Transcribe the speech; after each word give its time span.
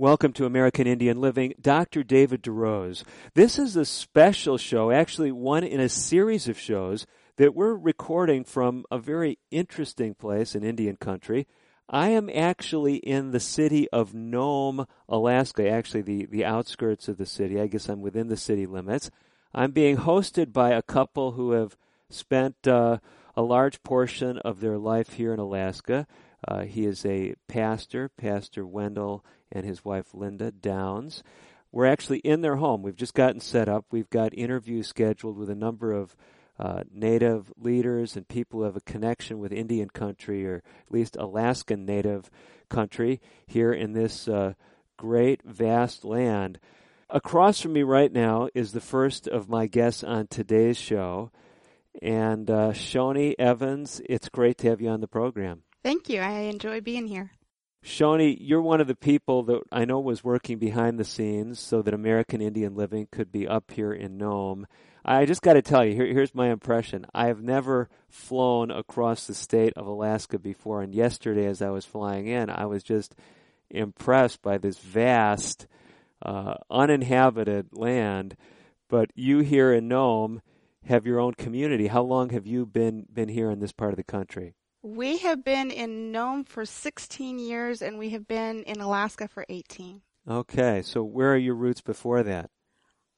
Welcome 0.00 0.32
to 0.32 0.46
American 0.46 0.86
Indian 0.86 1.20
Living, 1.20 1.52
Dr. 1.60 2.02
David 2.02 2.42
DeRose. 2.42 3.04
This 3.34 3.58
is 3.58 3.76
a 3.76 3.84
special 3.84 4.56
show, 4.56 4.90
actually 4.90 5.30
one 5.30 5.62
in 5.62 5.78
a 5.78 5.90
series 5.90 6.48
of 6.48 6.58
shows 6.58 7.06
that 7.36 7.54
we're 7.54 7.74
recording 7.74 8.44
from 8.44 8.86
a 8.90 8.98
very 8.98 9.38
interesting 9.50 10.14
place 10.14 10.54
in 10.54 10.64
Indian 10.64 10.96
country. 10.96 11.46
I 11.86 12.08
am 12.08 12.30
actually 12.30 12.96
in 12.96 13.32
the 13.32 13.40
city 13.40 13.90
of 13.90 14.14
Nome, 14.14 14.86
Alaska, 15.06 15.68
actually 15.68 16.00
the, 16.00 16.24
the 16.24 16.46
outskirts 16.46 17.06
of 17.08 17.18
the 17.18 17.26
city. 17.26 17.60
I 17.60 17.66
guess 17.66 17.90
I'm 17.90 18.00
within 18.00 18.28
the 18.28 18.38
city 18.38 18.64
limits. 18.64 19.10
I'm 19.52 19.72
being 19.72 19.98
hosted 19.98 20.50
by 20.50 20.70
a 20.70 20.80
couple 20.80 21.32
who 21.32 21.50
have 21.50 21.76
spent 22.08 22.66
uh, 22.66 23.00
a 23.36 23.42
large 23.42 23.82
portion 23.82 24.38
of 24.38 24.60
their 24.60 24.78
life 24.78 25.12
here 25.12 25.34
in 25.34 25.38
Alaska. 25.38 26.06
Uh, 26.48 26.62
he 26.62 26.86
is 26.86 27.04
a 27.04 27.34
pastor, 27.48 28.08
Pastor 28.08 28.66
Wendell 28.66 29.22
and 29.52 29.64
his 29.64 29.84
wife 29.84 30.14
Linda 30.14 30.50
Downs. 30.50 31.22
We're 31.72 31.86
actually 31.86 32.18
in 32.18 32.40
their 32.40 32.56
home. 32.56 32.82
We've 32.82 32.96
just 32.96 33.14
gotten 33.14 33.40
set 33.40 33.68
up. 33.68 33.86
We've 33.90 34.10
got 34.10 34.36
interviews 34.36 34.88
scheduled 34.88 35.36
with 35.36 35.50
a 35.50 35.54
number 35.54 35.92
of 35.92 36.16
uh, 36.58 36.82
Native 36.92 37.52
leaders 37.56 38.16
and 38.16 38.28
people 38.28 38.60
who 38.60 38.66
have 38.66 38.76
a 38.76 38.80
connection 38.80 39.38
with 39.38 39.52
Indian 39.52 39.88
country 39.88 40.46
or 40.46 40.56
at 40.56 40.92
least 40.92 41.16
Alaskan 41.16 41.86
Native 41.86 42.30
country 42.68 43.20
here 43.46 43.72
in 43.72 43.92
this 43.92 44.28
uh, 44.28 44.54
great, 44.96 45.42
vast 45.44 46.04
land. 46.04 46.58
Across 47.08 47.62
from 47.62 47.72
me 47.72 47.82
right 47.82 48.12
now 48.12 48.48
is 48.54 48.72
the 48.72 48.80
first 48.80 49.26
of 49.26 49.48
my 49.48 49.66
guests 49.66 50.04
on 50.04 50.26
today's 50.26 50.76
show. 50.76 51.30
And 52.02 52.50
uh, 52.50 52.70
Shoni 52.72 53.34
Evans, 53.38 54.00
it's 54.08 54.28
great 54.28 54.58
to 54.58 54.68
have 54.68 54.80
you 54.80 54.90
on 54.90 55.00
the 55.00 55.08
program. 55.08 55.62
Thank 55.82 56.08
you. 56.08 56.20
I 56.20 56.30
enjoy 56.42 56.80
being 56.80 57.06
here. 57.06 57.32
Shoni, 57.82 58.36
you're 58.38 58.60
one 58.60 58.80
of 58.80 58.88
the 58.88 58.94
people 58.94 59.42
that 59.44 59.62
I 59.72 59.84
know 59.86 60.00
was 60.00 60.22
working 60.22 60.58
behind 60.58 60.98
the 60.98 61.04
scenes 61.04 61.58
so 61.58 61.80
that 61.82 61.94
American 61.94 62.42
Indian 62.42 62.74
Living 62.74 63.08
could 63.10 63.32
be 63.32 63.48
up 63.48 63.70
here 63.70 63.92
in 63.92 64.18
Nome. 64.18 64.66
I 65.02 65.24
just 65.24 65.40
got 65.40 65.54
to 65.54 65.62
tell 65.62 65.84
you, 65.84 65.94
here, 65.94 66.06
here's 66.06 66.34
my 66.34 66.50
impression. 66.50 67.06
I 67.14 67.28
have 67.28 67.42
never 67.42 67.88
flown 68.10 68.70
across 68.70 69.26
the 69.26 69.34
state 69.34 69.72
of 69.76 69.86
Alaska 69.86 70.38
before, 70.38 70.82
and 70.82 70.94
yesterday 70.94 71.46
as 71.46 71.62
I 71.62 71.70
was 71.70 71.86
flying 71.86 72.26
in, 72.26 72.50
I 72.50 72.66
was 72.66 72.82
just 72.82 73.14
impressed 73.70 74.42
by 74.42 74.58
this 74.58 74.78
vast, 74.78 75.66
uh, 76.20 76.56
uninhabited 76.70 77.68
land. 77.72 78.36
But 78.90 79.10
you 79.14 79.38
here 79.38 79.72
in 79.72 79.88
Nome 79.88 80.42
have 80.84 81.06
your 81.06 81.18
own 81.18 81.32
community. 81.34 81.86
How 81.86 82.02
long 82.02 82.30
have 82.30 82.46
you 82.46 82.66
been 82.66 83.06
been 83.12 83.28
here 83.28 83.50
in 83.50 83.60
this 83.60 83.72
part 83.72 83.92
of 83.92 83.96
the 83.96 84.02
country? 84.02 84.54
We 84.82 85.18
have 85.18 85.44
been 85.44 85.70
in 85.70 86.10
Nome 86.10 86.44
for 86.44 86.64
16 86.64 87.38
years 87.38 87.82
and 87.82 87.98
we 87.98 88.10
have 88.10 88.26
been 88.26 88.62
in 88.62 88.80
Alaska 88.80 89.28
for 89.28 89.44
18. 89.48 90.00
Okay, 90.28 90.80
so 90.82 91.02
where 91.02 91.34
are 91.34 91.38
your 91.38 91.54
roots 91.54 91.82
before 91.82 92.22
that? 92.22 92.50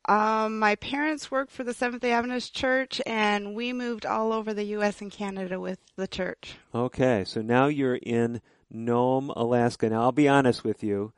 Um, 0.08 0.58
my 0.58 0.74
parents 0.74 1.30
worked 1.30 1.52
for 1.52 1.62
the 1.62 1.72
Seventh 1.72 2.02
day 2.02 2.10
Adventist 2.10 2.52
Church 2.52 3.00
and 3.06 3.54
we 3.54 3.72
moved 3.72 4.04
all 4.04 4.32
over 4.32 4.52
the 4.52 4.64
U.S. 4.64 5.00
and 5.00 5.12
Canada 5.12 5.60
with 5.60 5.78
the 5.94 6.08
church. 6.08 6.56
Okay, 6.74 7.22
so 7.24 7.40
now 7.40 7.66
you're 7.66 8.00
in 8.02 8.40
Nome, 8.68 9.30
Alaska. 9.36 9.88
Now, 9.88 10.02
I'll 10.02 10.12
be 10.12 10.28
honest 10.28 10.64
with 10.64 10.82
you. 10.82 11.12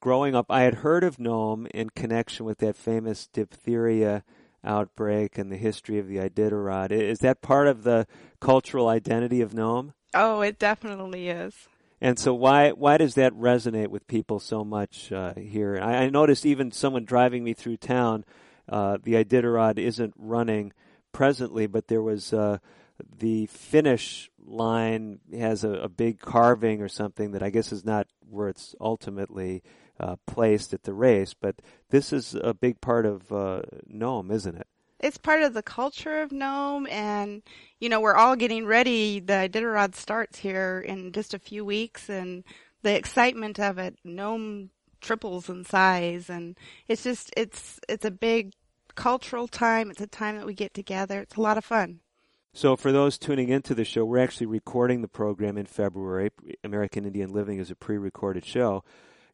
Growing 0.00 0.34
up, 0.34 0.46
I 0.50 0.62
had 0.62 0.74
heard 0.74 1.04
of 1.04 1.20
Nome 1.20 1.68
in 1.72 1.90
connection 1.90 2.44
with 2.44 2.58
that 2.58 2.76
famous 2.76 3.28
diphtheria 3.28 4.24
outbreak 4.64 5.38
and 5.38 5.50
the 5.50 5.56
history 5.56 5.98
of 5.98 6.08
the 6.08 6.16
Iditarod. 6.16 6.90
Is 6.90 7.18
that 7.20 7.42
part 7.42 7.66
of 7.66 7.84
the 7.84 8.06
cultural 8.40 8.88
identity 8.88 9.40
of 9.40 9.54
Nome? 9.54 9.94
Oh, 10.14 10.40
it 10.40 10.58
definitely 10.58 11.28
is. 11.28 11.68
And 12.00 12.18
so, 12.18 12.34
why 12.34 12.70
why 12.70 12.98
does 12.98 13.14
that 13.14 13.32
resonate 13.32 13.88
with 13.88 14.06
people 14.06 14.38
so 14.38 14.64
much 14.64 15.10
uh, 15.10 15.34
here? 15.34 15.78
I, 15.80 16.04
I 16.04 16.10
noticed 16.10 16.44
even 16.44 16.70
someone 16.70 17.04
driving 17.04 17.44
me 17.44 17.54
through 17.54 17.78
town, 17.78 18.24
uh, 18.68 18.98
the 19.02 19.14
Iditarod 19.14 19.78
isn't 19.78 20.14
running 20.16 20.72
presently, 21.12 21.66
but 21.66 21.88
there 21.88 22.02
was 22.02 22.32
uh, 22.32 22.58
the 23.18 23.46
finish 23.46 24.30
line 24.44 25.20
has 25.32 25.64
a, 25.64 25.70
a, 25.70 25.88
big 25.88 26.20
carving 26.20 26.82
or 26.82 26.88
something 26.88 27.32
that 27.32 27.42
I 27.42 27.50
guess 27.50 27.72
is 27.72 27.84
not 27.84 28.06
where 28.28 28.48
it's 28.48 28.74
ultimately 28.80 29.62
uh, 30.00 30.16
placed 30.26 30.74
at 30.74 30.82
the 30.82 30.94
race, 30.94 31.34
but 31.34 31.56
this 31.90 32.12
is 32.12 32.34
a 32.34 32.54
big 32.54 32.80
part 32.80 33.06
of 33.06 33.32
uh, 33.32 33.62
Nome, 33.86 34.30
isn't 34.30 34.56
it? 34.56 34.66
It's 35.00 35.18
part 35.18 35.42
of 35.42 35.54
the 35.54 35.62
culture 35.62 36.22
of 36.22 36.32
Nome, 36.32 36.86
and 36.90 37.42
you 37.78 37.88
know 37.88 38.00
we're 38.00 38.14
all 38.14 38.36
getting 38.36 38.64
ready. 38.64 39.20
The 39.20 39.48
Iditarod 39.50 39.94
starts 39.94 40.38
here 40.38 40.82
in 40.86 41.12
just 41.12 41.34
a 41.34 41.38
few 41.38 41.64
weeks, 41.64 42.08
and 42.08 42.44
the 42.82 42.96
excitement 42.96 43.60
of 43.60 43.78
it, 43.78 43.98
Nome 44.04 44.70
triples 45.00 45.48
in 45.48 45.64
size, 45.64 46.30
and 46.30 46.56
it's 46.88 47.02
just 47.02 47.32
it's 47.36 47.78
it's 47.88 48.04
a 48.04 48.10
big 48.10 48.54
cultural 48.94 49.46
time. 49.48 49.90
It's 49.90 50.00
a 50.00 50.06
time 50.06 50.36
that 50.38 50.46
we 50.46 50.54
get 50.54 50.74
together. 50.74 51.20
It's 51.20 51.36
a 51.36 51.40
lot 51.40 51.58
of 51.58 51.64
fun. 51.64 52.00
So, 52.56 52.76
for 52.76 52.92
those 52.92 53.18
tuning 53.18 53.48
into 53.48 53.74
the 53.74 53.84
show, 53.84 54.04
we're 54.04 54.18
actually 54.18 54.46
recording 54.46 55.02
the 55.02 55.08
program 55.08 55.58
in 55.58 55.66
February. 55.66 56.30
American 56.62 57.04
Indian 57.04 57.32
Living 57.32 57.58
is 57.58 57.70
a 57.70 57.74
pre 57.74 57.98
recorded 57.98 58.44
show. 58.44 58.84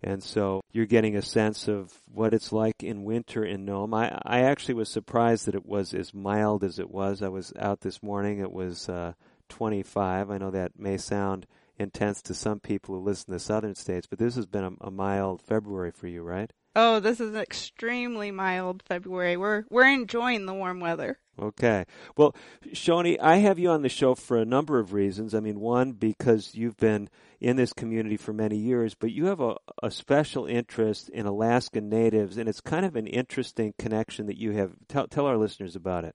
And 0.03 0.23
so 0.23 0.63
you're 0.73 0.87
getting 0.87 1.17
a 1.17 1.23
sense 1.23 1.69
of 1.69 2.01
what 2.13 2.33
it's 2.33 2.53
like 2.53 2.83
in 2.83 3.05
winter 3.05 3.45
in 3.45 3.65
Nome. 3.65 3.93
I, 3.93 4.19
I 4.23 4.41
actually 4.41 4.75
was 4.75 4.89
surprised 4.89 5.47
that 5.47 5.55
it 5.55 5.67
was 5.67 5.93
as 5.93 6.15
mild 6.15 6.65
as 6.65 6.79
it 6.79 6.91
was. 6.91 7.23
I 7.23 7.29
was 7.29 7.53
out 7.59 7.81
this 7.81 8.03
morning. 8.03 8.39
It 8.39 8.53
was 8.53 8.89
uh, 8.89 9.13
25. 9.51 10.31
I 10.31 10.39
know 10.39 10.51
that 10.51 10.79
may 10.79 10.97
sound 10.97 11.47
intense 11.79 12.23
to 12.23 12.35
some 12.35 12.61
people 12.61 12.95
who 12.95 13.03
listen 13.03 13.33
to 13.33 13.39
southern 13.39 13.75
states, 13.75 14.07
but 14.07 14.19
this 14.19 14.37
has 14.37 14.47
been 14.47 14.65
a, 14.65 14.87
a 14.87 14.91
mild 14.91 15.43
February 15.43 15.91
for 15.91 16.07
you, 16.07 16.23
right? 16.23 16.53
Oh, 16.77 17.01
this 17.01 17.21
is 17.21 17.35
an 17.35 17.41
extremely 17.41 18.31
mild 18.31 18.83
February. 18.85 19.37
We're 19.37 19.65
we're 19.71 19.89
enjoying 19.89 20.47
the 20.47 20.55
warm 20.55 20.79
weather. 20.81 21.19
Okay. 21.41 21.87
Well, 22.17 22.35
Shoni, 22.69 23.19
I 23.21 23.37
have 23.37 23.59
you 23.59 23.71
on 23.71 23.83
the 23.83 23.89
show 23.89 24.15
for 24.15 24.37
a 24.37 24.45
number 24.45 24.79
of 24.79 24.93
reasons. 24.93 25.35
I 25.35 25.41
mean, 25.41 25.59
one 25.59 25.93
because 25.93 26.55
you've 26.55 26.77
been 26.77 27.09
in 27.41 27.57
this 27.57 27.73
community 27.73 28.17
for 28.17 28.33
many 28.33 28.57
years, 28.57 28.95
but 28.95 29.11
you 29.11 29.27
have 29.27 29.41
a, 29.41 29.57
a 29.83 29.91
special 29.91 30.47
interest 30.47 31.09
in 31.09 31.27
Alaskan 31.27 31.89
natives, 31.89 32.37
and 32.37 32.49
it's 32.49 32.61
kind 32.61 32.85
of 32.85 32.95
an 32.95 33.07
interesting 33.07 33.75
connection 33.79 34.27
that 34.27 34.37
you 34.37 34.53
have. 34.53 34.73
Tell 34.87 35.09
tell 35.09 35.27
our 35.27 35.39
listeners 35.39 35.75
about 35.75 36.05
it. 36.05 36.15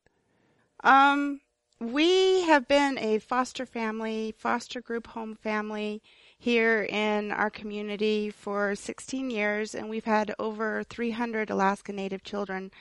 Um, 0.83 1.41
we 1.79 2.43
have 2.43 2.67
been 2.67 2.97
a 2.99 3.19
foster 3.19 3.65
family, 3.65 4.35
foster 4.37 4.79
group 4.79 5.07
home 5.07 5.35
family 5.35 6.01
here 6.37 6.83
in 6.83 7.31
our 7.31 7.49
community 7.49 8.29
for 8.29 8.75
16 8.75 9.29
years, 9.29 9.73
and 9.73 9.89
we've 9.89 10.05
had 10.05 10.33
over 10.37 10.83
300 10.83 11.49
Alaska 11.49 11.93
Native 11.93 12.23
children 12.23 12.71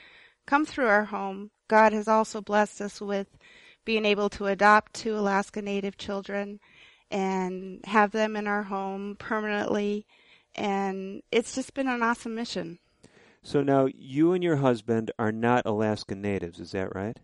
come 0.45 0.65
through 0.65 0.87
our 0.87 1.05
home. 1.05 1.51
God 1.67 1.93
has 1.93 2.07
also 2.07 2.41
blessed 2.41 2.81
us 2.81 3.01
with 3.01 3.27
being 3.85 4.05
able 4.05 4.29
to 4.29 4.47
adopt 4.47 4.93
two 4.93 5.17
Alaska 5.17 5.61
Native 5.61 5.97
children 5.97 6.59
and 7.11 7.79
have 7.85 8.11
them 8.11 8.35
in 8.35 8.47
our 8.47 8.63
home 8.63 9.15
permanently. 9.17 10.05
And 10.55 11.21
it's 11.31 11.55
just 11.55 11.73
been 11.73 11.87
an 11.87 12.03
awesome 12.03 12.35
mission. 12.35 12.79
So 13.43 13.61
now 13.61 13.87
you 13.93 14.33
and 14.33 14.43
your 14.43 14.55
husband 14.55 15.11
are 15.19 15.31
not 15.31 15.67
Alaska 15.67 16.15
natives, 16.15 16.59
is 16.59 16.71
that 16.71 16.95
right? 16.95 17.17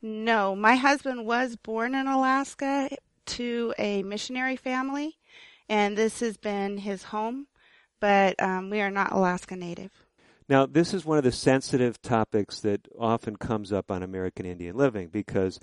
No, 0.00 0.54
my 0.54 0.76
husband 0.76 1.26
was 1.26 1.56
born 1.56 1.94
in 1.94 2.06
Alaska 2.06 2.88
to 3.26 3.74
a 3.76 4.04
missionary 4.04 4.54
family, 4.54 5.18
and 5.68 5.96
this 5.96 6.20
has 6.20 6.36
been 6.36 6.78
his 6.78 7.02
home, 7.04 7.46
but 8.00 8.40
um, 8.42 8.70
we 8.70 8.80
are 8.80 8.90
not 8.90 9.12
Alaska 9.12 9.56
native. 9.56 9.90
Now, 10.48 10.66
this 10.66 10.94
is 10.94 11.04
one 11.04 11.18
of 11.18 11.24
the 11.24 11.32
sensitive 11.32 12.00
topics 12.00 12.60
that 12.60 12.86
often 12.98 13.36
comes 13.36 13.72
up 13.72 13.90
on 13.90 14.02
American 14.02 14.46
Indian 14.46 14.76
Living 14.76 15.08
because 15.08 15.58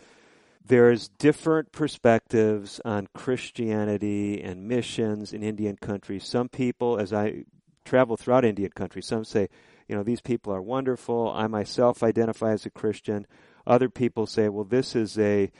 there's 0.66 1.08
different 1.08 1.72
perspectives 1.72 2.82
on 2.84 3.08
Christianity 3.14 4.42
and 4.42 4.68
missions 4.68 5.32
in 5.32 5.42
Indian 5.42 5.78
country. 5.78 6.20
Some 6.20 6.50
people, 6.50 6.98
as 6.98 7.14
I 7.14 7.46
travel 7.86 8.18
throughout 8.18 8.46
Indian 8.46 8.72
country, 8.72 9.02
some 9.02 9.24
say, 9.24 9.50
you 9.88 9.96
know, 9.96 10.04
these 10.04 10.22
people 10.22 10.54
are 10.54 10.62
wonderful. 10.62 11.32
I 11.34 11.48
myself 11.48 12.04
identify 12.04 12.52
as 12.52 12.66
a 12.66 12.70
Christian. 12.70 13.26
Other 13.66 13.90
people 13.90 14.26
say, 14.26 14.50
well, 14.50 14.64
this 14.64 14.96
is 14.96 15.18
a 15.18 15.52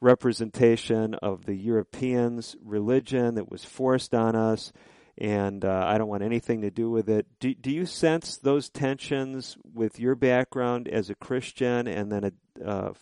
representation 0.00 1.14
of 1.14 1.44
the 1.44 1.54
Europeans' 1.54 2.56
religion 2.62 3.34
that 3.34 3.50
was 3.50 3.64
forced 3.64 4.14
on 4.14 4.34
us 4.34 4.72
and 5.20 5.66
uh, 5.66 5.84
I 5.86 5.98
don't 5.98 6.08
want 6.08 6.22
anything 6.22 6.62
to 6.62 6.70
do 6.70 6.90
with 6.90 7.08
it. 7.10 7.26
Do, 7.40 7.54
do 7.54 7.70
you 7.70 7.84
sense 7.84 8.38
those 8.38 8.70
tensions 8.70 9.58
with 9.74 10.00
your 10.00 10.14
background 10.14 10.88
as 10.88 11.10
a 11.10 11.14
Christian 11.14 11.86
and 11.86 12.10
then 12.10 12.24
a, 12.24 12.66
uh, 12.66 12.92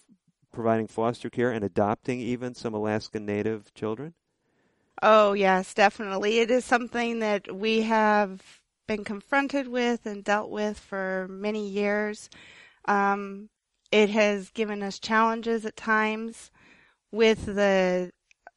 providing 0.53 0.89
foster 0.89 1.31
care 1.31 1.53
and 1.53 1.65
adopting 1.65 2.21
even 2.21 2.55
some 2.55 2.75
Alaskan 2.75 3.25
Native 3.25 3.73
children? 3.73 4.15
Oh, 5.01 5.33
yes, 5.33 5.75
definitely. 5.75 6.41
It 6.41 6.51
is 6.51 6.65
something 6.65 7.21
that 7.21 7.55
we 7.55 7.83
have 7.83 8.43
been 8.89 9.05
confronted 9.05 9.69
with 9.69 10.05
and 10.05 10.25
dealt 10.25 10.51
with 10.51 10.77
for 10.77 11.29
many 11.31 11.69
years. 11.69 12.29
Um, 12.87 13.49
it 13.93 14.11
has 14.11 14.51
given 14.51 14.83
us 14.83 14.99
challenges 14.99 15.65
at 15.65 15.77
times 15.77 16.51
with 17.13 17.47
the 17.47 18.11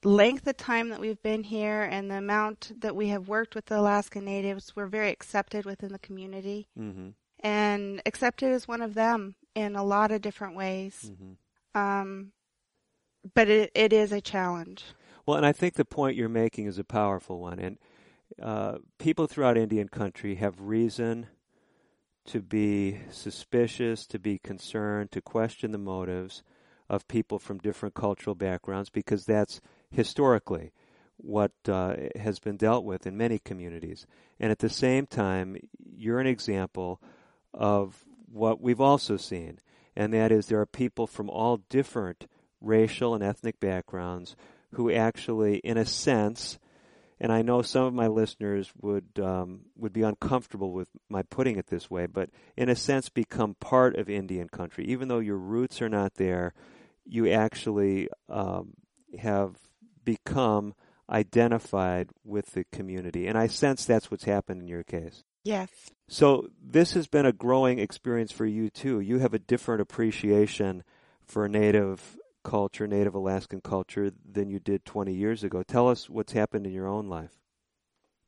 length 0.04 0.48
of 0.48 0.58
time 0.58 0.90
that 0.90 1.00
we've 1.00 1.22
been 1.22 1.44
here 1.44 1.84
and 1.84 2.10
the 2.10 2.18
amount 2.18 2.72
that 2.82 2.96
we 2.96 3.10
have 3.10 3.28
worked 3.28 3.56
with 3.56 3.66
the 3.66 3.80
Alaska 3.80 4.20
Natives. 4.20 4.76
We're 4.76 4.88
very 4.88 5.10
accepted 5.10 5.66
within 5.66 5.92
the 5.92 6.00
community. 6.00 6.68
Mm-hmm. 6.78 7.10
And 7.44 8.02
accepted 8.06 8.52
as 8.52 8.68
one 8.68 8.82
of 8.82 8.94
them 8.94 9.36
in 9.56 9.76
a 9.76 9.84
lot 9.84 10.12
of 10.12 10.22
different 10.22 10.56
ways. 10.56 11.12
Mm-hmm. 11.12 11.80
Um, 11.80 12.32
but 13.34 13.50
it, 13.50 13.72
it 13.74 13.94
is 13.94 14.12
a 14.12 14.22
challenge. 14.22 14.84
Well, 15.26 15.38
and 15.38 15.46
I 15.46 15.52
think 15.52 15.76
the 15.76 15.86
point 15.86 16.18
you're 16.18 16.30
making 16.30 16.66
is 16.66 16.78
a 16.78 16.84
powerful 16.84 17.40
one. 17.40 17.60
And 17.60 17.78
uh, 18.42 18.78
people 19.00 19.28
throughout 19.28 19.58
Indian 19.58 19.88
country 19.88 20.36
have 20.36 20.60
reason 20.60 21.28
to 22.26 22.42
be 22.42 23.00
suspicious, 23.10 24.06
to 24.08 24.20
be 24.20 24.38
concerned, 24.38 25.12
to 25.12 25.22
question 25.22 25.72
the 25.72 25.78
motives 25.78 26.44
of 26.92 27.08
people 27.08 27.40
from 27.40 27.58
different 27.58 27.96
cultural 27.96 28.36
backgrounds 28.36 28.90
because 28.90 29.24
that's 29.26 29.62
historically 29.90 30.74
what 31.16 31.54
uh, 31.70 31.96
has 32.20 32.38
been 32.38 32.58
dealt 32.58 32.84
with 32.84 33.08
in 33.08 33.16
many 33.16 33.40
communities. 33.40 34.06
And 34.42 34.52
at 34.52 34.60
the 34.60 34.70
same 34.70 35.08
time, 35.08 35.56
you're 35.96 36.20
an 36.20 36.28
example 36.28 37.02
of 37.54 38.04
what 38.30 38.60
we've 38.60 38.82
also 38.82 39.16
seen, 39.16 39.60
and 39.96 40.14
that 40.14 40.34
is 40.34 40.48
there 40.48 40.60
are 40.60 40.66
people 40.66 41.08
from 41.08 41.30
all 41.30 41.62
different 41.70 42.28
racial 42.60 43.16
and 43.16 43.24
ethnic 43.24 43.62
backgrounds 43.62 44.36
who 44.74 44.92
actually, 44.92 45.58
in 45.60 45.78
a 45.78 45.86
sense, 45.86 46.60
and 47.22 47.32
I 47.32 47.42
know 47.42 47.62
some 47.62 47.86
of 47.86 47.94
my 47.94 48.08
listeners 48.08 48.70
would 48.82 49.20
um, 49.22 49.62
would 49.78 49.94
be 49.94 50.02
uncomfortable 50.02 50.74
with 50.74 50.90
my 51.08 51.22
putting 51.24 51.56
it 51.56 51.68
this 51.68 51.90
way, 51.90 52.06
but 52.06 52.30
in 52.58 52.68
a 52.68 52.76
sense, 52.76 53.08
become 53.08 53.56
part 53.62 53.96
of 53.96 54.10
Indian 54.10 54.50
country, 54.50 54.86
even 54.86 55.08
though 55.08 55.20
your 55.20 55.38
roots 55.38 55.82
are 55.82 55.90
not 55.90 56.16
there. 56.16 56.54
You 57.06 57.30
actually 57.30 58.10
um, 58.30 58.74
have 59.20 59.58
become 60.04 60.74
identified 61.10 62.10
with 62.24 62.54
the 62.54 62.66
community, 62.72 63.28
and 63.28 63.38
I 63.38 63.48
sense 63.48 63.86
that's 63.86 64.10
what's 64.10 64.24
happened 64.24 64.62
in 64.62 64.68
your 64.68 64.84
case. 64.84 65.24
Yes. 65.44 65.70
So 66.08 66.50
this 66.62 66.94
has 66.94 67.08
been 67.08 67.26
a 67.26 67.34
growing 67.34 67.80
experience 67.80 68.32
for 68.32 68.46
you 68.46 68.70
too. 68.70 69.00
You 69.00 69.20
have 69.20 69.34
a 69.34 69.40
different 69.40 69.82
appreciation 69.82 70.84
for 71.26 71.48
Native 71.48 72.18
culture, 72.44 72.88
Native 72.88 73.16
Alaskan 73.16 73.62
culture, 73.62 74.12
than 74.30 74.50
you 74.50 74.60
did 74.60 74.86
20 74.86 75.14
years 75.14 75.44
ago. 75.44 75.64
Tell 75.64 75.88
us 75.88 76.10
what's 76.10 76.34
happened 76.34 76.66
in 76.66 76.74
your 76.74 76.88
own 76.88 77.08
life. 77.08 77.32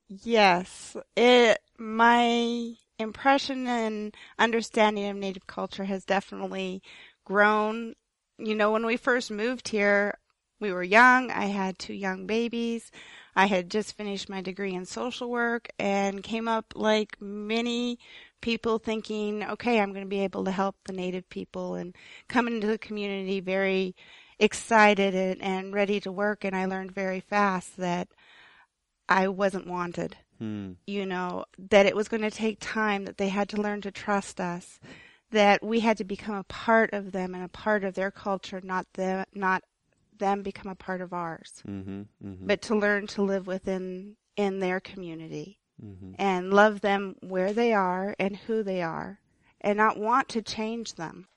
Yes, 0.07 0.95
it 1.15 1.59
my 1.77 2.73
impression 2.99 3.67
and 3.67 4.15
understanding 4.37 5.09
of 5.09 5.17
Native 5.17 5.47
culture 5.47 5.85
has 5.85 6.05
definitely 6.05 6.81
grown. 7.25 7.95
You 8.37 8.55
know, 8.55 8.71
when 8.71 8.85
we 8.85 8.97
first 8.97 9.31
moved 9.31 9.67
here, 9.69 10.17
we 10.59 10.71
were 10.71 10.83
young. 10.83 11.29
I 11.29 11.45
had 11.45 11.77
two 11.77 11.93
young 11.93 12.25
babies. 12.25 12.91
I 13.35 13.47
had 13.47 13.69
just 13.69 13.97
finished 13.97 14.29
my 14.29 14.41
degree 14.41 14.73
in 14.73 14.85
social 14.85 15.29
work 15.29 15.69
and 15.79 16.23
came 16.23 16.47
up 16.47 16.73
like 16.75 17.17
many 17.19 17.99
people 18.41 18.77
thinking, 18.77 19.43
okay, 19.43 19.79
I'm 19.79 19.91
going 19.91 20.05
to 20.05 20.09
be 20.09 20.23
able 20.23 20.43
to 20.45 20.51
help 20.51 20.75
the 20.85 20.93
native 20.93 21.27
people 21.29 21.75
and 21.75 21.95
come 22.27 22.47
into 22.47 22.67
the 22.67 22.77
community 22.77 23.39
very 23.39 23.95
excited 24.39 25.15
and, 25.15 25.41
and 25.41 25.73
ready 25.73 25.99
to 26.01 26.11
work. 26.11 26.43
And 26.43 26.55
I 26.55 26.65
learned 26.65 26.91
very 26.91 27.19
fast 27.19 27.77
that 27.77 28.09
I 29.09 29.27
wasn't 29.27 29.67
wanted. 29.67 30.17
Hmm. 30.39 30.73
You 30.85 31.05
know, 31.05 31.45
that 31.69 31.85
it 31.85 31.95
was 31.95 32.07
going 32.07 32.23
to 32.23 32.31
take 32.31 32.57
time, 32.59 33.05
that 33.05 33.17
they 33.17 33.29
had 33.29 33.49
to 33.49 33.61
learn 33.61 33.81
to 33.81 33.91
trust 33.91 34.39
us, 34.39 34.79
that 35.33 35.63
we 35.63 35.79
had 35.79 35.97
to 35.97 36.03
become 36.03 36.35
a 36.35 36.43
part 36.43 36.93
of 36.93 37.11
them 37.11 37.33
and 37.33 37.43
a 37.43 37.49
part 37.49 37.83
of 37.83 37.95
their 37.95 38.11
culture, 38.11 38.61
not 38.63 38.85
them, 38.93 39.25
not 39.33 39.63
them 40.19 40.43
become 40.43 40.71
a 40.71 40.75
part 40.75 41.01
of 41.01 41.11
ours, 41.11 41.61
Mm-hmm, 41.67 42.01
mm-hmm, 42.23 42.47
but 42.47 42.61
to 42.63 42.75
learn 42.75 43.07
to 43.07 43.23
live 43.23 43.47
within 43.47 44.15
in 44.35 44.59
their 44.59 44.79
community 44.79 45.59
mm-hmm. 45.83 46.13
and 46.17 46.53
love 46.53 46.81
them 46.81 47.15
where 47.21 47.51
they 47.51 47.73
are 47.73 48.15
and 48.19 48.37
who 48.37 48.63
they 48.63 48.81
are 48.81 49.19
and 49.61 49.77
not 49.77 49.97
want 49.97 50.29
to 50.29 50.41
change 50.41 50.95
them. 50.95 51.27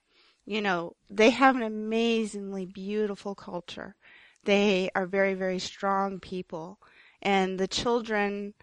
You 0.44 0.60
know, 0.60 0.93
they 1.10 1.31
have 1.31 1.56
an 1.56 1.62
amazingly 1.62 2.66
beautiful 2.66 3.34
culture. 3.34 3.96
They 4.44 4.90
are 4.94 5.06
very, 5.06 5.34
very 5.34 5.58
strong 5.58 6.20
people. 6.20 6.78
And 7.22 7.58
the 7.58 7.66
children, 7.66 8.54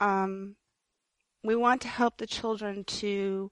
um, 0.00 0.56
we 1.44 1.54
want 1.54 1.82
to 1.82 1.88
help 1.88 2.16
the 2.16 2.26
children 2.26 2.84
to 2.84 3.50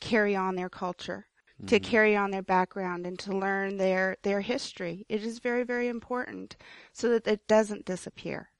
carry 0.00 0.36
on 0.36 0.56
their 0.56 0.68
culture, 0.68 1.26
to 1.66 1.80
Mhm. 1.80 1.82
carry 1.82 2.16
on 2.16 2.30
their 2.30 2.42
background 2.42 3.06
and 3.06 3.18
to 3.18 3.32
learn 3.36 3.76
their, 3.78 4.16
their 4.22 4.40
history. 4.42 5.06
It 5.08 5.24
is 5.24 5.38
very, 5.38 5.62
very 5.62 5.88
important 5.88 6.56
so 6.92 7.08
that 7.10 7.26
it 7.26 7.46
doesn't 7.46 7.86
disappear. 7.86 8.50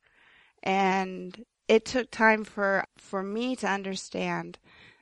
And 0.62 1.44
it 1.68 1.84
took 1.84 2.10
time 2.10 2.44
for 2.44 2.84
for 2.96 3.22
me 3.22 3.56
to 3.56 3.68
understand 3.68 4.58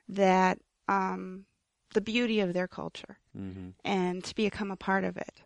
that 0.09 0.59
um, 0.89 1.47
the 1.95 2.01
beauty 2.01 2.41
of 2.41 2.53
their 2.53 2.69
culture 2.69 3.19
Mm-hmm. 3.37 3.71
and 3.85 4.23
to 4.25 4.35
become 4.35 4.71
a 4.71 4.77
part 4.77 5.05
of 5.05 5.17
it. 5.17 5.43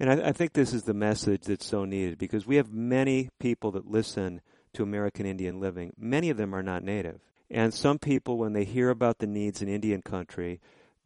And 0.00 0.10
I, 0.10 0.28
I 0.28 0.32
think 0.32 0.52
this 0.52 0.72
is 0.72 0.84
the 0.84 0.94
message 0.94 1.44
that's 1.44 1.66
so 1.66 1.84
needed 1.84 2.18
because 2.18 2.46
we 2.46 2.56
have 2.56 2.72
many 2.72 3.28
people 3.40 3.70
that 3.72 3.86
listen 3.86 4.40
to 4.74 4.82
American 4.82 5.26
Indian 5.26 5.58
Living. 5.60 5.92
Many 5.96 6.30
of 6.30 6.36
them 6.36 6.54
are 6.54 6.62
not 6.62 6.84
native. 6.84 7.20
And 7.50 7.72
some 7.72 7.98
people, 7.98 8.36
when 8.36 8.52
they 8.52 8.64
hear 8.64 8.90
about 8.90 9.18
the 9.18 9.26
needs 9.26 9.62
in 9.62 9.68
Indian 9.68 10.02
country, 10.02 10.60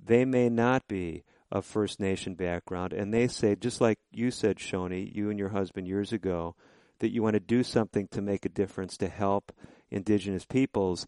they 0.05 0.25
may 0.25 0.49
not 0.49 0.89
be 0.89 1.23
of 1.51 1.65
First 1.65 2.01
Nation 2.01 2.35
background. 2.35 2.93
And 2.93 3.13
they 3.13 3.29
say, 3.29 3.55
just 3.55 3.81
like 3.81 3.99
you 4.11 4.31
said, 4.31 4.57
Shoni, 4.57 5.15
you 5.15 5.31
and 5.31 5.39
your 5.39 5.51
husband 5.51 5.87
years 5.87 6.13
ago, 6.13 6.57
that 6.99 7.13
you 7.13 7.23
want 7.23 7.35
to 7.35 7.41
do 7.41 7.63
something 7.63 8.09
to 8.09 8.23
make 8.23 8.45
a 8.45 8.49
difference 8.49 8.97
to 8.97 9.09
help 9.09 9.53
indigenous 9.91 10.45
peoples. 10.45 11.07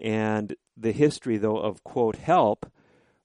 And 0.00 0.54
the 0.76 0.92
history, 0.92 1.38
though, 1.38 1.58
of 1.58 1.82
quote, 1.82 2.16
help 2.16 2.70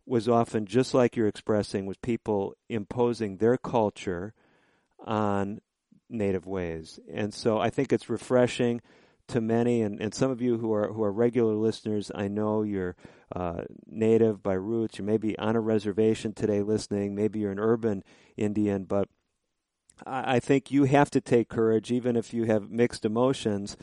was 0.05 0.27
often 0.27 0.65
just 0.65 0.93
like 0.93 1.15
you're 1.15 1.27
expressing, 1.27 1.85
was 1.85 1.97
people 1.97 2.55
imposing 2.69 3.37
their 3.37 3.57
culture 3.57 4.33
on 5.05 5.59
native 6.09 6.47
ways. 6.47 6.99
And 7.11 7.33
so 7.33 7.59
I 7.59 7.69
think 7.69 7.91
it's 7.91 8.09
refreshing 8.09 8.81
to 9.27 9.41
many, 9.41 9.81
and, 9.81 10.01
and 10.01 10.13
some 10.13 10.31
of 10.31 10.41
you 10.41 10.57
who 10.57 10.73
are 10.73 10.91
who 10.91 11.03
are 11.03 11.11
regular 11.11 11.53
listeners, 11.53 12.11
I 12.13 12.27
know 12.27 12.63
you're 12.63 12.95
uh, 13.35 13.63
native 13.87 14.43
by 14.43 14.53
roots. 14.53 14.99
You 14.99 15.05
may 15.05 15.17
be 15.17 15.37
on 15.39 15.55
a 15.55 15.61
reservation 15.61 16.33
today 16.33 16.61
listening. 16.61 17.15
Maybe 17.15 17.39
you're 17.39 17.51
an 17.51 17.59
urban 17.59 18.03
Indian, 18.37 18.83
but 18.83 19.07
I, 20.05 20.35
I 20.35 20.39
think 20.39 20.71
you 20.71 20.83
have 20.85 21.09
to 21.11 21.21
take 21.21 21.49
courage, 21.49 21.91
even 21.91 22.15
if 22.15 22.33
you 22.33 22.43
have 22.45 22.69
mixed 22.69 23.05
emotions, 23.05 23.77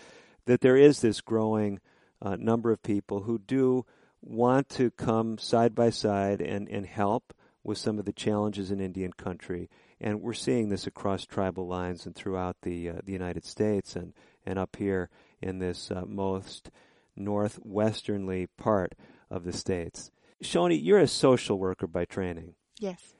that 0.44 0.60
there 0.60 0.76
is 0.76 1.00
this 1.00 1.20
growing 1.20 1.80
uh, 2.22 2.36
number 2.36 2.70
of 2.70 2.82
people 2.82 3.22
who 3.22 3.38
do 3.38 3.86
want 4.22 4.68
to 4.68 4.90
come 4.90 5.38
side 5.38 5.74
by 5.74 5.90
side 5.90 6.40
and, 6.40 6.68
and 6.68 6.86
help 6.86 7.32
with 7.64 7.78
some 7.78 7.98
of 7.98 8.04
the 8.04 8.12
challenges 8.12 8.70
in 8.70 8.80
Indian 8.80 9.12
country. 9.12 9.70
And 10.00 10.20
we're 10.22 10.32
seeing 10.32 10.68
this 10.68 10.86
across 10.86 11.24
tribal 11.24 11.66
lines 11.66 12.06
and 12.06 12.14
throughout 12.14 12.56
the 12.62 12.90
uh, 12.90 12.94
the 13.04 13.12
United 13.12 13.44
States 13.44 13.96
and, 13.96 14.12
and 14.44 14.58
up 14.58 14.76
here 14.76 15.10
in 15.40 15.58
this 15.58 15.90
uh, 15.90 16.04
most 16.06 16.70
northwesternly 17.18 18.48
part 18.56 18.94
of 19.30 19.44
the 19.44 19.52
states. 19.52 20.10
Shoni, 20.42 20.82
you're 20.82 20.98
a 20.98 21.06
social 21.06 21.58
worker 21.58 21.86
by 21.86 22.04
training. 22.04 22.54
Yes. 22.78 23.14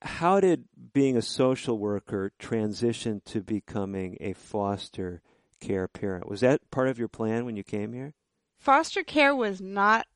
How 0.00 0.40
did 0.40 0.64
being 0.92 1.16
a 1.16 1.22
social 1.22 1.78
worker 1.78 2.32
transition 2.38 3.22
to 3.26 3.40
becoming 3.40 4.16
a 4.20 4.32
foster 4.32 5.22
care 5.60 5.86
parent? 5.86 6.28
Was 6.28 6.40
that 6.40 6.70
part 6.70 6.88
of 6.88 6.98
your 6.98 7.08
plan 7.08 7.44
when 7.44 7.56
you 7.56 7.62
came 7.62 7.92
here? 7.92 8.14
Foster 8.58 9.02
care 9.02 9.34
was 9.34 9.60
not 9.60 10.06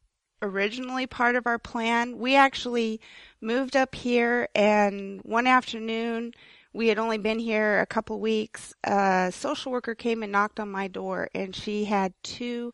originally 0.43 1.07
part 1.07 1.37
of 1.37 1.47
our 1.47 1.59
plan. 1.59 2.19
We 2.19 2.37
actually 2.37 3.01
moved 3.41 3.77
up 3.77 3.95
here, 3.95 4.49
and 4.55 5.21
one 5.23 5.47
afternoon, 5.47 6.33
we 6.77 6.89
had 6.89 6.99
only 6.99 7.17
been 7.17 7.39
here 7.39 7.81
a 7.81 7.87
couple 7.87 8.21
weeks. 8.21 8.75
A 8.85 9.33
social 9.33 9.73
worker 9.73 9.95
came 9.95 10.23
and 10.23 10.31
knocked 10.31 10.61
on 10.61 10.71
my 10.71 10.89
door, 10.89 11.29
and 11.35 11.57
she 11.57 11.87
had 11.87 12.13
two 12.23 12.73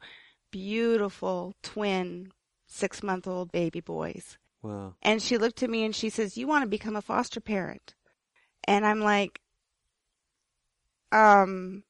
beautiful 0.50 1.54
twin 1.62 2.32
six 2.66 3.02
month 3.02 3.28
old 3.28 3.52
baby 3.52 3.80
boys. 3.80 4.38
Wow. 4.60 4.94
And 5.02 5.22
she 5.22 5.38
looked 5.38 5.62
at 5.62 5.70
me 5.70 5.84
and 5.84 5.94
she 5.94 6.10
says, 6.10 6.36
You 6.36 6.48
want 6.48 6.62
to 6.62 6.68
become 6.68 6.96
a 6.96 7.02
foster 7.02 7.40
parent? 7.40 7.94
And 8.64 8.84
I'm 8.84 9.00
like, 9.00 9.40
Um, 11.12 11.84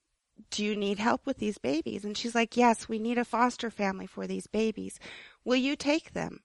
do 0.51 0.65
you 0.65 0.77
need 0.77 0.99
help 0.99 1.25
with 1.25 1.39
these 1.39 1.59
babies? 1.59 2.05
And 2.05 2.17
she's 2.17 2.35
like, 2.35 2.57
yes, 2.57 2.89
we 2.89 2.99
need 2.99 3.17
a 3.17 3.25
foster 3.25 3.71
family 3.71 4.07
for 4.07 4.27
these 4.27 4.47
babies. 4.47 5.01
Will 5.45 5.57
you 5.57 5.77
take 5.77 6.13
them? 6.13 6.41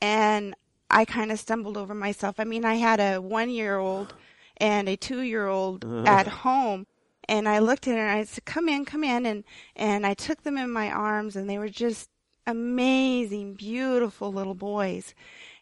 And 0.00 0.54
I 0.88 1.04
kind 1.04 1.32
of 1.32 1.40
stumbled 1.40 1.76
over 1.76 1.94
myself. 1.94 2.36
I 2.38 2.44
mean, 2.44 2.64
I 2.64 2.74
had 2.74 3.00
a 3.00 3.20
one 3.20 3.50
year 3.50 3.76
old 3.76 4.14
and 4.58 4.88
a 4.88 4.96
two 4.96 5.20
year 5.22 5.46
old 5.46 5.84
at 6.06 6.26
home. 6.26 6.86
And 7.28 7.48
I 7.48 7.58
looked 7.58 7.88
at 7.88 7.94
her 7.96 8.06
and 8.06 8.18
I 8.18 8.24
said, 8.24 8.44
come 8.44 8.68
in, 8.68 8.84
come 8.84 9.02
in. 9.04 9.24
And, 9.26 9.44
and 9.76 10.06
I 10.06 10.14
took 10.14 10.42
them 10.42 10.58
in 10.58 10.70
my 10.70 10.90
arms 10.90 11.36
and 11.36 11.48
they 11.48 11.58
were 11.58 11.70
just 11.70 12.08
amazing, 12.46 13.54
beautiful 13.54 14.32
little 14.32 14.54
boys. 14.54 15.14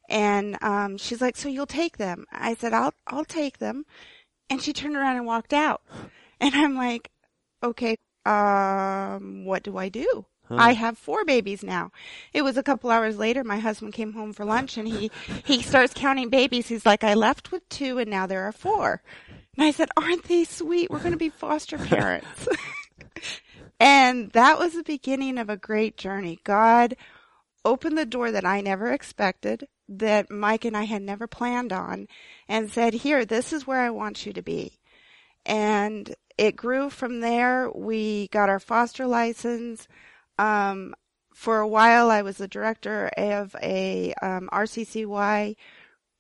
And, 0.09 0.59
um, 0.63 0.99
she's 0.99 1.21
like, 1.21 1.37
so 1.37 1.49
you'll 1.49 1.67
take 1.67 1.97
them? 1.99 2.27
I 2.33 2.55
said, 2.55 2.73
I'll, 2.73 2.95
I'll 3.07 3.25
take 3.25 3.59
them. 3.59 3.85
And 4.51 4.61
she 4.61 4.73
turned 4.73 4.97
around 4.97 5.17
and 5.17 5.27
walked 5.27 5.53
out. 5.53 5.83
And 6.41 6.57
I'm 6.57 6.75
like, 6.75 7.13
okay, 7.63 7.97
um, 8.27 9.45
what 9.45 9.63
do 9.63 9.77
I 9.77 9.89
do? 9.89 10.27
Huh. 10.49 10.57
I 10.59 10.73
have 10.75 10.99
four 10.99 11.25
babies 11.25 11.63
now. 11.63 11.93
It 12.33 12.43
was 12.43 12.57
a 12.57 12.63
couple 12.63 12.91
hours 12.91 13.17
later. 13.17 13.45
My 13.45 13.59
husband 13.59 13.93
came 13.93 14.13
home 14.13 14.33
for 14.33 14.45
lunch 14.45 14.77
and 14.77 14.89
he, 14.89 15.11
he 15.45 15.63
starts 15.63 15.95
counting 15.95 16.31
babies. 16.31 16.69
He's 16.69 16.87
like, 16.87 17.05
I 17.05 17.15
left 17.15 17.53
with 17.53 17.69
two 17.69 17.99
and 17.99 18.11
now 18.11 18.27
there 18.27 18.43
are 18.45 18.53
four. 18.53 19.03
And 19.57 19.67
I 19.67 19.71
said, 19.71 19.89
aren't 19.97 20.25
they 20.25 20.45
sweet? 20.45 20.91
We're 20.91 20.99
going 20.99 21.13
to 21.13 21.19
be 21.19 21.29
foster 21.29 21.79
parents. 21.87 22.49
and 23.79 24.31
that 24.33 24.59
was 24.59 24.75
the 24.75 24.83
beginning 24.83 25.39
of 25.39 25.49
a 25.49 25.57
great 25.57 25.97
journey. 25.97 26.41
God 26.45 26.97
opened 27.65 27.97
the 27.97 28.07
door 28.07 28.33
that 28.33 28.45
I 28.45 28.61
never 28.61 28.91
expected, 28.93 29.69
that 29.89 30.31
Mike 30.31 30.65
and 30.65 30.77
I 30.77 30.85
had 30.85 31.03
never 31.03 31.27
planned 31.27 31.73
on, 31.73 32.09
and 32.49 32.71
said, 32.71 32.95
here, 32.95 33.25
this 33.25 33.53
is 33.53 33.67
where 33.67 33.81
I 33.81 33.91
want 33.91 34.27
you 34.27 34.33
to 34.33 34.43
be. 34.43 34.81
And 35.47 36.15
it 36.39 36.57
grew 36.57 36.91
from 36.91 37.21
there. 37.21 37.71
We 37.71 38.29
got 38.29 38.49
our 38.49 38.61
foster 38.61 39.07
license. 39.07 39.87
Um, 40.39 40.95
for 41.35 41.61
a 41.61 41.69
while, 41.69 42.11
I 42.11 42.23
was 42.23 42.37
the 42.37 42.49
director 42.49 43.11
of 43.17 43.57
a 43.63 44.15
um, 44.23 44.49
RCCY 44.53 45.57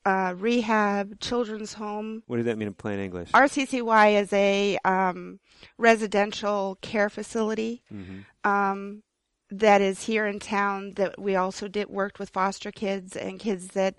uh, 0.04 0.34
rehab 0.36 1.20
children's 1.20 1.74
home. 1.74 2.22
What 2.26 2.36
does 2.36 2.46
that 2.46 2.58
mean 2.58 2.68
in 2.68 2.74
plain 2.74 2.98
English? 2.98 3.30
RCCY 3.32 4.20
is 4.20 4.32
a 4.32 4.78
um, 4.84 5.38
residential 5.78 6.78
care 6.80 7.08
facility 7.08 7.82
mm-hmm. 7.92 8.50
um, 8.50 9.02
that 9.50 9.80
is 9.80 10.04
here 10.04 10.26
in 10.26 10.40
town. 10.40 10.92
That 10.96 11.20
we 11.20 11.36
also 11.36 11.68
did 11.68 11.88
worked 11.88 12.18
with 12.18 12.30
foster 12.30 12.72
kids 12.72 13.16
and 13.16 13.38
kids 13.38 13.68
that 13.68 13.96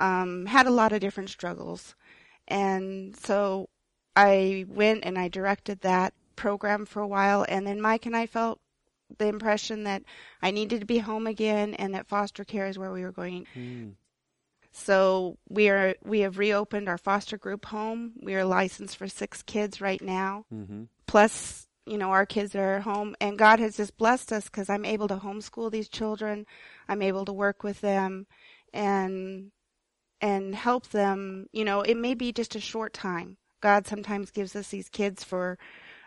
um, 0.00 0.46
had 0.46 0.66
a 0.66 0.72
lot 0.72 0.92
of 0.92 1.00
different 1.00 1.30
struggles, 1.30 1.94
and 2.48 3.16
so 3.16 3.68
I 4.16 4.66
went 4.68 5.04
and 5.04 5.18
I 5.18 5.28
directed 5.28 5.82
that 5.82 6.14
program 6.36 6.84
for 6.84 7.00
a 7.00 7.08
while, 7.08 7.46
and 7.48 7.66
then 7.66 7.80
Mike 7.80 8.06
and 8.06 8.16
I 8.16 8.26
felt 8.26 8.60
the 9.18 9.26
impression 9.26 9.84
that 9.84 10.02
I 10.42 10.50
needed 10.50 10.80
to 10.80 10.86
be 10.86 10.98
home 10.98 11.26
again 11.26 11.74
and 11.74 11.94
that 11.94 12.08
foster 12.08 12.44
care 12.44 12.66
is 12.66 12.78
where 12.78 12.92
we 12.92 13.02
were 13.02 13.12
going. 13.12 13.46
Mm. 13.56 13.92
So 14.72 15.38
we 15.48 15.68
are 15.68 15.94
we 16.02 16.20
have 16.20 16.38
reopened 16.38 16.88
our 16.88 16.98
foster 16.98 17.38
group 17.38 17.64
home. 17.64 18.14
We 18.20 18.34
are 18.34 18.44
licensed 18.44 18.96
for 18.96 19.06
six 19.06 19.40
kids 19.42 19.80
right 19.80 20.02
now. 20.02 20.46
Mm-hmm. 20.52 20.84
Plus, 21.06 21.68
you 21.86 21.96
know, 21.96 22.10
our 22.10 22.26
kids 22.26 22.56
are 22.56 22.80
home, 22.80 23.14
and 23.20 23.38
God 23.38 23.60
has 23.60 23.76
just 23.76 23.96
blessed 23.96 24.32
us 24.32 24.46
because 24.46 24.68
I'm 24.68 24.84
able 24.84 25.06
to 25.08 25.16
homeschool 25.16 25.70
these 25.70 25.88
children. 25.88 26.44
I'm 26.88 27.02
able 27.02 27.24
to 27.26 27.32
work 27.32 27.62
with 27.62 27.80
them, 27.82 28.26
and 28.72 29.52
and 30.20 30.56
help 30.56 30.88
them. 30.88 31.46
You 31.52 31.64
know, 31.64 31.82
it 31.82 31.96
may 31.96 32.14
be 32.14 32.32
just 32.32 32.56
a 32.56 32.60
short 32.60 32.92
time. 32.92 33.36
God 33.60 33.86
sometimes 33.86 34.32
gives 34.32 34.56
us 34.56 34.68
these 34.68 34.88
kids 34.88 35.22
for 35.22 35.56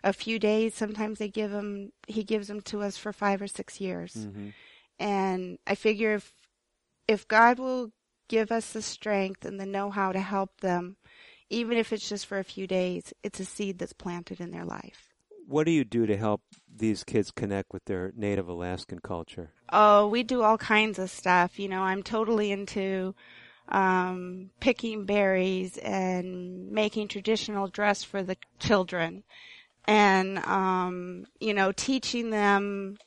a 0.03 0.13
few 0.13 0.39
days. 0.39 0.75
Sometimes 0.75 1.19
they 1.19 1.29
give 1.29 1.51
them, 1.51 1.91
he 2.07 2.23
gives 2.23 2.47
them 2.47 2.61
to 2.61 2.81
us 2.81 2.97
for 2.97 3.13
five 3.13 3.41
or 3.41 3.47
six 3.47 3.81
years. 3.81 4.13
Mm-hmm. 4.13 4.49
And 4.99 5.59
I 5.67 5.75
figure 5.75 6.15
if, 6.15 6.33
if 7.07 7.27
God 7.27 7.59
will 7.59 7.91
give 8.27 8.51
us 8.51 8.73
the 8.73 8.81
strength 8.81 9.45
and 9.45 9.59
the 9.59 9.65
know-how 9.65 10.11
to 10.11 10.19
help 10.19 10.61
them, 10.61 10.97
even 11.49 11.77
if 11.77 11.93
it's 11.93 12.09
just 12.09 12.25
for 12.25 12.39
a 12.39 12.43
few 12.43 12.67
days, 12.67 13.13
it's 13.23 13.39
a 13.39 13.45
seed 13.45 13.79
that's 13.79 13.93
planted 13.93 14.41
in 14.41 14.51
their 14.51 14.65
life. 14.65 15.13
What 15.47 15.65
do 15.65 15.71
you 15.71 15.85
do 15.85 16.05
to 16.05 16.17
help 16.17 16.41
these 16.75 17.05
kids 17.05 17.31
connect 17.31 17.71
with 17.71 17.85
their 17.85 18.11
native 18.17 18.49
Alaskan 18.49 18.99
culture? 18.99 19.51
Oh, 19.71 20.09
we 20.09 20.23
do 20.23 20.43
all 20.43 20.57
kinds 20.57 20.99
of 20.99 21.09
stuff. 21.09 21.57
You 21.57 21.69
know, 21.69 21.83
I'm 21.83 22.03
totally 22.03 22.51
into 22.51 23.15
um, 23.69 24.49
picking 24.59 25.05
berries 25.05 25.77
and 25.77 26.69
making 26.71 27.07
traditional 27.07 27.67
dress 27.67 28.03
for 28.03 28.23
the 28.23 28.35
children 28.59 29.23
and 29.87 30.39
um, 30.39 31.25
you 31.39 31.53
know 31.53 31.71
teaching 31.71 32.29
them 32.29 32.97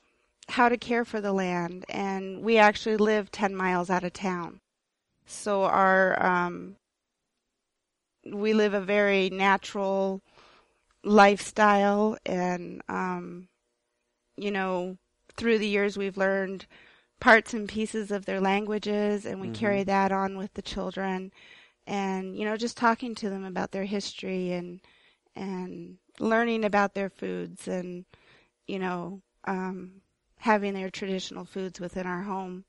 how 0.49 0.69
to 0.69 0.77
care 0.77 1.05
for 1.05 1.21
the 1.21 1.33
land. 1.33 1.85
And 1.89 2.43
we 2.43 2.59
actually 2.59 2.97
live 2.97 3.31
ten 3.31 3.55
miles 3.55 3.91
out 3.91 4.05
of 4.05 4.13
town, 4.13 4.61
so 5.27 5.65
our 5.65 6.21
um, 6.25 6.77
we 8.27 8.53
live 8.53 8.75
a 8.75 8.81
very 8.81 9.31
natural 9.31 10.23
lifestyle, 11.05 12.17
and 12.27 12.83
um, 12.89 13.49
you 14.37 14.51
know 14.51 14.97
through 15.37 15.59
the 15.59 15.69
years 15.69 15.97
we've 15.97 16.17
learned 16.17 16.67
parts 17.21 17.55
and 17.55 17.69
pieces 17.69 18.11
of 18.11 18.25
their 18.25 18.41
languages, 18.41 19.25
and 19.27 19.41
we 19.41 19.49
mm-hmm. 19.49 19.55
carry 19.55 19.83
that 19.85 20.11
on 20.11 20.37
with 20.37 20.53
the 20.55 20.63
children. 20.63 21.33
And 21.87 22.37
you 22.37 22.45
know, 22.45 22.57
just 22.57 22.77
talking 22.77 23.15
to 23.17 23.31
them 23.31 23.45
about 23.45 23.73
their 23.73 23.85
history 23.85 24.53
and 24.53 24.81
and 25.37 25.97
learning 26.19 26.65
about 26.65 26.95
their 26.95 27.11
foods 27.11 27.69
and, 27.69 28.05
you 28.67 28.79
know, 28.79 29.23
um, 29.45 30.01
having 30.37 30.75
their 30.75 30.91
traditional 30.91 31.45
foods 31.45 31.81
within 31.81 32.07
our 32.07 32.23
home. 32.23 32.65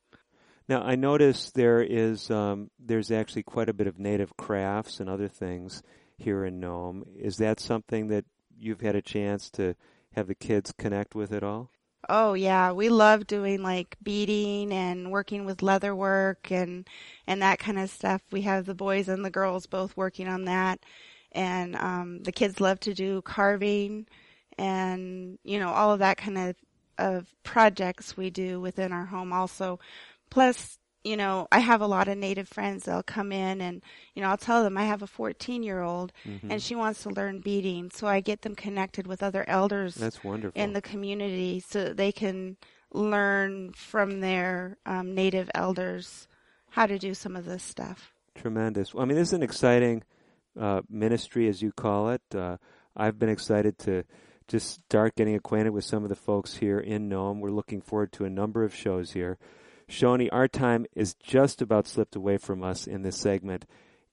Now, 0.68 0.84
I 0.84 0.96
notice 0.96 1.51
there 1.51 1.82
is 1.82 2.30
um, 2.32 2.70
there's 2.80 3.12
actually 3.12 3.44
quite 3.44 3.70
a 3.70 3.74
bit 3.74 3.88
of 3.88 4.00
native 4.00 4.38
crafts 4.38 5.00
and 5.00 5.10
other 5.10 5.27
things 5.27 5.84
here 6.18 6.46
in 6.46 6.60
Nome. 6.60 7.03
Is 7.18 7.38
that 7.38 7.60
something 7.60 8.08
that 8.08 8.25
you've 8.58 8.82
had 8.82 8.96
a 8.96 9.01
chance 9.01 9.50
to 9.51 9.75
have 10.13 10.27
the 10.27 10.36
kids 10.36 10.74
connect 10.77 11.15
with 11.15 11.34
at 11.34 11.44
all? 11.44 11.72
Oh 12.10 12.34
yeah, 12.34 12.72
we 12.72 12.89
love 12.89 13.27
doing 13.27 13.62
like 13.62 13.96
beading 14.01 14.72
and 14.72 15.12
working 15.12 15.46
with 15.46 15.62
leather 15.62 15.96
work 15.96 16.51
and 16.51 16.88
and 17.27 17.41
that 17.41 17.60
kind 17.60 17.77
of 17.77 17.89
stuff. 17.89 18.22
We 18.32 18.41
have 18.41 18.65
the 18.65 18.74
boys 18.74 19.08
and 19.08 19.24
the 19.24 19.30
girls 19.30 19.68
both 19.68 19.96
working 19.96 20.27
on 20.27 20.46
that 20.46 20.80
and 21.32 21.76
um, 21.76 22.24
the 22.24 22.32
kids 22.32 22.60
love 22.60 22.80
to 22.82 22.94
do 22.94 23.22
carving 23.22 24.08
and 24.58 25.40
you 25.44 25.60
know 25.60 25.70
all 25.70 25.92
of 25.92 26.00
that 26.00 26.18
kind 26.18 26.38
of 26.38 26.56
of 26.98 27.34
projects 27.44 28.16
we 28.16 28.30
do 28.30 28.60
within 28.60 28.92
our 28.92 29.06
home 29.06 29.34
also. 29.34 29.80
Plus 30.30 30.78
you 31.04 31.18
know 31.18 31.48
i 31.52 31.60
have 31.60 31.82
a 31.82 31.88
lot 31.88 32.08
of 32.08 32.18
native 32.18 32.48
friends 32.48 32.84
they'll 32.84 33.04
come 33.04 33.32
in 33.32 33.60
and 33.62 33.82
you 34.14 34.22
know 34.22 34.30
i'll 34.30 34.38
tell 34.38 34.64
them 34.64 34.78
i 34.78 34.84
have 34.84 35.02
a 35.02 35.08
14 35.08 35.64
year 35.64 35.82
old 35.82 36.14
mm-hmm. 36.26 36.52
and 36.52 36.62
she 36.62 36.76
wants 36.76 37.04
to 37.04 37.10
learn 37.10 37.40
beading. 37.40 37.90
So 37.92 38.08
i 38.08 38.20
get 38.20 38.42
them 38.42 38.56
connected 38.56 39.08
with 39.08 39.24
other 39.24 39.44
elders 39.48 39.96
that's 39.96 40.24
wonderful. 40.24 40.62
in 40.62 40.74
the 40.74 40.82
community 40.82 41.60
so 41.60 41.94
they 41.94 42.12
can 42.12 42.58
learn 42.94 43.72
from 43.74 44.20
their 44.20 44.78
um, 44.86 45.16
native 45.16 45.50
elders 45.56 46.28
how 46.70 46.86
to 46.86 47.00
do 47.00 47.14
some 47.14 47.36
of 47.36 47.46
this 47.46 47.64
stuff. 47.64 48.14
Tremendous. 48.36 48.94
Well, 48.94 49.04
i 49.04 49.06
mean 49.06 49.18
this 49.18 49.30
is 49.30 49.34
an 49.34 49.44
exciting 49.44 50.04
uh, 50.60 50.81
ministry, 50.89 51.48
as 51.48 51.62
you 51.62 51.72
call 51.72 52.10
it. 52.10 52.22
Uh, 52.34 52.58
I've 52.96 53.20
been 53.20 53.29
excited 53.29 53.77
to 53.79 54.03
just 54.48 54.81
start 54.86 55.15
getting 55.15 55.36
acquainted 55.36 55.72
with 55.72 55.86
some 55.86 56.03
of 56.03 56.10
the 56.10 56.15
folks 56.15 56.58
here 56.58 56.79
in 56.79 57.08
Nome. 57.08 57.39
We're 57.39 57.51
looking 57.51 57.81
forward 57.81 58.12
to 58.13 58.25
a 58.25 58.29
number 58.29 58.63
of 58.63 58.75
shows 58.75 59.12
here. 59.12 59.38
Shoni, 59.89 60.29
our 60.31 60.48
time 60.48 60.86
is 60.96 61.13
just 61.15 61.62
about 61.62 61.88
slipped 61.88 62.15
away 62.15 62.38
from 62.38 62.63
us 62.63 62.88
in 62.88 63.01
this 63.01 63.17
segment. 63.17 63.65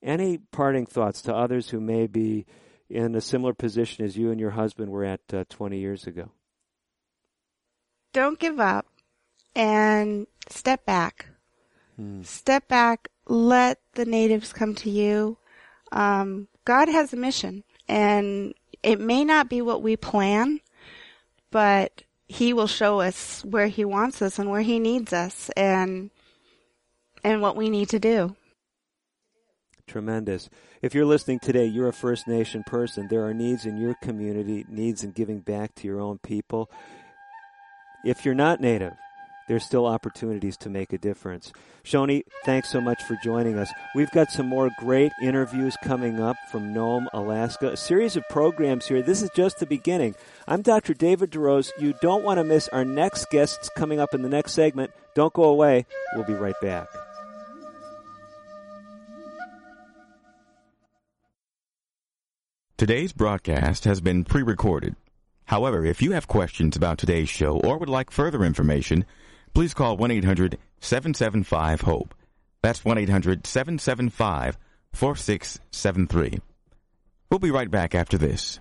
Any 0.03 0.39
parting 0.39 0.87
thoughts 0.87 1.23
to 1.23 1.35
others 1.35 1.71
who 1.71 1.81
may 1.81 2.07
be 2.07 2.47
in 2.89 3.15
a 3.15 3.21
similar 3.21 3.53
position 3.53 4.05
as 4.05 4.17
you 4.17 4.31
and 4.31 4.41
your 4.41 4.51
husband 4.51 4.91
were 4.91 5.05
at 5.05 5.21
uh, 5.33 5.45
20 5.49 5.79
years 5.79 6.07
ago? 6.07 6.31
Don't 8.13 8.39
give 8.39 8.59
up 8.59 8.87
and 9.55 10.27
step 10.49 10.85
back. 10.85 11.27
Hmm. 11.97 12.23
Step 12.23 12.69
back, 12.69 13.09
let 13.27 13.81
the 13.95 14.05
natives 14.05 14.53
come 14.53 14.75
to 14.77 14.91
you 14.91 15.37
um, 15.93 16.49
God 16.65 16.89
has 16.89 17.13
a 17.13 17.17
mission, 17.17 17.65
and 17.89 18.55
it 18.83 19.01
may 19.01 19.25
not 19.25 19.49
be 19.49 19.63
what 19.63 19.83
we 19.83 19.97
plan, 19.97 20.61
but 21.51 22.03
He 22.27 22.53
will 22.53 22.67
show 22.67 23.01
us 23.01 23.45
where 23.45 23.69
He 23.69 23.85
wants 23.85 24.23
us 24.23 24.39
and 24.39 24.51
where 24.51 24.63
He 24.63 24.79
needs 24.79 25.13
us, 25.13 25.51
and 25.57 26.11
and 27.25 27.43
what 27.43 27.57
we 27.57 27.71
need 27.71 27.89
to 27.91 27.99
do. 27.99 28.37
Tremendous. 29.87 30.51
If 30.83 30.95
you're 30.95 31.07
listening 31.07 31.41
today, 31.41 31.65
you're 31.65 31.89
a 31.89 31.93
First 31.93 32.29
Nation 32.29 32.63
person. 32.67 33.09
There 33.09 33.25
are 33.25 33.35
needs 33.35 33.65
in 33.65 33.79
your 33.79 33.95
community, 34.03 34.65
needs 34.69 35.03
in 35.03 35.13
giving 35.13 35.41
back 35.41 35.75
to 35.77 35.87
your 35.89 36.01
own 36.01 36.19
people. 36.19 36.71
If 38.05 38.25
you're 38.25 38.35
not 38.35 38.61
Native, 38.61 38.93
there's 39.49 39.65
still 39.65 39.87
opportunities 39.87 40.57
to 40.59 40.69
make 40.69 40.93
a 40.93 40.99
difference. 40.99 41.53
Shoni, 41.83 42.23
thanks 42.45 42.71
so 42.71 42.81
much 42.81 43.03
for 43.03 43.19
joining 43.25 43.59
us. 43.59 43.73
We've 43.95 44.11
got 44.11 44.31
some 44.31 44.47
more 44.47 44.71
great 44.79 45.11
interviews 45.23 45.77
coming 45.83 46.21
up 46.21 46.37
from 46.53 46.73
Nome, 46.73 47.09
Alaska, 47.13 47.73
a 47.73 47.77
series 47.77 48.17
of 48.17 48.29
programs 48.29 48.87
here. 48.87 49.03
This 49.03 49.23
is 49.23 49.31
just 49.35 49.59
the 49.59 49.67
beginning. 49.67 50.15
I'm 50.47 50.63
Dr. 50.63 50.95
David 50.95 51.31
DeRose. 51.31 51.71
You 51.79 51.95
don't 52.01 52.23
want 52.23 52.39
to 52.39 52.45
miss 52.45 52.69
our 52.69 52.85
next 52.85 53.31
guests 53.31 53.71
coming 53.75 53.99
up 53.99 54.15
in 54.15 54.23
the 54.23 54.29
next 54.29 54.53
segment. 54.53 54.93
Don't 55.15 55.33
go 55.33 55.45
away. 55.45 55.87
We'll 56.15 56.25
be 56.25 56.35
right 56.35 56.55
back. 56.61 56.89
Today's 62.77 63.13
broadcast 63.13 63.87
has 63.87 64.01
been 64.01 64.23
pre 64.23 64.43
recorded. 64.43 64.95
However, 65.47 65.85
if 65.85 66.01
you 66.01 66.13
have 66.13 66.29
questions 66.29 66.77
about 66.77 66.99
today's 66.99 67.29
show 67.29 67.59
or 67.59 67.77
would 67.79 67.89
like 67.89 68.13
further 68.13 68.45
information, 68.45 69.05
please 69.55 69.75
call 69.75 69.97
1 69.97 70.11
800 70.11 70.59
775 70.81 71.81
HOPE. 71.83 72.15
That's 72.63 72.85
1 72.85 72.99
800 72.99 73.47
775 73.47 74.59
4673. 74.93 76.39
We'll 77.31 77.39
be 77.39 77.51
right 77.51 77.71
back 77.71 77.95
after 77.95 78.17
this. 78.17 78.61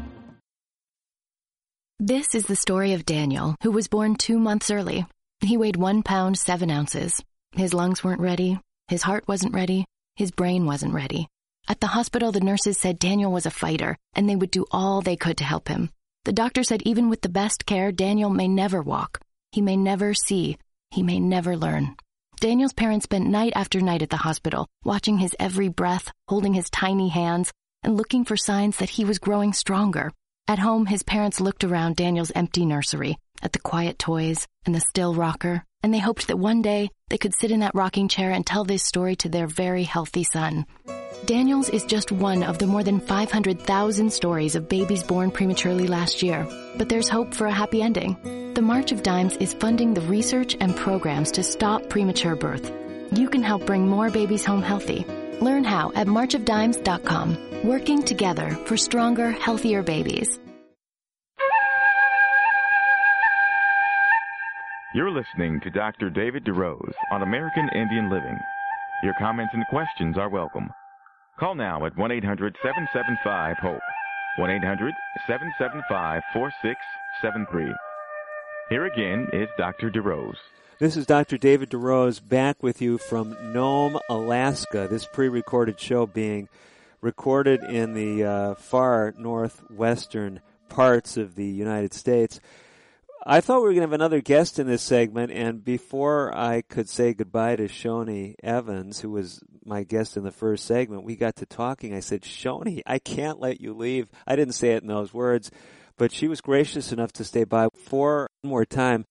This 2.00 2.36
is 2.36 2.46
the 2.46 2.54
story 2.54 2.92
of 2.92 3.04
Daniel, 3.04 3.56
who 3.60 3.72
was 3.72 3.88
born 3.88 4.14
two 4.14 4.38
months 4.38 4.70
early. 4.70 5.04
He 5.40 5.56
weighed 5.56 5.74
one 5.74 6.04
pound, 6.04 6.38
seven 6.38 6.70
ounces. 6.70 7.20
His 7.50 7.74
lungs 7.74 8.04
weren't 8.04 8.20
ready. 8.20 8.60
His 8.86 9.02
heart 9.02 9.26
wasn't 9.26 9.52
ready. 9.52 9.84
His 10.14 10.30
brain 10.30 10.64
wasn't 10.64 10.94
ready. 10.94 11.26
At 11.66 11.80
the 11.80 11.88
hospital, 11.88 12.30
the 12.30 12.38
nurses 12.38 12.78
said 12.78 13.00
Daniel 13.00 13.32
was 13.32 13.46
a 13.46 13.50
fighter 13.50 13.96
and 14.14 14.28
they 14.28 14.36
would 14.36 14.52
do 14.52 14.64
all 14.70 15.00
they 15.00 15.16
could 15.16 15.38
to 15.38 15.44
help 15.44 15.66
him. 15.66 15.90
The 16.24 16.32
doctor 16.32 16.62
said 16.62 16.82
even 16.82 17.08
with 17.08 17.20
the 17.20 17.28
best 17.28 17.66
care, 17.66 17.90
Daniel 17.90 18.30
may 18.30 18.46
never 18.46 18.80
walk. 18.80 19.18
He 19.50 19.60
may 19.60 19.76
never 19.76 20.14
see. 20.14 20.56
He 20.92 21.02
may 21.02 21.18
never 21.18 21.56
learn. 21.56 21.96
Daniel's 22.38 22.74
parents 22.74 23.04
spent 23.04 23.26
night 23.26 23.54
after 23.56 23.80
night 23.80 24.02
at 24.02 24.10
the 24.10 24.18
hospital, 24.18 24.68
watching 24.84 25.18
his 25.18 25.34
every 25.40 25.66
breath, 25.66 26.12
holding 26.28 26.54
his 26.54 26.70
tiny 26.70 27.08
hands, 27.08 27.50
and 27.82 27.96
looking 27.96 28.24
for 28.24 28.36
signs 28.36 28.76
that 28.76 28.90
he 28.90 29.04
was 29.04 29.18
growing 29.18 29.52
stronger. 29.52 30.12
At 30.48 30.58
home, 30.58 30.86
his 30.86 31.02
parents 31.02 31.42
looked 31.42 31.62
around 31.62 31.96
Daniel's 31.96 32.32
empty 32.34 32.64
nursery, 32.64 33.18
at 33.42 33.52
the 33.52 33.58
quiet 33.58 33.98
toys 33.98 34.46
and 34.64 34.74
the 34.74 34.80
still 34.80 35.14
rocker, 35.14 35.62
and 35.82 35.92
they 35.92 35.98
hoped 35.98 36.26
that 36.26 36.38
one 36.38 36.62
day 36.62 36.88
they 37.10 37.18
could 37.18 37.34
sit 37.34 37.50
in 37.50 37.60
that 37.60 37.74
rocking 37.74 38.08
chair 38.08 38.30
and 38.30 38.46
tell 38.46 38.64
this 38.64 38.82
story 38.82 39.14
to 39.16 39.28
their 39.28 39.46
very 39.46 39.84
healthy 39.84 40.24
son. 40.24 40.64
Daniel's 41.26 41.68
is 41.68 41.84
just 41.84 42.10
one 42.10 42.42
of 42.42 42.56
the 42.56 42.66
more 42.66 42.82
than 42.82 42.98
500,000 42.98 44.10
stories 44.10 44.54
of 44.54 44.70
babies 44.70 45.02
born 45.02 45.30
prematurely 45.30 45.86
last 45.86 46.22
year, 46.22 46.46
but 46.78 46.88
there's 46.88 47.10
hope 47.10 47.34
for 47.34 47.46
a 47.46 47.52
happy 47.52 47.82
ending. 47.82 48.16
The 48.54 48.62
March 48.62 48.90
of 48.90 49.02
Dimes 49.02 49.36
is 49.36 49.52
funding 49.52 49.92
the 49.92 50.00
research 50.00 50.56
and 50.60 50.74
programs 50.74 51.30
to 51.32 51.42
stop 51.42 51.90
premature 51.90 52.36
birth. 52.36 52.72
You 53.12 53.28
can 53.28 53.42
help 53.42 53.66
bring 53.66 53.86
more 53.86 54.08
babies 54.08 54.46
home 54.46 54.62
healthy. 54.62 55.04
Learn 55.40 55.64
how 55.64 55.92
at 55.94 56.06
marchofdimes.com. 56.06 57.64
Working 57.64 58.02
together 58.02 58.50
for 58.66 58.76
stronger, 58.76 59.30
healthier 59.30 59.82
babies. 59.82 60.38
You're 64.94 65.10
listening 65.10 65.60
to 65.60 65.70
Dr. 65.70 66.08
David 66.08 66.44
DeRose 66.44 66.94
on 67.12 67.22
American 67.22 67.68
Indian 67.74 68.10
Living. 68.10 68.38
Your 69.02 69.14
comments 69.18 69.52
and 69.54 69.64
questions 69.68 70.16
are 70.16 70.30
welcome. 70.30 70.70
Call 71.38 71.54
now 71.54 71.84
at 71.86 71.96
1 71.96 72.10
800 72.10 72.56
775 72.62 73.58
HOPE. 73.58 73.80
1 74.38 74.50
800 74.50 74.94
775 75.26 76.22
4673. 76.32 77.74
Here 78.70 78.86
again 78.86 79.28
is 79.32 79.48
Dr. 79.58 79.90
DeRose. 79.90 80.34
This 80.80 80.96
is 80.96 81.06
Dr. 81.06 81.38
David 81.38 81.70
DeRose 81.70 82.20
back 82.20 82.62
with 82.62 82.80
you 82.80 82.98
from 82.98 83.36
Nome, 83.52 83.98
Alaska. 84.08 84.86
This 84.88 85.08
pre 85.12 85.28
recorded 85.28 85.80
show 85.80 86.06
being 86.06 86.48
recorded 87.00 87.64
in 87.64 87.94
the 87.94 88.22
uh, 88.22 88.54
far 88.54 89.12
northwestern 89.18 90.40
parts 90.68 91.16
of 91.16 91.34
the 91.34 91.44
United 91.44 91.94
States. 91.94 92.38
I 93.26 93.40
thought 93.40 93.56
we 93.56 93.62
were 93.62 93.72
going 93.72 93.80
to 93.80 93.88
have 93.88 93.92
another 93.92 94.20
guest 94.20 94.60
in 94.60 94.68
this 94.68 94.82
segment, 94.82 95.32
and 95.32 95.64
before 95.64 96.32
I 96.32 96.62
could 96.62 96.88
say 96.88 97.12
goodbye 97.12 97.56
to 97.56 97.64
Shoni 97.64 98.36
Evans, 98.40 99.00
who 99.00 99.10
was 99.10 99.42
my 99.64 99.82
guest 99.82 100.16
in 100.16 100.22
the 100.22 100.30
first 100.30 100.64
segment, 100.64 101.02
we 101.02 101.16
got 101.16 101.34
to 101.36 101.46
talking. 101.46 101.92
I 101.92 101.98
said, 101.98 102.22
Shoni, 102.22 102.82
I 102.86 103.00
can't 103.00 103.40
let 103.40 103.60
you 103.60 103.74
leave. 103.74 104.06
I 104.28 104.36
didn't 104.36 104.54
say 104.54 104.74
it 104.74 104.82
in 104.82 104.88
those 104.88 105.12
words, 105.12 105.50
but 105.96 106.12
she 106.12 106.28
was 106.28 106.40
gracious 106.40 106.92
enough 106.92 107.10
to 107.14 107.24
stay 107.24 107.42
by 107.42 107.66
for 107.74 108.30
one 108.42 108.50
more 108.50 108.64
time. 108.64 109.06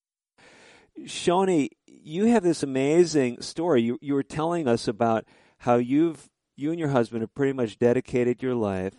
Shoni, 1.02 1.70
you 1.86 2.26
have 2.26 2.44
this 2.44 2.64
amazing 2.64 3.42
story. 3.42 3.82
You, 3.82 3.98
you 4.02 4.14
were 4.14 4.24
telling 4.24 4.68
us 4.68 4.88
about 4.88 5.26
how 5.60 5.76
you've 5.76 6.30
you 6.56 6.72
and 6.72 6.80
your 6.80 6.90
husband 6.90 7.22
have 7.22 7.36
pretty 7.36 7.54
much 7.54 7.78
dedicated 7.78 8.42
your 8.42 8.56
life 8.56 8.96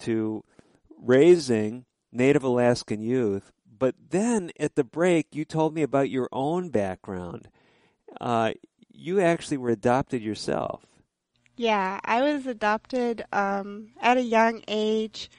to 0.00 0.42
raising 0.98 1.84
Native 2.12 2.42
Alaskan 2.42 3.02
youth 3.02 3.52
but 3.78 3.94
then 4.10 4.50
at 4.58 4.76
the 4.76 4.84
break, 4.84 5.34
you 5.34 5.44
told 5.44 5.74
me 5.74 5.82
about 5.82 6.10
your 6.10 6.28
own 6.32 6.70
background. 6.70 7.48
Uh, 8.20 8.52
you 8.90 9.20
actually 9.20 9.56
were 9.56 9.70
adopted 9.70 10.22
yourself. 10.22 10.86
Yeah, 11.56 12.00
I 12.04 12.22
was 12.22 12.46
adopted 12.46 13.24
um, 13.32 13.90
at 14.00 14.16
a 14.16 14.22
young 14.22 14.62
age 14.68 15.30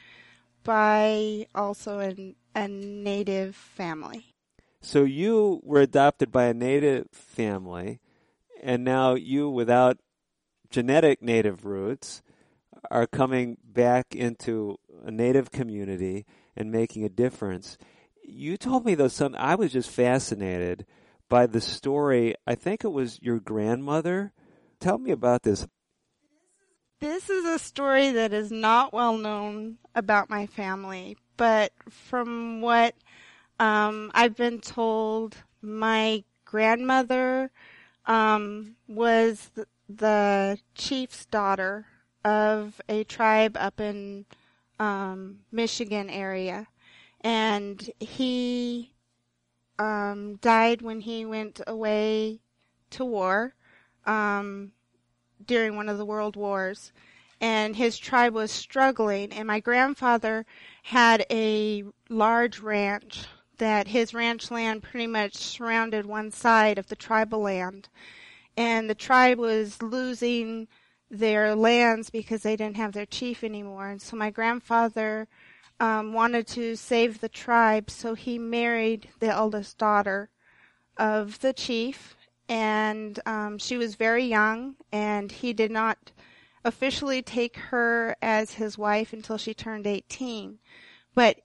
by 0.63 1.47
also 1.55 1.99
an, 1.99 2.35
a 2.53 2.67
native 2.67 3.55
family. 3.55 4.34
So 4.81 5.03
you 5.03 5.61
were 5.63 5.81
adopted 5.81 6.31
by 6.31 6.45
a 6.45 6.53
native 6.53 7.07
family, 7.11 7.99
and 8.61 8.83
now 8.83 9.15
you, 9.15 9.49
without 9.49 9.97
genetic 10.69 11.21
native 11.21 11.65
roots, 11.65 12.21
are 12.91 13.07
coming 13.07 13.57
back 13.63 14.15
into 14.15 14.77
a 15.03 15.11
native 15.11 15.51
community 15.51 16.25
and 16.55 16.71
making 16.71 17.03
a 17.03 17.09
difference 17.09 17.77
you 18.27 18.57
told 18.57 18.85
me 18.85 18.95
though 18.95 19.07
something 19.07 19.39
I 19.39 19.55
was 19.55 19.71
just 19.71 19.89
fascinated 19.89 20.85
by 21.29 21.47
the 21.47 21.61
story. 21.61 22.35
I 22.45 22.55
think 22.55 22.83
it 22.83 22.91
was 22.91 23.21
your 23.21 23.39
grandmother. 23.39 24.33
Tell 24.79 24.97
me 24.97 25.11
about 25.11 25.43
this. 25.43 25.67
This 26.99 27.29
is 27.29 27.45
a 27.45 27.59
story 27.59 28.11
that 28.11 28.33
is 28.33 28.51
not 28.51 28.93
well 28.93 29.17
known 29.17 29.77
about 29.93 30.29
my 30.29 30.47
family, 30.47 31.17
but 31.37 31.71
from 31.89 32.61
what 32.61 32.95
um, 33.59 34.11
I've 34.13 34.35
been 34.35 34.59
told, 34.59 35.37
my 35.61 36.23
grandmother 36.43 37.51
um, 38.05 38.75
was 38.87 39.51
the, 39.89 40.57
chief's 40.75 41.25
daughter 41.25 41.85
of 42.23 42.81
a 42.89 43.03
tribe 43.03 43.55
up 43.57 43.79
in 43.79 44.25
um, 44.79 45.39
Michigan 45.51 46.09
area. 46.09 46.67
And 47.21 47.89
he 47.99 48.93
um, 49.79 50.35
died 50.37 50.81
when 50.81 51.01
he 51.01 51.25
went 51.25 51.61
away 51.65 52.39
to 52.91 53.05
war 53.05 53.55
um, 54.05 54.71
during 55.45 55.75
one 55.75 55.89
of 55.89 55.97
the 55.97 56.05
world 56.05 56.35
wars. 56.35 56.91
And 57.41 57.75
his 57.75 57.97
tribe 57.97 58.33
was 58.33 58.51
struggling. 58.51 59.31
And 59.31 59.47
my 59.47 59.59
grandfather 59.59 60.45
had 60.83 61.25
a 61.29 61.83
large 62.09 62.59
ranch 62.59 63.27
that 63.57 63.87
his 63.87 64.13
ranch 64.13 64.51
land 64.51 64.83
pretty 64.83 65.07
much 65.07 65.35
surrounded 65.35 66.05
one 66.05 66.31
side 66.31 66.77
of 66.77 66.87
the 66.87 66.95
tribal 66.95 67.41
land. 67.41 67.89
And 68.57 68.89
the 68.89 68.95
tribe 68.95 69.37
was 69.37 69.81
losing 69.81 70.67
their 71.09 71.55
lands 71.55 72.09
because 72.09 72.43
they 72.43 72.55
didn't 72.55 72.77
have 72.77 72.93
their 72.93 73.05
chief 73.05 73.43
anymore. 73.43 73.89
And 73.89 74.01
so 74.01 74.15
my 74.15 74.29
grandfather 74.29 75.27
um, 75.79 76.13
wanted 76.13 76.47
to 76.47 76.75
save 76.75 77.19
the 77.19 77.29
tribe, 77.29 77.89
so 77.89 78.13
he 78.13 78.39
married 78.39 79.09
the 79.19 79.27
eldest 79.27 79.77
daughter 79.77 80.29
of 80.97 81.39
the 81.39 81.53
chief. 81.53 82.15
And 82.47 83.19
um, 83.25 83.57
she 83.57 83.77
was 83.77 83.95
very 83.95 84.25
young, 84.25 84.75
and 84.91 85.31
he 85.31 85.51
did 85.51 85.71
not 85.71 86.11
officially 86.63 87.21
take 87.21 87.57
her 87.57 88.15
as 88.21 88.53
his 88.53 88.77
wife 88.77 89.13
until 89.13 89.37
she 89.37 89.53
turned 89.53 89.87
18. 89.87 90.59
But 91.13 91.39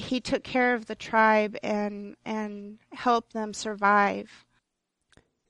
he 0.00 0.20
took 0.20 0.42
care 0.42 0.74
of 0.74 0.86
the 0.86 0.94
tribe 0.94 1.56
and 1.62 2.16
and 2.24 2.78
helped 2.92 3.32
them 3.32 3.52
survive. 3.52 4.44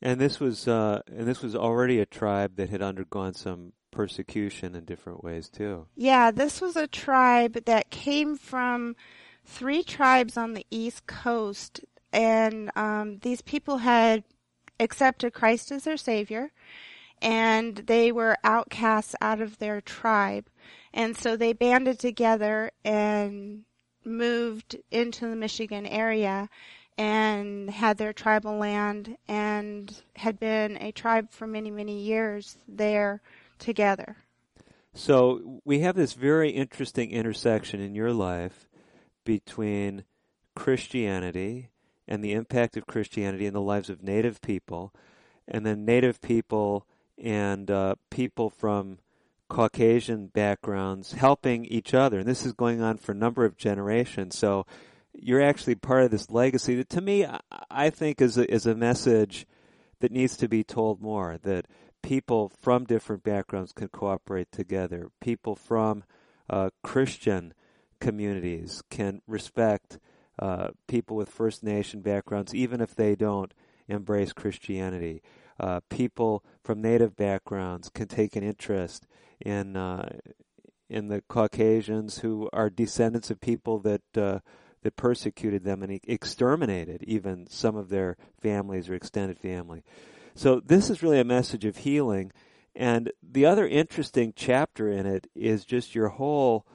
And 0.02 0.20
this 0.20 0.40
was 0.40 0.66
uh, 0.66 1.02
and 1.06 1.26
this 1.26 1.42
was 1.42 1.54
already 1.54 2.00
a 2.00 2.06
tribe 2.06 2.56
that 2.56 2.70
had 2.70 2.82
undergone 2.82 3.34
some 3.34 3.72
persecution 3.90 4.74
in 4.74 4.84
different 4.84 5.22
ways 5.22 5.48
too. 5.48 5.86
Yeah, 5.96 6.30
this 6.30 6.60
was 6.60 6.76
a 6.76 6.86
tribe 6.86 7.64
that 7.66 7.90
came 7.90 8.36
from 8.36 8.96
three 9.44 9.82
tribes 9.82 10.36
on 10.36 10.54
the 10.54 10.66
east 10.70 11.06
coast, 11.06 11.80
and 12.12 12.70
um, 12.76 13.18
these 13.18 13.42
people 13.42 13.78
had 13.78 14.24
accepted 14.78 15.34
Christ 15.34 15.70
as 15.70 15.84
their 15.84 15.96
savior, 15.96 16.52
and 17.20 17.76
they 17.76 18.10
were 18.10 18.36
outcasts 18.42 19.14
out 19.20 19.40
of 19.40 19.58
their 19.58 19.80
tribe, 19.80 20.48
and 20.94 21.16
so 21.16 21.36
they 21.36 21.52
banded 21.52 21.98
together 21.98 22.70
and 22.84 23.64
moved 24.04 24.76
into 24.90 25.28
the 25.28 25.36
Michigan 25.36 25.86
area 25.86 26.48
and 26.98 27.70
had 27.70 27.96
their 27.96 28.12
tribal 28.12 28.56
land 28.58 29.16
and 29.26 30.02
had 30.16 30.38
been 30.38 30.76
a 30.82 30.92
tribe 30.92 31.30
for 31.30 31.46
many, 31.46 31.70
many 31.70 31.98
years 32.00 32.58
there 32.68 33.22
together. 33.58 34.16
So 34.92 35.60
we 35.64 35.80
have 35.80 35.94
this 35.94 36.14
very 36.14 36.50
interesting 36.50 37.10
intersection 37.10 37.80
in 37.80 37.94
your 37.94 38.12
life 38.12 38.68
between 39.24 40.04
Christianity 40.54 41.70
and 42.08 42.24
the 42.24 42.32
impact 42.32 42.76
of 42.76 42.86
Christianity 42.86 43.46
in 43.46 43.54
the 43.54 43.60
lives 43.60 43.88
of 43.88 44.02
Native 44.02 44.42
people, 44.42 44.92
and 45.46 45.64
then 45.64 45.84
Native 45.84 46.20
people 46.20 46.86
and 47.16 47.70
uh, 47.70 47.94
people 48.10 48.50
from 48.50 48.98
Caucasian 49.50 50.28
backgrounds 50.28 51.12
helping 51.12 51.64
each 51.66 51.92
other. 51.92 52.20
And 52.20 52.28
this 52.28 52.46
is 52.46 52.52
going 52.52 52.80
on 52.80 52.96
for 52.96 53.12
a 53.12 53.16
number 53.16 53.44
of 53.44 53.56
generations. 53.56 54.38
So 54.38 54.64
you're 55.12 55.42
actually 55.42 55.74
part 55.74 56.04
of 56.04 56.12
this 56.12 56.30
legacy 56.30 56.76
that 56.76 56.88
to 56.90 57.00
me, 57.00 57.26
I 57.70 57.90
think 57.90 58.22
is 58.22 58.38
a, 58.38 58.50
is 58.50 58.64
a 58.64 58.76
message 58.76 59.46
that 59.98 60.12
needs 60.12 60.36
to 60.38 60.48
be 60.48 60.62
told 60.62 61.02
more 61.02 61.36
that 61.42 61.66
people 62.00 62.52
from 62.60 62.84
different 62.84 63.24
backgrounds 63.24 63.72
can 63.72 63.88
cooperate 63.88 64.52
together. 64.52 65.10
People 65.20 65.56
from 65.56 66.04
uh, 66.48 66.70
Christian 66.82 67.52
communities 67.98 68.82
can 68.88 69.20
respect 69.26 69.98
uh, 70.38 70.68
people 70.86 71.16
with 71.16 71.28
First 71.28 71.64
Nation 71.64 72.00
backgrounds, 72.02 72.54
even 72.54 72.80
if 72.80 72.94
they 72.94 73.16
don't 73.16 73.52
embrace 73.88 74.32
Christianity. 74.32 75.22
Uh, 75.60 75.80
people 75.90 76.42
from 76.64 76.80
Native 76.80 77.14
backgrounds 77.16 77.90
can 77.90 78.08
take 78.08 78.34
an 78.34 78.42
interest 78.42 79.06
in 79.40 79.76
uh, 79.76 80.08
in 80.88 81.08
the 81.08 81.22
Caucasians 81.28 82.20
who 82.20 82.48
are 82.52 82.70
descendants 82.70 83.30
of 83.30 83.42
people 83.42 83.78
that 83.80 84.02
uh, 84.16 84.38
that 84.82 84.96
persecuted 84.96 85.62
them 85.62 85.82
and 85.82 86.00
exterminated 86.08 87.02
even 87.02 87.46
some 87.46 87.76
of 87.76 87.90
their 87.90 88.16
families 88.40 88.88
or 88.88 88.94
extended 88.94 89.38
family. 89.38 89.84
So 90.34 90.60
this 90.60 90.88
is 90.88 91.02
really 91.02 91.20
a 91.20 91.24
message 91.24 91.66
of 91.66 91.76
healing. 91.76 92.32
And 92.74 93.12
the 93.22 93.44
other 93.44 93.68
interesting 93.68 94.32
chapter 94.34 94.90
in 94.90 95.04
it 95.04 95.26
is 95.34 95.66
just 95.66 95.94
your 95.94 96.08
whole 96.08 96.66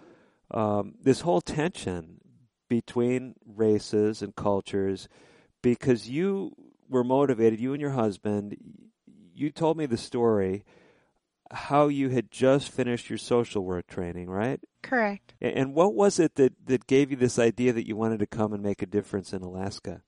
um, 0.51 0.93
this 1.01 1.21
whole 1.21 1.41
tension 1.41 2.21
between 2.69 3.33
races 3.47 4.21
and 4.21 4.35
cultures, 4.35 5.07
because 5.63 6.07
you 6.07 6.55
were 6.89 7.03
motivated, 7.03 7.59
you 7.59 7.73
and 7.73 7.81
your 7.81 7.91
husband. 7.91 8.57
You 9.33 9.51
told 9.51 9.77
me 9.77 9.85
the 9.85 9.97
story 9.97 10.63
how 11.51 11.87
you 11.87 12.09
had 12.09 12.31
just 12.31 12.69
finished 12.69 13.09
your 13.09 13.17
social 13.17 13.63
work 13.63 13.87
training, 13.87 14.29
right? 14.29 14.59
Correct. 14.81 15.33
And 15.41 15.73
what 15.73 15.93
was 15.93 16.19
it 16.19 16.35
that, 16.35 16.53
that 16.65 16.87
gave 16.87 17.11
you 17.11 17.17
this 17.17 17.37
idea 17.37 17.73
that 17.73 17.87
you 17.87 17.95
wanted 17.95 18.19
to 18.19 18.27
come 18.27 18.53
and 18.53 18.63
make 18.63 18.81
a 18.81 18.87
difference 18.87 19.33
in 19.33 19.41
Alaska? 19.41 20.01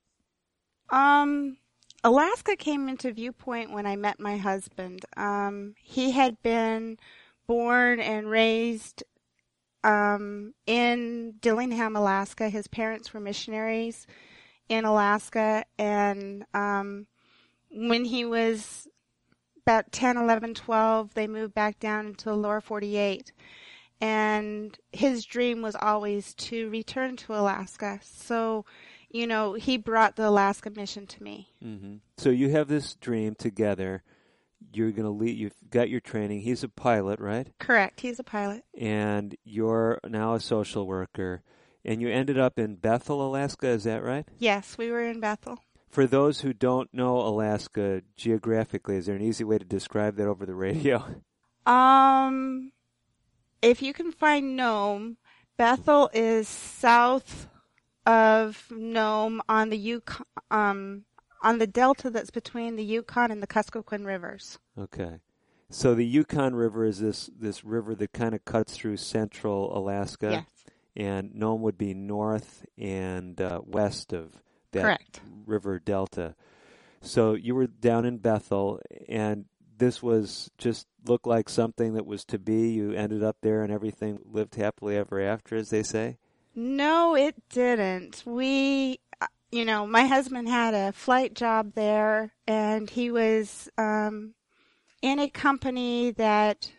Um, 0.89 1.57
Alaska 2.03 2.55
came 2.55 2.87
into 2.87 3.11
viewpoint 3.11 3.71
when 3.71 3.85
I 3.85 3.95
met 3.95 4.19
my 4.19 4.37
husband. 4.37 5.05
Um, 5.15 5.75
he 5.77 6.11
had 6.11 6.41
been 6.41 6.97
born 7.47 7.99
and 7.99 8.29
raised 8.29 9.03
um, 9.83 10.53
in 10.65 11.35
Dillingham, 11.39 11.95
Alaska. 11.95 12.49
His 12.49 12.67
parents 12.67 13.13
were 13.13 13.19
missionaries 13.19 14.07
in 14.69 14.85
Alaska, 14.85 15.65
and 15.77 16.45
um, 16.53 17.07
when 17.71 18.05
he 18.05 18.25
was 18.25 18.87
about 19.67 19.91
10, 19.91 20.17
11, 20.17 20.53
12, 20.53 21.13
they 21.13 21.27
moved 21.27 21.53
back 21.53 21.79
down 21.79 22.07
into 22.07 22.25
the 22.25 22.35
lower 22.35 22.61
48. 22.61 23.33
And 23.99 24.77
his 24.91 25.25
dream 25.25 25.61
was 25.61 25.75
always 25.75 26.33
to 26.35 26.69
return 26.69 27.17
to 27.17 27.33
Alaska. 27.33 27.99
So, 28.03 28.65
you 29.09 29.27
know, 29.27 29.53
he 29.53 29.77
brought 29.77 30.15
the 30.15 30.29
Alaska 30.29 30.69
mission 30.69 31.07
to 31.07 31.23
me. 31.23 31.49
Mm-hmm. 31.63 31.95
So 32.17 32.29
you 32.29 32.49
have 32.51 32.67
this 32.67 32.95
dream 32.95 33.35
together. 33.35 34.03
You're 34.71 34.91
going 34.91 35.03
to 35.03 35.09
lead, 35.09 35.37
you've 35.37 35.55
got 35.69 35.89
your 35.89 35.99
training. 35.99 36.41
He's 36.41 36.63
a 36.63 36.69
pilot, 36.69 37.19
right? 37.19 37.47
Correct. 37.59 37.99
He's 37.99 38.19
a 38.19 38.23
pilot. 38.23 38.63
And 38.77 39.35
you're 39.43 39.99
now 40.07 40.35
a 40.35 40.39
social 40.39 40.87
worker. 40.87 41.41
And 41.87 42.01
you 42.01 42.09
ended 42.09 42.37
up 42.37 42.59
in 42.59 42.75
Bethel, 42.75 43.25
Alaska, 43.25 43.67
is 43.67 43.85
that 43.85 44.03
right? 44.03 44.27
Yes, 44.37 44.77
we 44.77 44.91
were 44.91 45.01
in 45.01 45.19
Bethel 45.19 45.59
for 45.89 46.05
those 46.05 46.41
who 46.41 46.53
don't 46.53 46.93
know 46.93 47.17
Alaska 47.17 48.03
geographically, 48.15 48.97
is 48.97 49.07
there 49.07 49.15
an 49.15 49.21
easy 49.21 49.43
way 49.43 49.57
to 49.57 49.65
describe 49.65 50.15
that 50.17 50.27
over 50.27 50.45
the 50.45 50.55
radio? 50.55 51.03
Um, 51.65 52.71
if 53.61 53.81
you 53.81 53.91
can 53.91 54.13
find 54.13 54.55
Nome, 54.55 55.17
Bethel 55.57 56.09
is 56.13 56.47
south 56.47 57.49
of 58.05 58.71
Nome 58.71 59.41
on 59.49 59.67
the 59.69 59.77
Yukon, 59.77 60.25
um, 60.49 61.03
on 61.43 61.57
the 61.57 61.67
delta 61.67 62.09
that's 62.09 62.29
between 62.29 62.77
the 62.77 62.85
Yukon 62.85 63.31
and 63.31 63.43
the 63.43 63.47
Kuskokwim 63.47 64.05
rivers. 64.05 64.59
Okay. 64.79 65.19
So 65.69 65.93
the 65.93 66.05
Yukon 66.05 66.55
River 66.55 66.85
is 66.85 67.01
this 67.01 67.29
this 67.37 67.65
river 67.65 67.95
that 67.95 68.13
kind 68.13 68.33
of 68.33 68.45
cuts 68.45 68.77
through 68.77 68.95
central 68.95 69.77
Alaska. 69.77 70.29
Yes. 70.31 70.56
And 70.97 71.35
Nome 71.35 71.61
would 71.61 71.77
be 71.77 71.93
north 71.93 72.65
and 72.75 73.39
uh, 73.39 73.61
west 73.63 74.13
of 74.13 74.41
that 74.71 74.81
Correct. 74.81 75.21
river 75.45 75.77
delta. 75.77 76.35
So 77.01 77.35
you 77.35 77.53
were 77.53 77.67
down 77.67 78.03
in 78.05 78.17
Bethel, 78.17 78.81
and 79.07 79.45
this 79.77 80.01
was 80.01 80.49
just 80.57 80.87
looked 81.05 81.27
like 81.27 81.49
something 81.49 81.93
that 81.93 82.07
was 82.07 82.25
to 82.25 82.39
be. 82.39 82.69
You 82.69 82.93
ended 82.93 83.23
up 83.23 83.37
there, 83.41 83.61
and 83.61 83.71
everything 83.71 84.19
lived 84.25 84.55
happily 84.55 84.97
ever 84.97 85.21
after, 85.21 85.55
as 85.55 85.69
they 85.69 85.83
say. 85.83 86.17
No, 86.55 87.15
it 87.15 87.35
didn't. 87.49 88.23
We, 88.25 88.99
uh, 89.21 89.27
you 89.51 89.65
know, 89.65 89.85
my 89.85 90.05
husband 90.07 90.49
had 90.49 90.73
a 90.73 90.91
flight 90.91 91.35
job 91.35 91.73
there, 91.75 92.33
and 92.47 92.89
he 92.89 93.11
was 93.11 93.69
um, 93.77 94.33
in 95.03 95.19
a 95.19 95.29
company 95.29 96.11
that 96.11 96.71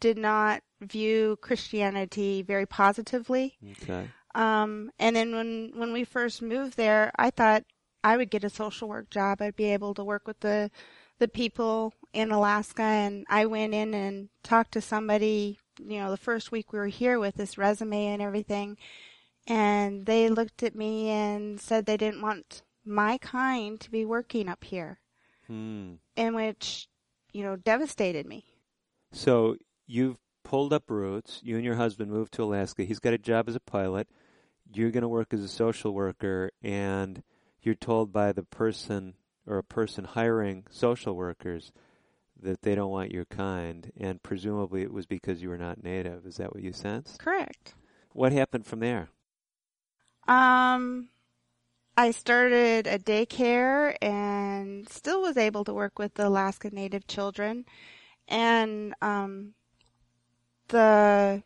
did 0.00 0.16
not 0.16 0.62
view 0.80 1.36
Christianity 1.40 2.42
very 2.42 2.66
positively. 2.66 3.56
Okay. 3.82 4.08
Um, 4.34 4.90
and 4.98 5.16
then 5.16 5.34
when 5.34 5.72
when 5.74 5.92
we 5.92 6.04
first 6.04 6.42
moved 6.42 6.76
there, 6.76 7.10
I 7.16 7.30
thought 7.30 7.64
I 8.04 8.16
would 8.16 8.30
get 8.30 8.44
a 8.44 8.50
social 8.50 8.88
work 8.88 9.10
job. 9.10 9.42
I'd 9.42 9.56
be 9.56 9.72
able 9.72 9.94
to 9.94 10.04
work 10.04 10.26
with 10.26 10.40
the 10.40 10.70
the 11.18 11.28
people 11.28 11.94
in 12.12 12.30
Alaska, 12.30 12.82
and 12.82 13.26
I 13.28 13.46
went 13.46 13.74
in 13.74 13.94
and 13.94 14.28
talked 14.42 14.72
to 14.72 14.80
somebody. 14.80 15.58
You 15.80 15.98
know, 16.00 16.10
the 16.10 16.16
first 16.16 16.52
week 16.52 16.72
we 16.72 16.78
were 16.78 16.86
here 16.86 17.18
with 17.18 17.36
this 17.36 17.58
resume 17.58 18.06
and 18.06 18.22
everything, 18.22 18.76
and 19.46 20.06
they 20.06 20.28
looked 20.28 20.62
at 20.62 20.74
me 20.74 21.08
and 21.08 21.60
said 21.60 21.86
they 21.86 21.96
didn't 21.96 22.22
want 22.22 22.62
my 22.84 23.18
kind 23.18 23.80
to 23.80 23.90
be 23.90 24.04
working 24.04 24.48
up 24.48 24.64
here, 24.64 25.00
hmm. 25.46 25.94
in 26.16 26.34
which 26.34 26.88
you 27.32 27.42
know 27.42 27.56
devastated 27.56 28.26
me. 28.26 28.44
So 29.12 29.56
you've 29.86 30.18
pulled 30.48 30.72
up 30.72 30.90
roots. 30.90 31.40
You 31.44 31.56
and 31.56 31.64
your 31.64 31.74
husband 31.74 32.10
moved 32.10 32.32
to 32.34 32.42
Alaska. 32.42 32.82
He's 32.82 33.00
got 33.00 33.12
a 33.12 33.18
job 33.18 33.50
as 33.50 33.54
a 33.54 33.60
pilot. 33.60 34.08
You're 34.72 34.90
going 34.90 35.02
to 35.02 35.08
work 35.08 35.34
as 35.34 35.44
a 35.44 35.48
social 35.48 35.92
worker, 35.92 36.50
and 36.62 37.22
you're 37.62 37.74
told 37.74 38.12
by 38.12 38.32
the 38.32 38.42
person 38.42 39.14
or 39.46 39.58
a 39.58 39.62
person 39.62 40.04
hiring 40.04 40.64
social 40.70 41.14
workers 41.14 41.70
that 42.40 42.62
they 42.62 42.74
don't 42.74 42.90
want 42.90 43.12
your 43.12 43.26
kind, 43.26 43.92
and 43.98 44.22
presumably 44.22 44.82
it 44.82 44.92
was 44.92 45.04
because 45.04 45.42
you 45.42 45.50
were 45.50 45.58
not 45.58 45.84
native. 45.84 46.24
Is 46.24 46.36
that 46.36 46.54
what 46.54 46.62
you 46.62 46.72
sensed? 46.72 47.18
Correct. 47.18 47.74
What 48.12 48.32
happened 48.32 48.64
from 48.64 48.80
there? 48.80 49.10
Um, 50.26 51.10
I 51.94 52.10
started 52.10 52.86
a 52.86 52.98
daycare 52.98 53.96
and 54.00 54.88
still 54.88 55.20
was 55.20 55.36
able 55.36 55.64
to 55.64 55.74
work 55.74 55.98
with 55.98 56.14
the 56.14 56.28
Alaska 56.28 56.70
Native 56.70 57.06
children, 57.06 57.66
and 58.28 58.94
um, 59.02 59.54
the 60.68 61.42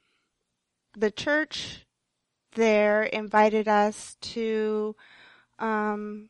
the 0.97 1.11
church 1.11 1.87
there 2.55 3.03
invited 3.05 3.67
us 3.67 4.17
to 4.21 4.95
um, 5.59 6.29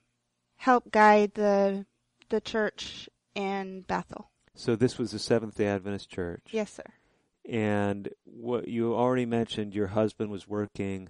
help 0.56 0.90
guide 0.90 1.34
the 1.34 1.86
the 2.28 2.40
church 2.40 3.08
in 3.34 3.82
Bethel. 3.82 4.30
So 4.54 4.76
this 4.76 4.98
was 4.98 5.12
the 5.12 5.18
Seventh 5.18 5.56
Day 5.56 5.66
Adventist 5.66 6.10
Church. 6.10 6.42
Yes, 6.50 6.72
sir. 6.72 6.84
And 7.48 8.10
what 8.24 8.68
you 8.68 8.94
already 8.94 9.26
mentioned, 9.26 9.74
your 9.74 9.88
husband 9.88 10.30
was 10.30 10.46
working 10.46 11.08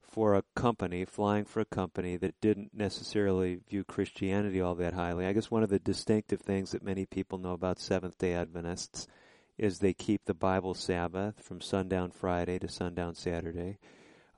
for 0.00 0.34
a 0.34 0.44
company, 0.56 1.04
flying 1.04 1.44
for 1.44 1.60
a 1.60 1.66
company 1.66 2.16
that 2.16 2.40
didn't 2.40 2.70
necessarily 2.72 3.60
view 3.68 3.84
Christianity 3.84 4.60
all 4.60 4.74
that 4.76 4.94
highly. 4.94 5.26
I 5.26 5.32
guess 5.32 5.50
one 5.50 5.62
of 5.62 5.68
the 5.68 5.78
distinctive 5.78 6.40
things 6.40 6.70
that 6.70 6.82
many 6.82 7.04
people 7.04 7.38
know 7.38 7.52
about 7.52 7.78
Seventh 7.78 8.16
day 8.16 8.32
Adventists 8.32 9.06
is 9.58 9.78
they 9.78 9.92
keep 9.92 10.24
the 10.24 10.34
Bible 10.34 10.74
Sabbath 10.74 11.42
from 11.42 11.60
sundown 11.60 12.10
Friday 12.10 12.58
to 12.60 12.68
sundown 12.68 13.14
Saturday. 13.14 13.78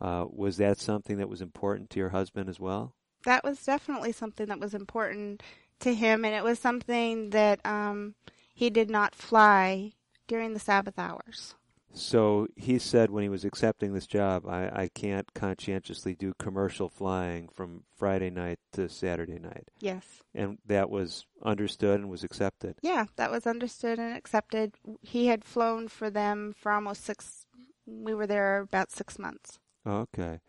Uh, 0.00 0.24
was 0.30 0.56
that 0.56 0.78
something 0.78 1.18
that 1.18 1.28
was 1.28 1.42
important 1.42 1.90
to 1.90 2.00
your 2.00 2.08
husband 2.08 2.48
as 2.48 2.58
well? 2.58 2.94
That 3.24 3.44
was 3.44 3.62
definitely 3.62 4.12
something 4.12 4.46
that 4.46 4.58
was 4.58 4.74
important 4.74 5.42
to 5.80 5.94
him, 5.94 6.24
and 6.24 6.34
it 6.34 6.42
was 6.42 6.58
something 6.58 7.30
that 7.30 7.60
um, 7.66 8.14
he 8.54 8.70
did 8.70 8.88
not 8.88 9.14
fly 9.14 9.92
during 10.26 10.54
the 10.54 10.60
Sabbath 10.60 10.98
hours. 10.98 11.54
So 11.92 12.46
he 12.56 12.78
said 12.78 13.10
when 13.10 13.22
he 13.22 13.28
was 13.28 13.44
accepting 13.44 13.92
this 13.92 14.06
job, 14.06 14.46
I, 14.46 14.70
I 14.72 14.90
can't 14.94 15.32
conscientiously 15.34 16.14
do 16.14 16.34
commercial 16.38 16.88
flying 16.88 17.48
from 17.48 17.84
Friday 17.96 18.30
night 18.30 18.58
to 18.72 18.88
Saturday 18.88 19.38
night. 19.38 19.68
Yes. 19.80 20.04
And 20.34 20.58
that 20.66 20.88
was 20.88 21.26
understood 21.42 22.00
and 22.00 22.08
was 22.08 22.22
accepted. 22.22 22.76
Yeah, 22.80 23.06
that 23.16 23.30
was 23.30 23.46
understood 23.46 23.98
and 23.98 24.16
accepted. 24.16 24.76
He 25.02 25.26
had 25.26 25.44
flown 25.44 25.88
for 25.88 26.10
them 26.10 26.54
for 26.56 26.70
almost 26.70 27.04
six, 27.04 27.46
we 27.86 28.14
were 28.14 28.26
there 28.26 28.60
about 28.60 28.92
six 28.92 29.18
months. 29.18 29.58
Okay. 29.84 30.40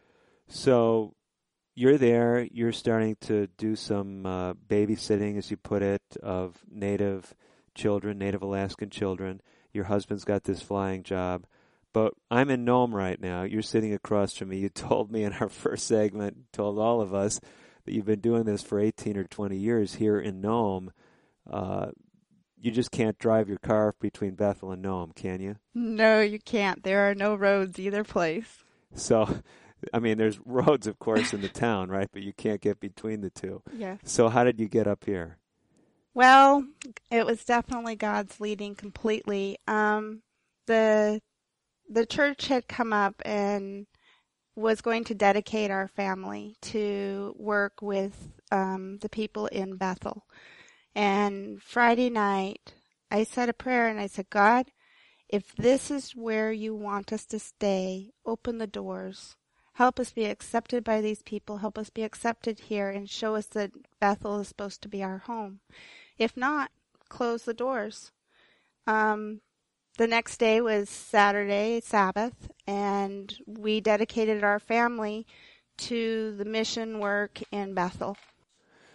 So 0.48 1.16
you're 1.74 1.98
there, 1.98 2.48
you're 2.52 2.72
starting 2.72 3.16
to 3.22 3.48
do 3.58 3.76
some 3.76 4.26
uh, 4.26 4.54
babysitting, 4.54 5.38
as 5.38 5.50
you 5.50 5.58
put 5.58 5.82
it, 5.82 6.04
of 6.22 6.60
native 6.70 7.34
children, 7.74 8.20
native 8.20 8.44
Alaskan 8.44 8.90
children 8.90 9.42
your 9.74 9.86
husband's 9.86 10.24
got 10.24 10.44
this 10.44 10.62
flying 10.62 11.04
job. 11.04 11.46
But 11.94 12.14
I'm 12.30 12.50
in 12.50 12.64
Nome 12.64 12.96
right 12.96 13.20
now. 13.20 13.44
You're 13.44 13.62
sitting 13.62 13.94
across 13.94 14.36
from 14.36 14.50
me. 14.50 14.58
You 14.58 14.70
told 14.74 15.12
me 15.12 15.24
in 15.24 15.34
our 15.34 15.50
first 15.50 15.88
segment, 15.88 16.52
told 16.54 16.80
all 16.80 17.02
of 17.02 17.14
us 17.14 17.40
that 17.86 17.94
you've 17.94 18.06
been 18.06 18.22
doing 18.22 18.44
this 18.44 18.62
for 18.62 18.80
18 18.80 19.18
or 19.18 19.24
20 19.24 19.58
years 19.58 19.96
here 19.96 20.20
in 20.20 20.42
Nome. 20.42 20.92
Uh, 21.50 21.88
you 22.62 22.72
just 22.72 22.92
can't 22.92 23.18
drive 23.18 23.50
your 23.50 23.58
car 23.58 23.96
between 24.00 24.36
Bethel 24.36 24.72
and 24.72 24.82
Nome, 24.82 25.12
can 25.16 25.42
you? 25.42 25.56
No, 25.74 26.22
you 26.22 26.40
can't. 26.40 26.84
There 26.84 27.10
are 27.10 27.16
no 27.16 27.34
roads 27.34 27.80
either 27.80 28.04
place. 28.04 28.64
So, 28.94 29.40
I 29.94 30.00
mean, 30.00 30.18
there's 30.18 30.40
roads, 30.46 30.88
of 30.88 31.00
course, 31.00 31.34
in 31.34 31.42
the 31.42 31.50
town, 31.50 31.90
right? 31.90 32.08
But 32.12 32.22
you 32.22 32.34
can't 32.34 32.62
get 32.62 32.80
between 32.80 33.22
the 33.22 33.32
two. 33.32 33.64
Yes. 33.76 34.00
So, 34.04 34.30
how 34.30 34.44
did 34.44 34.60
you 34.60 34.68
get 34.68 34.88
up 34.88 35.06
here? 35.06 35.38
Well, 36.14 36.66
it 37.10 37.26
was 37.26 37.46
definitely 37.46 37.96
God's 37.96 38.40
leading 38.40 38.76
completely. 38.76 39.58
Um, 39.68 40.24
the 40.68 41.22
the 41.90 42.06
church 42.06 42.48
had 42.48 42.68
come 42.68 42.94
up 42.94 43.22
and 43.26 43.88
was 44.56 44.82
going 44.82 45.04
to 45.06 45.16
dedicate 45.16 45.72
our 45.72 45.88
family 45.88 46.56
to 46.62 47.36
work 47.38 47.82
with 47.82 48.30
um, 48.52 48.98
the 49.00 49.10
people 49.10 49.48
in 49.48 49.76
Bethel. 49.78 50.26
And 50.96 51.62
Friday 51.62 52.10
night, 52.10 52.74
I 53.10 53.24
said 53.24 53.50
a 53.50 53.54
prayer 53.54 53.88
and 53.88 54.00
I 54.00 54.08
said, 54.08 54.30
God, 54.30 54.68
if 55.30 55.56
this 55.56 55.90
is 55.90 56.12
where 56.12 56.52
you 56.52 56.76
want 56.76 57.14
us 57.14 57.26
to 57.28 57.40
stay, 57.40 58.12
open 58.26 58.58
the 58.58 58.68
doors. 58.68 59.36
Help 59.74 60.00
us 60.00 60.12
be 60.12 60.26
accepted 60.26 60.84
by 60.84 61.00
these 61.02 61.24
people. 61.24 61.58
Help 61.58 61.78
us 61.78 61.90
be 61.90 62.04
accepted 62.04 62.60
here 62.60 62.90
and 62.90 63.10
show 63.10 63.36
us 63.36 63.48
that 63.48 63.72
Bethel 64.00 64.40
is 64.40 64.50
supposed 64.50 64.82
to 64.82 64.90
be 64.90 65.02
our 65.02 65.20
home. 65.20 65.62
If 66.22 66.38
not, 66.38 66.70
close 67.10 67.46
the 67.46 67.54
doors. 67.56 68.12
Um, 68.86 69.42
the 69.98 70.06
next 70.06 70.38
day 70.38 70.62
was 70.62 70.88
Saturday, 70.88 71.82
Sabbath, 71.84 72.52
and 72.68 73.36
we 73.48 73.82
dedicated 73.82 74.44
our 74.44 74.60
family 74.60 75.26
to 75.78 76.36
the 76.38 76.46
mission 76.46 77.00
work 77.00 77.40
in 77.52 77.74
Bethel. 77.74 78.18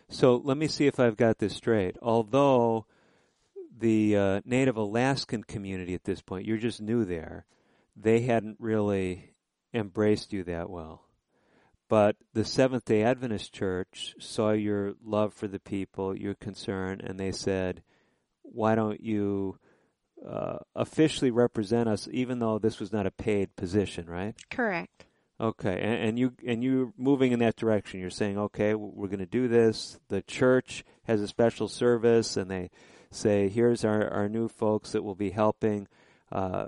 So 0.09 0.37
let 0.37 0.57
me 0.57 0.69
see 0.69 0.87
if 0.87 1.01
I've 1.01 1.17
got 1.17 1.39
this 1.39 1.57
straight. 1.57 1.97
Although 2.01 2.87
the 3.77 4.17
uh, 4.17 4.41
Native 4.45 4.77
Alaskan 4.77 5.43
community 5.43 5.95
at 5.95 6.05
this 6.05 6.23
point, 6.23 6.47
you're 6.47 6.59
just 6.59 6.81
new 6.81 7.05
there, 7.05 7.45
they 7.97 8.21
hadn't 8.21 8.59
really 8.61 9.33
embraced 9.75 10.33
you 10.33 10.45
that 10.45 10.71
well. 10.71 11.06
But 11.88 12.16
the 12.35 12.44
Seventh 12.44 12.85
day 12.85 13.03
Adventist 13.03 13.53
Church 13.53 14.14
saw 14.18 14.51
your 14.51 14.94
love 15.05 15.33
for 15.33 15.46
the 15.46 15.61
people, 15.61 16.16
your 16.16 16.35
concern, 16.35 17.01
and 17.03 17.18
they 17.18 17.31
said, 17.31 17.83
why 18.42 18.75
don't 18.75 19.01
you 19.01 19.59
uh, 20.29 20.59
officially 20.75 21.31
represent 21.31 21.88
us, 21.88 22.09
even 22.11 22.38
though 22.38 22.59
this 22.59 22.81
was 22.81 22.92
not 22.92 23.07
a 23.07 23.11
paid 23.11 23.55
position, 23.55 24.07
right? 24.07 24.35
Correct. 24.51 25.07
Okay, 25.38 25.79
and, 25.81 26.09
and 26.09 26.18
you 26.18 26.33
and 26.46 26.64
you're 26.64 26.92
moving 26.96 27.33
in 27.33 27.40
that 27.40 27.57
direction. 27.57 28.01
You're 28.01 28.09
saying, 28.09 28.38
okay, 28.38 28.75
we're 28.75 29.09
going 29.09 29.18
to 29.18 29.27
do 29.27 29.49
this. 29.49 30.01
The 30.09 30.22
church 30.22 30.83
has 31.05 31.20
a 31.20 31.29
special 31.29 31.68
service, 31.68 32.38
and 32.38 32.51
they 32.51 32.70
say, 33.11 33.51
here's 33.51 33.85
our 33.85 34.09
our 34.09 34.29
new 34.31 34.49
folks 34.49 34.92
that 34.92 35.05
will 35.05 35.14
be 35.14 35.31
helping. 35.31 35.88
Uh, 36.33 36.66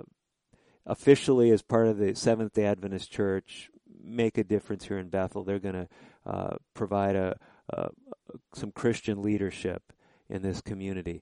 officially, 0.85 1.49
as 1.49 1.63
part 1.63 1.87
of 1.87 1.97
the 1.97 2.15
Seventh 2.15 2.53
Day 2.53 2.65
Adventist 2.65 3.11
Church, 3.11 3.71
make 4.01 4.37
a 4.37 4.43
difference 4.43 4.85
here 4.85 4.97
in 4.97 5.09
Bethel. 5.09 5.43
They're 5.43 5.59
going 5.59 5.75
to 5.75 5.87
uh, 6.25 6.55
provide 6.73 7.15
a, 7.15 7.37
a, 7.69 7.89
some 8.53 8.71
Christian 8.71 9.21
leadership 9.21 9.93
in 10.29 10.41
this 10.41 10.61
community. 10.61 11.21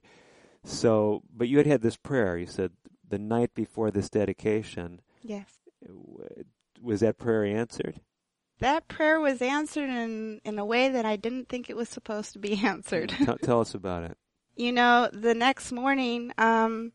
So, 0.64 1.22
but 1.34 1.48
you 1.48 1.58
had 1.58 1.66
had 1.66 1.82
this 1.82 1.96
prayer. 1.96 2.36
You 2.36 2.46
said 2.46 2.72
the 3.08 3.18
night 3.18 3.54
before 3.54 3.90
this 3.90 4.10
dedication. 4.10 5.00
Yes. 5.22 5.46
Was 6.80 7.00
that 7.00 7.18
prayer 7.18 7.44
answered? 7.44 8.00
That 8.60 8.88
prayer 8.88 9.20
was 9.20 9.40
answered 9.40 9.88
in 9.88 10.40
in 10.44 10.58
a 10.58 10.64
way 10.64 10.88
that 10.88 11.04
I 11.04 11.16
didn't 11.16 11.48
think 11.48 11.70
it 11.70 11.76
was 11.76 11.88
supposed 11.88 12.32
to 12.32 12.38
be 12.38 12.54
answered. 12.64 13.10
tell, 13.10 13.38
tell 13.38 13.60
us 13.60 13.74
about 13.74 14.02
it. 14.02 14.16
You 14.56 14.72
know, 14.72 15.08
the 15.12 15.34
next 15.34 15.70
morning, 15.70 16.32
um, 16.36 16.92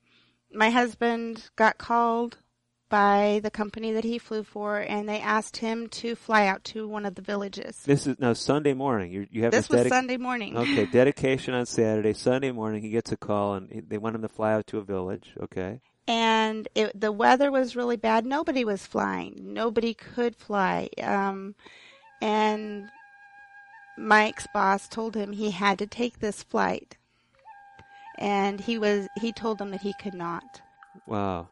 my 0.52 0.70
husband 0.70 1.50
got 1.56 1.78
called 1.78 2.38
by 2.94 3.40
the 3.42 3.50
company 3.50 3.92
that 3.92 4.04
he 4.04 4.20
flew 4.20 4.44
for, 4.44 4.78
and 4.78 5.10
they 5.10 5.20
asked 5.20 5.58
him 5.58 5.88
to 5.88 6.14
fly 6.14 6.46
out 6.46 6.64
to 6.64 6.88
one 6.88 7.08
of 7.08 7.16
the 7.16 7.24
villages. 7.24 7.82
This 7.88 8.06
is 8.06 8.20
now 8.20 8.34
Sunday 8.34 8.76
morning. 8.76 9.12
You, 9.12 9.26
you 9.32 9.42
have 9.42 9.52
this, 9.52 9.66
this 9.66 9.86
was 9.86 9.88
Sunday 9.88 10.18
morning. 10.18 10.56
Okay, 10.56 10.86
dedication 10.86 11.56
on 11.56 11.66
Saturday. 11.66 12.14
Sunday 12.14 12.52
morning, 12.52 12.84
he 12.84 12.92
gets 12.92 13.12
a 13.12 13.18
call, 13.18 13.56
and 13.56 13.72
he, 13.72 13.80
they 13.80 13.98
want 13.98 14.16
him 14.16 14.22
to 14.22 14.28
fly 14.28 14.54
out 14.54 14.68
to 14.68 14.78
a 14.78 14.84
village. 14.84 15.34
Okay. 15.42 15.80
And 16.08 16.68
it, 16.76 17.02
the 17.02 17.12
weather 17.12 17.50
was 17.50 17.76
really 17.76 17.98
bad. 17.98 18.28
Nobody 18.28 18.64
was 18.64 18.86
flying. 18.86 19.40
Nobody 19.42 19.96
could 19.96 20.36
fly. 20.36 20.90
Um, 21.02 21.56
and 22.22 22.92
Mike's 23.98 24.46
boss 24.54 24.88
told 24.88 25.16
him 25.16 25.32
he 25.32 25.50
had 25.50 25.80
to 25.80 25.88
take 25.88 26.20
this 26.20 26.44
flight, 26.44 26.96
and 28.20 28.62
he 28.62 28.78
was 28.78 29.08
he 29.20 29.32
told 29.32 29.58
them 29.58 29.72
that 29.72 29.82
he 29.82 29.96
could 30.00 30.14
not. 30.14 30.62
Wow 31.08 31.48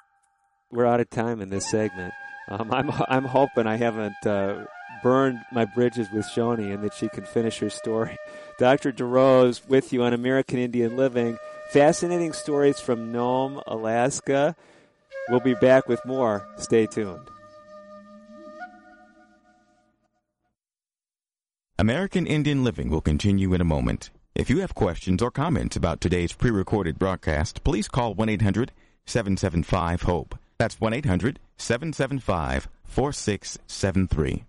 we're 0.72 0.86
out 0.86 1.00
of 1.00 1.10
time 1.10 1.42
in 1.42 1.50
this 1.50 1.70
segment. 1.70 2.14
Um, 2.48 2.72
I'm 2.72 2.92
I'm 3.08 3.26
hoping 3.26 3.68
I 3.68 3.78
haven't 3.78 4.26
uh, 4.26 4.66
burned 5.04 5.40
my 5.52 5.66
bridges 5.66 6.10
with 6.12 6.26
Shoni 6.26 6.74
and 6.74 6.84
that 6.84 6.94
she 6.94 7.10
can 7.10 7.26
finish 7.26 7.60
her 7.60 7.70
story. 7.70 8.18
Dr. 8.60 8.92
DeRose 8.92 9.68
with 9.68 9.94
you 9.94 10.04
on 10.04 10.14
American 10.14 10.60
Indian 10.60 10.96
Living. 10.96 11.38
Fascinating 11.72 12.34
stories 12.34 12.80
from 12.80 13.12
Nome, 13.12 13.62
Alaska. 13.68 14.56
We'll 15.30 15.40
be 15.40 15.54
back 15.54 15.88
with 15.88 16.04
more. 16.06 16.48
Stay 16.58 16.86
tuned. 16.86 17.30
American 21.80 22.28
Indian 22.28 22.64
Living 22.64 22.90
will 22.90 23.02
continue 23.02 23.54
in 23.54 23.62
a 23.62 23.66
moment. 23.66 24.12
If 24.36 24.50
you 24.50 24.60
have 24.60 24.76
questions 24.76 25.22
or 25.22 25.32
comments 25.32 25.76
about 25.76 26.00
today's 26.00 26.34
pre 26.34 26.52
recorded 26.52 27.00
broadcast, 27.00 27.64
please 27.64 27.88
call 27.88 28.14
1 28.14 28.30
800 28.30 28.72
775 29.06 30.04
HOPE. 30.04 30.41
That's 30.62 30.78
1 30.80 30.94
800 30.94 31.40
775 31.58 32.70
4673. 32.86 34.44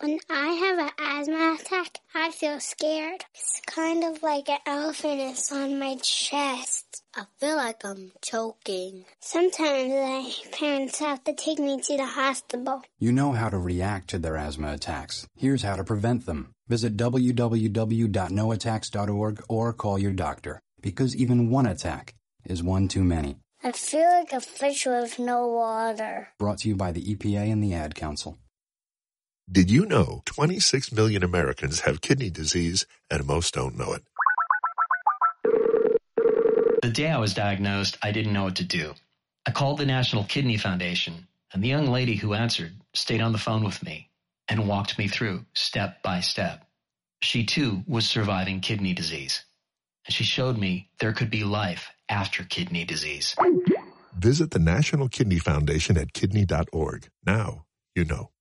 When 0.00 0.18
I 0.30 0.48
have 0.48 0.78
an 0.78 0.88
asthma 0.98 1.58
attack, 1.60 1.98
I 2.14 2.30
feel 2.30 2.58
scared. 2.58 3.26
It's 3.34 3.60
kind 3.66 4.02
of 4.02 4.22
like 4.22 4.48
an 4.48 4.60
elephant 4.64 5.20
is 5.20 5.52
on 5.52 5.78
my 5.78 5.96
chest. 5.96 7.02
I 7.14 7.24
feel 7.38 7.56
like 7.56 7.84
I'm 7.84 8.12
choking. 8.22 9.04
Sometimes 9.20 9.90
my 9.90 10.32
parents 10.52 10.98
have 11.00 11.22
to 11.24 11.34
take 11.34 11.58
me 11.58 11.78
to 11.78 11.98
the 11.98 12.06
hospital. 12.06 12.82
You 12.98 13.12
know 13.12 13.32
how 13.32 13.50
to 13.50 13.58
react 13.58 14.08
to 14.08 14.18
their 14.18 14.38
asthma 14.38 14.72
attacks. 14.72 15.26
Here's 15.36 15.64
how 15.64 15.76
to 15.76 15.84
prevent 15.84 16.24
them. 16.24 16.50
Visit 16.68 16.96
www.noattacks.org 16.96 19.44
or 19.50 19.72
call 19.74 19.98
your 19.98 20.12
doctor, 20.12 20.60
because 20.80 21.14
even 21.14 21.50
one 21.50 21.66
attack 21.66 22.14
is 22.46 22.62
one 22.62 22.88
too 22.88 23.04
many. 23.04 23.36
I 23.64 23.70
feel 23.70 24.10
like 24.10 24.32
a 24.32 24.40
fish 24.40 24.86
with 24.86 25.20
no 25.20 25.46
water. 25.46 26.30
Brought 26.36 26.58
to 26.58 26.68
you 26.68 26.74
by 26.74 26.90
the 26.90 27.14
EPA 27.14 27.52
and 27.52 27.62
the 27.62 27.74
Ad 27.74 27.94
Council. 27.94 28.38
Did 29.50 29.70
you 29.70 29.86
know 29.86 30.22
26 30.24 30.90
million 30.90 31.22
Americans 31.22 31.80
have 31.80 32.00
kidney 32.00 32.28
disease 32.28 32.86
and 33.08 33.24
most 33.24 33.54
don't 33.54 33.78
know 33.78 33.92
it? 33.92 34.02
The 36.82 36.90
day 36.90 37.08
I 37.08 37.18
was 37.18 37.34
diagnosed, 37.34 37.98
I 38.02 38.10
didn't 38.10 38.32
know 38.32 38.44
what 38.44 38.56
to 38.56 38.64
do. 38.64 38.94
I 39.46 39.52
called 39.52 39.78
the 39.78 39.86
National 39.86 40.24
Kidney 40.24 40.56
Foundation, 40.56 41.28
and 41.52 41.62
the 41.62 41.68
young 41.68 41.86
lady 41.86 42.16
who 42.16 42.34
answered 42.34 42.72
stayed 42.94 43.20
on 43.20 43.30
the 43.30 43.38
phone 43.38 43.62
with 43.62 43.80
me 43.84 44.10
and 44.48 44.66
walked 44.66 44.98
me 44.98 45.06
through 45.06 45.44
step 45.54 46.02
by 46.02 46.18
step. 46.18 46.66
She 47.20 47.46
too 47.46 47.84
was 47.86 48.08
surviving 48.08 48.58
kidney 48.58 48.92
disease, 48.92 49.44
and 50.04 50.12
she 50.12 50.24
showed 50.24 50.58
me 50.58 50.88
there 50.98 51.12
could 51.12 51.30
be 51.30 51.44
life 51.44 51.91
after 52.08 52.44
kidney 52.44 52.84
disease. 52.84 53.34
Visit 54.16 54.50
the 54.50 54.58
National 54.58 55.08
Kidney 55.08 55.38
Foundation 55.38 55.96
at 55.96 56.12
kidney.org. 56.12 57.08
Now 57.24 57.64
you 57.94 58.04
know. 58.04 58.31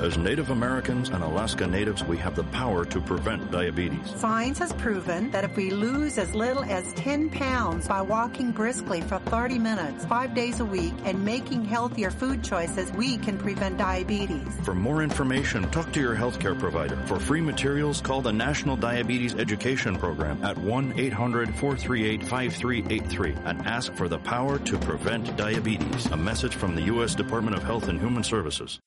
As 0.00 0.16
Native 0.16 0.50
Americans 0.50 1.08
and 1.08 1.24
Alaska 1.24 1.66
Natives, 1.66 2.04
we 2.04 2.16
have 2.18 2.36
the 2.36 2.44
power 2.44 2.84
to 2.84 3.00
prevent 3.00 3.50
diabetes. 3.50 4.14
Science 4.14 4.60
has 4.60 4.72
proven 4.74 5.32
that 5.32 5.42
if 5.42 5.56
we 5.56 5.70
lose 5.70 6.18
as 6.18 6.32
little 6.36 6.62
as 6.64 6.92
10 6.92 7.30
pounds 7.30 7.88
by 7.88 8.00
walking 8.00 8.52
briskly 8.52 9.00
for 9.00 9.18
30 9.18 9.58
minutes, 9.58 10.04
five 10.04 10.34
days 10.34 10.60
a 10.60 10.64
week, 10.64 10.94
and 11.04 11.24
making 11.24 11.64
healthier 11.64 12.12
food 12.12 12.44
choices, 12.44 12.92
we 12.92 13.18
can 13.18 13.36
prevent 13.36 13.76
diabetes. 13.76 14.46
For 14.62 14.74
more 14.74 15.02
information, 15.02 15.68
talk 15.70 15.92
to 15.94 16.00
your 16.00 16.14
healthcare 16.14 16.56
provider. 16.56 16.96
For 17.06 17.18
free 17.18 17.40
materials, 17.40 18.00
call 18.00 18.22
the 18.22 18.32
National 18.32 18.76
Diabetes 18.76 19.34
Education 19.34 19.96
Program 19.96 20.44
at 20.44 20.54
1-800-438-5383 20.56 23.46
and 23.46 23.66
ask 23.66 23.92
for 23.94 24.08
the 24.08 24.20
power 24.20 24.60
to 24.60 24.78
prevent 24.78 25.36
diabetes. 25.36 26.06
A 26.06 26.16
message 26.16 26.54
from 26.54 26.76
the 26.76 26.82
U.S. 26.82 27.16
Department 27.16 27.56
of 27.56 27.64
Health 27.64 27.88
and 27.88 27.98
Human 27.98 28.22
Services. 28.22 28.78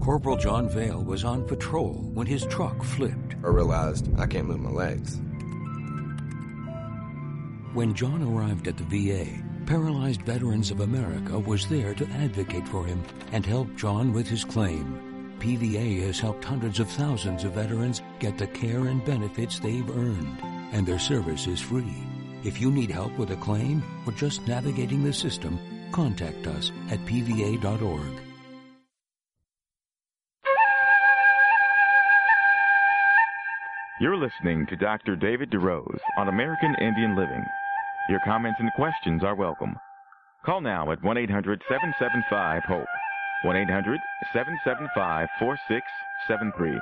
Corporal 0.00 0.36
John 0.36 0.68
Vale 0.68 1.02
was 1.02 1.24
on 1.24 1.44
patrol 1.44 1.94
when 2.14 2.26
his 2.26 2.44
truck 2.46 2.82
flipped. 2.82 3.34
I 3.42 3.48
realized 3.48 4.08
I 4.18 4.26
can't 4.26 4.46
move 4.46 4.60
my 4.60 4.70
legs. 4.70 5.20
When 7.74 7.94
John 7.94 8.22
arrived 8.22 8.68
at 8.68 8.76
the 8.76 8.84
VA, 8.84 9.26
Paralyzed 9.66 10.22
Veterans 10.22 10.70
of 10.70 10.80
America 10.80 11.38
was 11.38 11.66
there 11.68 11.94
to 11.94 12.08
advocate 12.10 12.68
for 12.68 12.84
him 12.84 13.02
and 13.32 13.46
help 13.46 13.74
John 13.76 14.12
with 14.12 14.28
his 14.28 14.44
claim. 14.44 15.36
PVA 15.38 16.02
has 16.02 16.20
helped 16.20 16.44
hundreds 16.44 16.80
of 16.80 16.88
thousands 16.90 17.44
of 17.44 17.52
veterans 17.52 18.02
get 18.18 18.38
the 18.38 18.46
care 18.46 18.86
and 18.86 19.04
benefits 19.04 19.58
they've 19.58 19.88
earned, 19.90 20.38
and 20.72 20.86
their 20.86 20.98
service 20.98 21.46
is 21.46 21.60
free. 21.60 21.96
If 22.44 22.60
you 22.60 22.70
need 22.70 22.90
help 22.90 23.16
with 23.18 23.30
a 23.30 23.36
claim 23.36 23.82
or 24.06 24.12
just 24.12 24.46
navigating 24.46 25.02
the 25.02 25.12
system, 25.12 25.58
contact 25.92 26.46
us 26.46 26.72
at 26.90 27.04
pva.org. 27.06 28.33
You're 34.04 34.18
listening 34.18 34.66
to 34.66 34.76
Dr. 34.76 35.16
David 35.16 35.50
DeRose 35.50 35.98
on 36.18 36.28
American 36.28 36.74
Indian 36.78 37.16
Living. 37.16 37.42
Your 38.10 38.20
comments 38.22 38.60
and 38.60 38.70
questions 38.76 39.24
are 39.24 39.34
welcome. 39.34 39.76
Call 40.44 40.60
now 40.60 40.92
at 40.92 41.02
1 41.02 41.16
800 41.16 41.62
775 41.66 42.64
HOPE. 42.64 42.86
1 43.44 43.56
800 43.56 43.98
775 44.34 45.28
4673. 45.38 46.78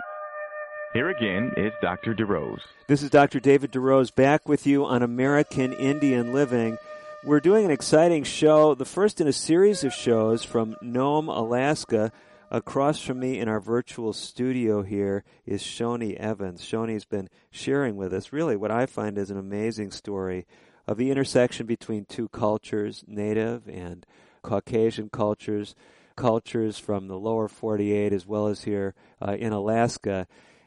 Here 0.95 1.11
again 1.11 1.53
is 1.57 1.73
Dr. 1.81 2.13
DeRose. 2.13 2.59
This 2.89 3.05
is 3.05 3.11
Dr. 3.11 3.39
David 3.39 3.71
DeRose 3.71 4.13
back 4.13 4.49
with 4.49 4.67
you 4.67 4.85
on 4.85 5.05
American 5.05 5.73
Indian 5.75 6.33
Living. 6.33 6.77
We're 7.23 7.39
doing 7.39 7.65
an 7.65 7.71
exciting 7.71 8.25
show, 8.25 8.75
the 8.75 8.85
first 8.85 9.21
in 9.21 9.29
a 9.29 9.33
series 9.33 9.85
of 9.85 9.95
shows 9.95 10.43
from 10.43 10.75
Nome, 10.83 11.29
Alaska. 11.29 12.11
Across 12.55 13.01
from 13.01 13.19
me 13.19 13.39
in 13.39 13.49
our 13.49 13.61
virtual 13.61 14.13
studio 14.13 14.83
here 14.83 15.25
is 15.47 15.63
Shoni 15.63 16.15
Evans. 16.17 16.61
Shoni's 16.61 17.07
been 17.07 17.31
sharing 17.51 17.97
with 17.97 18.13
us 18.13 18.31
really 18.31 18.57
what 18.57 18.71
I 18.71 18.85
find 18.85 19.17
is 19.17 19.31
an 19.31 19.39
amazing 19.39 19.91
story 19.91 20.47
of 20.87 20.99
the 20.99 21.11
intersection 21.11 21.65
between 21.65 22.05
two 22.05 22.29
cultures, 22.29 23.05
Native 23.07 23.67
and 23.69 24.05
Caucasian 24.43 25.09
cultures, 25.09 25.75
cultures 26.15 26.79
from 26.79 27.09
the 27.09 27.19
lower 27.19 27.49
48 27.49 28.13
as 28.13 28.27
well 28.27 28.49
as 28.49 28.65
here 28.65 28.95
uh, 29.27 29.33
in 29.33 29.55
Alaska. 29.55 30.27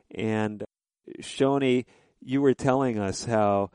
And 0.10 0.64
Shoni, 1.22 1.86
you 2.20 2.42
were 2.42 2.56
telling 2.56 2.98
us 2.98 3.26
how 3.26 3.70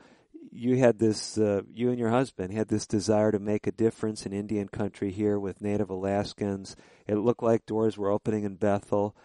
you 0.51 0.75
had 0.75 0.99
this, 0.99 1.37
uh, 1.37 1.61
you 1.73 1.89
and 1.89 1.97
your 1.97 2.09
husband 2.09 2.53
had 2.53 2.67
this 2.67 2.85
desire 2.85 3.31
to 3.31 3.39
make 3.39 3.67
a 3.67 3.71
difference 3.71 4.25
in 4.25 4.33
Indian 4.33 4.67
country 4.67 5.11
here 5.11 5.39
with 5.39 5.61
Native 5.61 5.89
Alaskans. 5.89 6.75
It 7.11 7.19
looked 7.19 7.43
like 7.43 7.65
doors 7.65 7.97
were 7.97 8.09
opening 8.09 8.43
in 8.43 8.55
Bethel. 8.55 9.15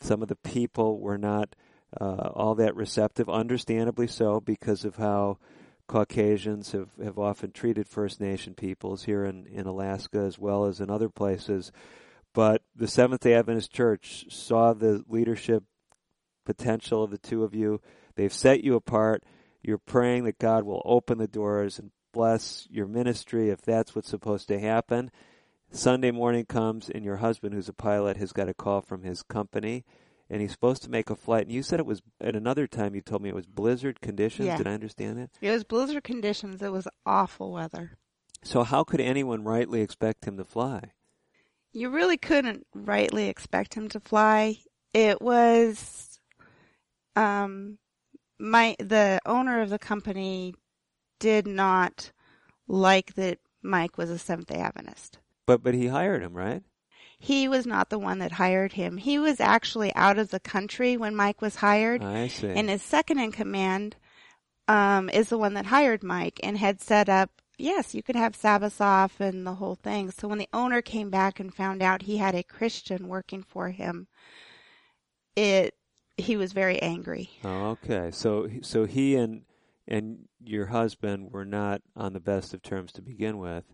Some 0.00 0.22
of 0.22 0.28
the 0.28 0.36
people 0.36 0.98
were 0.98 1.18
not 1.18 1.54
uh, 2.00 2.30
all 2.34 2.54
that 2.56 2.74
receptive, 2.74 3.28
understandably 3.28 4.06
so, 4.06 4.40
because 4.40 4.84
of 4.84 4.96
how 4.96 5.38
Caucasians 5.86 6.72
have, 6.72 6.88
have 7.02 7.18
often 7.18 7.52
treated 7.52 7.86
First 7.86 8.20
Nation 8.20 8.54
peoples 8.54 9.04
here 9.04 9.24
in, 9.24 9.46
in 9.46 9.66
Alaska 9.66 10.18
as 10.18 10.38
well 10.38 10.64
as 10.64 10.80
in 10.80 10.90
other 10.90 11.08
places. 11.08 11.70
But 12.32 12.62
the 12.74 12.88
Seventh 12.88 13.20
day 13.20 13.34
Adventist 13.34 13.72
Church 13.72 14.26
saw 14.28 14.72
the 14.72 15.04
leadership 15.08 15.62
potential 16.44 17.04
of 17.04 17.10
the 17.10 17.18
two 17.18 17.44
of 17.44 17.54
you. 17.54 17.80
They've 18.16 18.32
set 18.32 18.64
you 18.64 18.74
apart 18.74 19.22
you're 19.64 19.78
praying 19.78 20.24
that 20.24 20.38
God 20.38 20.64
will 20.64 20.82
open 20.84 21.16
the 21.16 21.26
doors 21.26 21.78
and 21.78 21.90
bless 22.12 22.68
your 22.70 22.86
ministry 22.86 23.48
if 23.48 23.62
that's 23.62 23.94
what's 23.94 24.10
supposed 24.10 24.46
to 24.48 24.60
happen. 24.60 25.10
Sunday 25.74 26.12
morning 26.12 26.46
comes, 26.46 26.88
and 26.88 27.04
your 27.04 27.16
husband, 27.16 27.54
who's 27.54 27.68
a 27.68 27.72
pilot, 27.72 28.16
has 28.16 28.32
got 28.32 28.48
a 28.48 28.54
call 28.54 28.80
from 28.80 29.02
his 29.02 29.22
company, 29.22 29.84
and 30.30 30.40
he's 30.40 30.52
supposed 30.52 30.82
to 30.84 30.90
make 30.90 31.10
a 31.10 31.16
flight. 31.16 31.46
And 31.46 31.52
you 31.52 31.62
said 31.62 31.80
it 31.80 31.86
was 31.86 32.00
at 32.20 32.36
another 32.36 32.66
time. 32.66 32.94
You 32.94 33.00
told 33.00 33.22
me 33.22 33.28
it 33.28 33.34
was 33.34 33.46
blizzard 33.46 34.00
conditions. 34.00 34.46
Yeah. 34.46 34.56
Did 34.56 34.68
I 34.68 34.74
understand 34.74 35.18
that? 35.18 35.30
It 35.40 35.50
was 35.50 35.64
blizzard 35.64 36.04
conditions. 36.04 36.62
It 36.62 36.72
was 36.72 36.86
awful 37.04 37.52
weather. 37.52 37.98
So 38.42 38.62
how 38.62 38.84
could 38.84 39.00
anyone 39.00 39.42
rightly 39.42 39.80
expect 39.80 40.26
him 40.26 40.36
to 40.36 40.44
fly? 40.44 40.92
You 41.72 41.90
really 41.90 42.18
couldn't 42.18 42.66
rightly 42.72 43.28
expect 43.28 43.74
him 43.74 43.88
to 43.88 44.00
fly. 44.00 44.58
It 44.92 45.20
was 45.20 46.20
um 47.16 47.78
my 48.38 48.76
the 48.78 49.20
owner 49.26 49.60
of 49.60 49.70
the 49.70 49.78
company 49.78 50.54
did 51.18 51.46
not 51.46 52.12
like 52.68 53.14
that 53.14 53.38
Mike 53.62 53.96
was 53.98 54.10
a 54.10 54.18
Seventh 54.18 54.48
Day 54.48 54.58
Adventist. 54.58 55.18
But 55.46 55.62
but 55.62 55.74
he 55.74 55.88
hired 55.88 56.22
him, 56.22 56.34
right? 56.34 56.62
He 57.18 57.48
was 57.48 57.66
not 57.66 57.90
the 57.90 57.98
one 57.98 58.18
that 58.18 58.32
hired 58.32 58.74
him. 58.74 58.98
He 58.98 59.18
was 59.18 59.40
actually 59.40 59.94
out 59.94 60.18
of 60.18 60.30
the 60.30 60.40
country 60.40 60.96
when 60.96 61.16
Mike 61.16 61.40
was 61.40 61.56
hired. 61.56 62.02
I 62.02 62.28
see. 62.28 62.48
And 62.48 62.68
his 62.68 62.82
second 62.82 63.18
in 63.18 63.32
command 63.32 63.96
um, 64.68 65.08
is 65.08 65.28
the 65.28 65.38
one 65.38 65.54
that 65.54 65.66
hired 65.66 66.02
Mike 66.02 66.40
and 66.42 66.58
had 66.58 66.80
set 66.80 67.08
up. 67.08 67.30
Yes, 67.56 67.94
you 67.94 68.02
could 68.02 68.16
have 68.16 68.34
Sabbath 68.34 68.80
off 68.80 69.20
and 69.20 69.46
the 69.46 69.54
whole 69.54 69.76
thing. 69.76 70.10
So 70.10 70.26
when 70.28 70.38
the 70.38 70.48
owner 70.52 70.82
came 70.82 71.08
back 71.08 71.38
and 71.38 71.54
found 71.54 71.82
out 71.82 72.02
he 72.02 72.16
had 72.16 72.34
a 72.34 72.42
Christian 72.42 73.08
working 73.08 73.42
for 73.42 73.70
him, 73.70 74.08
it 75.36 75.74
he 76.16 76.36
was 76.36 76.52
very 76.52 76.80
angry. 76.82 77.30
Oh, 77.44 77.76
okay. 77.82 78.10
So 78.10 78.48
so 78.62 78.86
he 78.86 79.16
and 79.16 79.42
and 79.86 80.28
your 80.42 80.66
husband 80.66 81.30
were 81.30 81.44
not 81.44 81.82
on 81.96 82.12
the 82.12 82.20
best 82.20 82.54
of 82.54 82.62
terms 82.62 82.92
to 82.92 83.02
begin 83.02 83.38
with. 83.38 83.64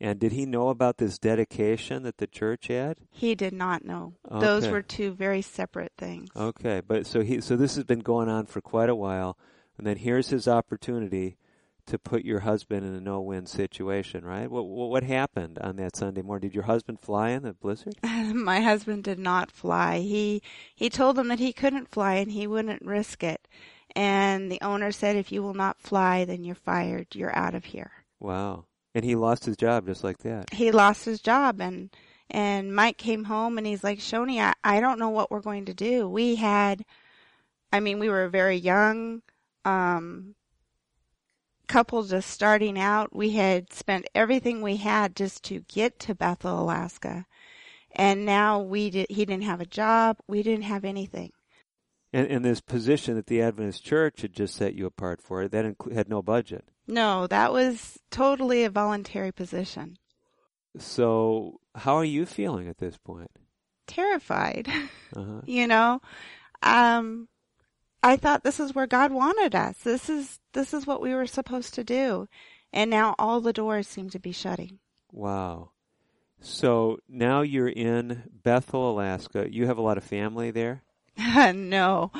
And 0.00 0.18
did 0.18 0.32
he 0.32 0.44
know 0.44 0.68
about 0.68 0.98
this 0.98 1.18
dedication 1.18 2.02
that 2.02 2.18
the 2.18 2.26
church 2.26 2.66
had? 2.66 2.98
He 3.10 3.34
did 3.34 3.52
not 3.52 3.84
know. 3.84 4.14
Okay. 4.30 4.40
Those 4.40 4.68
were 4.68 4.82
two 4.82 5.12
very 5.12 5.40
separate 5.40 5.92
things. 5.96 6.28
Okay, 6.36 6.82
but 6.86 7.06
so 7.06 7.22
he 7.22 7.40
so 7.40 7.56
this 7.56 7.76
has 7.76 7.84
been 7.84 8.00
going 8.00 8.28
on 8.28 8.46
for 8.46 8.60
quite 8.60 8.90
a 8.90 8.94
while, 8.94 9.38
and 9.78 9.86
then 9.86 9.96
here's 9.96 10.28
his 10.28 10.48
opportunity 10.48 11.36
to 11.86 11.98
put 11.98 12.24
your 12.24 12.40
husband 12.40 12.84
in 12.86 12.94
a 12.94 13.00
no-win 13.00 13.46
situation, 13.46 14.24
right? 14.24 14.50
What 14.50 14.66
what, 14.66 14.90
what 14.90 15.04
happened 15.04 15.58
on 15.60 15.76
that 15.76 15.96
Sunday 15.96 16.22
morning? 16.22 16.48
Did 16.48 16.54
your 16.54 16.64
husband 16.64 17.00
fly 17.00 17.30
in 17.30 17.42
the 17.42 17.52
blizzard? 17.52 17.94
My 18.02 18.60
husband 18.60 19.04
did 19.04 19.18
not 19.18 19.50
fly. 19.50 19.98
He 19.98 20.42
he 20.74 20.90
told 20.90 21.16
them 21.16 21.28
that 21.28 21.38
he 21.38 21.52
couldn't 21.52 21.88
fly 21.88 22.14
and 22.14 22.32
he 22.32 22.46
wouldn't 22.46 22.84
risk 22.84 23.22
it. 23.22 23.46
And 23.94 24.50
the 24.50 24.60
owner 24.60 24.90
said, 24.90 25.14
"If 25.14 25.30
you 25.30 25.42
will 25.42 25.54
not 25.54 25.78
fly, 25.78 26.24
then 26.24 26.42
you're 26.42 26.56
fired. 26.56 27.08
You're 27.14 27.36
out 27.36 27.54
of 27.54 27.66
here." 27.66 27.92
Wow. 28.18 28.64
And 28.94 29.04
he 29.04 29.16
lost 29.16 29.44
his 29.44 29.56
job 29.56 29.86
just 29.86 30.04
like 30.04 30.18
that. 30.18 30.52
He 30.52 30.70
lost 30.70 31.04
his 31.04 31.20
job 31.20 31.60
and 31.60 31.90
And 32.30 32.74
Mike 32.74 32.96
came 32.96 33.24
home 33.24 33.58
and 33.58 33.66
he's 33.66 33.84
like, 33.84 33.98
Shoni, 33.98 34.40
I, 34.40 34.54
I 34.64 34.80
don't 34.80 34.98
know 34.98 35.10
what 35.10 35.30
we're 35.30 35.40
going 35.40 35.66
to 35.66 35.74
do. 35.74 36.08
We 36.08 36.36
had, 36.36 36.84
I 37.72 37.80
mean, 37.80 37.98
we 37.98 38.08
were 38.08 38.24
a 38.24 38.30
very 38.30 38.56
young, 38.56 39.22
um, 39.64 40.34
couple 41.66 42.02
just 42.04 42.30
starting 42.30 42.78
out. 42.78 43.14
We 43.14 43.30
had 43.32 43.72
spent 43.72 44.06
everything 44.14 44.62
we 44.62 44.76
had 44.76 45.16
just 45.16 45.42
to 45.44 45.60
get 45.68 45.98
to 46.00 46.14
Bethel, 46.14 46.62
Alaska. 46.62 47.26
And 47.92 48.24
now 48.24 48.60
we 48.60 48.90
did, 48.90 49.06
he 49.10 49.24
didn't 49.24 49.44
have 49.44 49.60
a 49.60 49.66
job. 49.66 50.18
We 50.26 50.42
didn't 50.42 50.64
have 50.64 50.84
anything. 50.84 51.32
And, 52.14 52.28
and 52.28 52.44
this 52.44 52.60
position 52.60 53.16
that 53.16 53.26
the 53.26 53.42
Adventist 53.42 53.84
Church 53.84 54.22
had 54.22 54.32
just 54.32 54.54
set 54.54 54.74
you 54.74 54.86
apart 54.86 55.20
for, 55.20 55.48
that 55.48 55.64
incl- 55.64 55.92
had 55.92 56.08
no 56.08 56.22
budget. 56.22 56.64
No, 56.86 57.26
that 57.26 57.52
was 57.52 57.98
totally 58.12 58.62
a 58.62 58.70
voluntary 58.70 59.32
position. 59.32 59.98
So, 60.78 61.58
how 61.74 61.96
are 61.96 62.04
you 62.04 62.24
feeling 62.24 62.68
at 62.68 62.78
this 62.78 62.96
point? 62.98 63.32
Terrified. 63.88 64.68
Uh-huh. 65.16 65.42
you 65.46 65.68
know, 65.68 66.00
um, 66.64 67.28
I 68.02 68.16
thought 68.16 68.42
this 68.42 68.58
is 68.58 68.74
where 68.74 68.88
God 68.88 69.12
wanted 69.12 69.54
us. 69.54 69.76
This 69.78 70.08
is 70.08 70.40
this 70.52 70.74
is 70.74 70.88
what 70.88 71.00
we 71.00 71.14
were 71.14 71.28
supposed 71.28 71.74
to 71.74 71.84
do, 71.84 72.26
and 72.72 72.90
now 72.90 73.14
all 73.16 73.40
the 73.40 73.52
doors 73.52 73.86
seem 73.86 74.10
to 74.10 74.18
be 74.18 74.32
shutting. 74.32 74.80
Wow. 75.12 75.70
So 76.40 76.98
now 77.08 77.42
you're 77.42 77.68
in 77.68 78.24
Bethel, 78.42 78.90
Alaska. 78.90 79.46
You 79.48 79.66
have 79.66 79.78
a 79.78 79.82
lot 79.82 79.98
of 79.98 80.02
family 80.02 80.50
there. 80.50 80.82
no, 81.54 82.10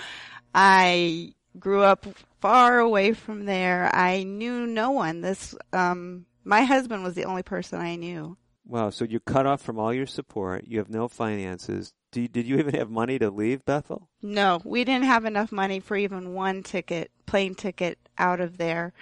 I 0.55 1.35
grew 1.59 1.83
up 1.83 2.07
far 2.41 2.79
away 2.79 3.13
from 3.13 3.47
there. 3.47 3.91
I 3.95 4.23
knew 4.23 4.67
no 4.67 4.91
one. 4.91 5.21
This 5.21 5.55
um, 5.73 6.27
my 6.45 6.63
husband 6.65 7.03
was 7.03 7.15
the 7.15 7.25
only 7.25 7.43
person 7.43 7.81
I 7.81 7.97
knew. 7.97 8.37
Wow. 8.67 8.91
So 8.91 9.05
you're 9.05 9.21
cut 9.21 9.47
off 9.47 9.61
from 9.61 9.79
all 9.79 9.93
your 9.93 10.07
support. 10.07 10.65
You 10.67 10.79
have 10.79 10.91
no 10.91 11.09
finances. 11.09 11.93
You, 12.15 12.29
did 12.29 12.47
you 12.47 12.59
even 12.59 12.75
have 12.75 12.91
money 12.91 13.19
to 13.19 13.31
leave 13.31 13.65
Bethel? 13.65 14.09
No, 14.23 14.61
we 14.65 14.85
didn't 14.85 15.07
have 15.07 15.25
enough 15.25 15.51
money 15.51 15.81
for 15.81 15.97
even 15.97 16.35
one 16.35 16.63
ticket, 16.63 17.11
plane 17.27 17.55
ticket 17.55 17.99
out 18.17 18.41
of 18.41 18.57
there. 18.57 18.93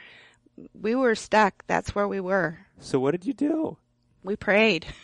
We 0.75 0.95
were 0.95 1.15
stuck. 1.15 1.65
That's 1.67 1.95
where 1.95 2.09
we 2.09 2.21
were. 2.21 2.59
So 2.81 2.99
what 2.99 3.13
did 3.13 3.27
you 3.27 3.35
do? 3.35 3.77
We 4.23 4.37
prayed. 4.37 4.87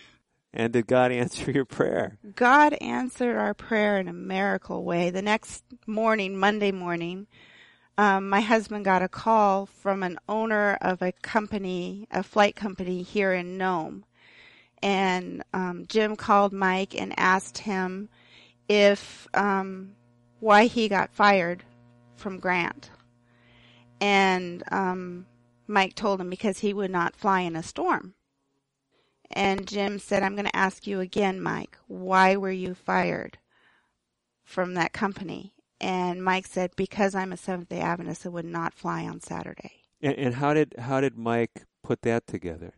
And 0.58 0.72
did 0.72 0.88
God 0.88 1.12
answer 1.22 1.50
your 1.50 1.64
prayer? 1.64 2.18
God 2.34 2.74
answered 2.74 3.36
our 3.36 3.54
prayer 3.54 3.98
in 3.98 4.08
a 4.08 4.12
miracle 4.12 4.84
way. 4.84 5.08
The 5.10 5.22
next 5.22 5.64
morning, 5.86 6.36
Monday 6.36 6.72
morning, 6.72 7.28
um, 7.96 8.28
my 8.28 8.40
husband 8.40 8.84
got 8.84 9.02
a 9.02 9.08
call 9.08 9.66
from 9.66 10.02
an 10.02 10.18
owner 10.28 10.76
of 10.80 11.00
a 11.00 11.12
company, 11.12 12.06
a 12.10 12.22
flight 12.22 12.56
company 12.56 13.02
here 13.02 13.32
in 13.32 13.56
Nome. 13.56 14.04
And 14.82 15.42
um, 15.54 15.86
Jim 15.88 16.16
called 16.16 16.52
Mike 16.52 16.94
and 16.94 17.14
asked 17.16 17.58
him 17.58 18.08
if 18.68 19.26
um, 19.34 19.94
why 20.40 20.66
he 20.66 20.88
got 20.88 21.12
fired 21.12 21.64
from 22.16 22.38
Grant. 22.38 22.90
And 24.00 24.62
um, 24.70 25.26
Mike 25.66 25.94
told 25.94 26.20
him 26.20 26.30
because 26.30 26.60
he 26.60 26.72
would 26.72 26.90
not 26.90 27.16
fly 27.16 27.40
in 27.40 27.56
a 27.56 27.62
storm. 27.62 28.14
And 29.30 29.66
Jim 29.66 29.98
said, 29.98 30.22
I'm 30.22 30.34
going 30.34 30.46
to 30.46 30.56
ask 30.56 30.86
you 30.86 31.00
again, 31.00 31.40
Mike, 31.40 31.76
why 31.86 32.36
were 32.36 32.50
you 32.50 32.74
fired 32.74 33.38
from 34.44 34.74
that 34.74 34.92
company? 34.92 35.52
And 35.80 36.22
Mike 36.22 36.46
said, 36.46 36.72
because 36.76 37.14
I'm 37.14 37.32
a 37.32 37.36
Seventh 37.36 37.68
day 37.68 37.80
Adventist, 37.80 38.26
I 38.26 38.30
would 38.30 38.44
not 38.44 38.74
fly 38.74 39.04
on 39.06 39.20
Saturday. 39.20 39.82
And, 40.00 40.16
and 40.16 40.34
how 40.34 40.54
did 40.54 40.74
how 40.78 41.00
did 41.00 41.16
Mike 41.16 41.64
put 41.82 42.02
that 42.02 42.26
together? 42.26 42.72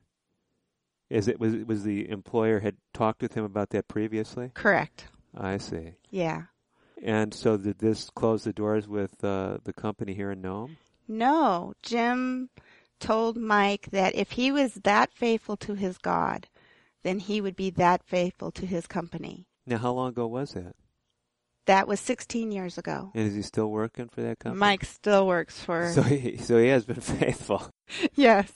Is 1.08 1.28
it 1.28 1.40
was 1.40 1.54
was 1.56 1.84
the 1.84 2.08
employer 2.08 2.60
had 2.60 2.76
talked 2.92 3.22
with 3.22 3.34
him 3.34 3.44
about 3.44 3.70
that 3.70 3.88
previously? 3.88 4.50
Correct. 4.54 5.06
I 5.36 5.58
see. 5.58 5.94
Yeah. 6.10 6.44
And 7.02 7.32
so 7.32 7.56
did 7.56 7.78
this 7.78 8.10
close 8.10 8.44
the 8.44 8.52
doors 8.52 8.86
with 8.86 9.22
uh, 9.24 9.58
the 9.64 9.72
company 9.72 10.12
here 10.12 10.30
in 10.30 10.42
Nome? 10.42 10.76
No, 11.08 11.72
Jim 11.82 12.50
told 13.00 13.36
Mike 13.36 13.88
that 13.90 14.14
if 14.14 14.32
he 14.32 14.52
was 14.52 14.74
that 14.74 15.12
faithful 15.12 15.56
to 15.58 15.74
his 15.74 15.98
God, 15.98 16.46
then 17.02 17.18
he 17.18 17.40
would 17.40 17.56
be 17.56 17.70
that 17.70 18.02
faithful 18.04 18.50
to 18.52 18.66
his 18.66 18.86
company. 18.86 19.46
Now, 19.66 19.78
how 19.78 19.92
long 19.92 20.08
ago 20.10 20.26
was 20.26 20.52
that? 20.52 20.74
That 21.66 21.86
was 21.86 22.00
16 22.00 22.50
years 22.52 22.78
ago. 22.78 23.12
And 23.14 23.28
is 23.28 23.34
he 23.34 23.42
still 23.42 23.70
working 23.70 24.08
for 24.08 24.22
that 24.22 24.40
company? 24.40 24.58
Mike 24.58 24.84
still 24.84 25.26
works 25.26 25.62
for. 25.62 25.92
So 25.92 26.02
he 26.02 26.36
so 26.36 26.58
he 26.58 26.68
has 26.68 26.84
been 26.84 27.00
faithful. 27.00 27.70
yes. 28.14 28.52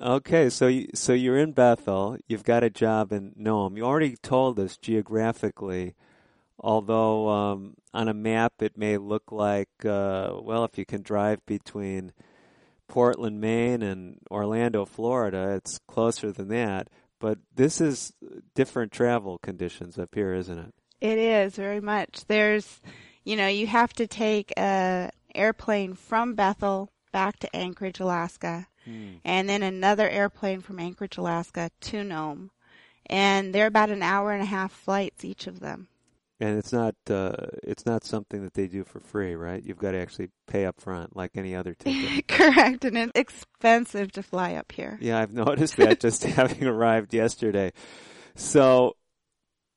okay, 0.00 0.50
so 0.50 0.68
you, 0.68 0.88
so 0.94 1.12
you're 1.12 1.38
in 1.38 1.52
Bethel. 1.52 2.18
You've 2.28 2.44
got 2.44 2.62
a 2.62 2.70
job 2.70 3.10
in 3.12 3.32
Nome. 3.36 3.76
You 3.76 3.84
already 3.84 4.16
told 4.16 4.60
us 4.60 4.76
geographically, 4.76 5.94
although 6.60 7.28
um, 7.28 7.74
on 7.92 8.08
a 8.08 8.14
map 8.14 8.52
it 8.60 8.76
may 8.76 8.96
look 8.96 9.32
like 9.32 9.70
uh, 9.84 10.34
well, 10.40 10.64
if 10.64 10.78
you 10.78 10.84
can 10.84 11.02
drive 11.02 11.44
between 11.46 12.12
Portland, 12.88 13.40
Maine, 13.40 13.82
and 13.82 14.18
Orlando, 14.30 14.84
Florida, 14.84 15.54
it's 15.56 15.78
closer 15.88 16.32
than 16.32 16.48
that. 16.48 16.88
But 17.18 17.38
this 17.54 17.80
is 17.80 18.12
different 18.54 18.92
travel 18.92 19.38
conditions 19.38 19.98
up 19.98 20.14
here, 20.14 20.34
isn't 20.34 20.58
it? 20.58 20.74
It 21.00 21.18
is 21.18 21.56
very 21.56 21.80
much. 21.80 22.24
There's, 22.26 22.80
you 23.24 23.36
know, 23.36 23.48
you 23.48 23.66
have 23.66 23.92
to 23.94 24.06
take 24.06 24.52
a 24.58 25.10
airplane 25.34 25.94
from 25.94 26.34
Bethel 26.34 26.90
back 27.12 27.38
to 27.40 27.56
Anchorage, 27.56 28.00
Alaska, 28.00 28.66
Hmm. 28.84 29.14
and 29.24 29.48
then 29.48 29.62
another 29.64 30.08
airplane 30.08 30.60
from 30.60 30.78
Anchorage, 30.78 31.16
Alaska 31.16 31.70
to 31.80 32.04
Nome, 32.04 32.50
and 33.06 33.52
they're 33.54 33.66
about 33.66 33.90
an 33.90 34.02
hour 34.02 34.30
and 34.32 34.42
a 34.42 34.46
half 34.46 34.70
flights 34.72 35.24
each 35.24 35.46
of 35.48 35.58
them. 35.60 35.88
And 36.38 36.58
it's 36.58 36.72
not 36.72 36.94
uh, 37.08 37.32
it's 37.62 37.86
not 37.86 38.04
something 38.04 38.42
that 38.42 38.52
they 38.52 38.66
do 38.66 38.84
for 38.84 39.00
free, 39.00 39.34
right? 39.34 39.62
You've 39.62 39.78
got 39.78 39.92
to 39.92 39.98
actually 39.98 40.28
pay 40.46 40.66
up 40.66 40.80
front, 40.80 41.16
like 41.16 41.30
any 41.34 41.54
other 41.54 41.74
ticket. 41.78 42.28
Correct, 42.28 42.84
and 42.84 42.98
it's 42.98 43.12
expensive 43.14 44.12
to 44.12 44.22
fly 44.22 44.54
up 44.54 44.70
here. 44.72 44.98
Yeah, 45.00 45.18
I've 45.18 45.32
noticed 45.32 45.78
that 45.78 46.00
just 46.00 46.24
having 46.24 46.64
arrived 46.64 47.14
yesterday. 47.14 47.72
So, 48.34 48.96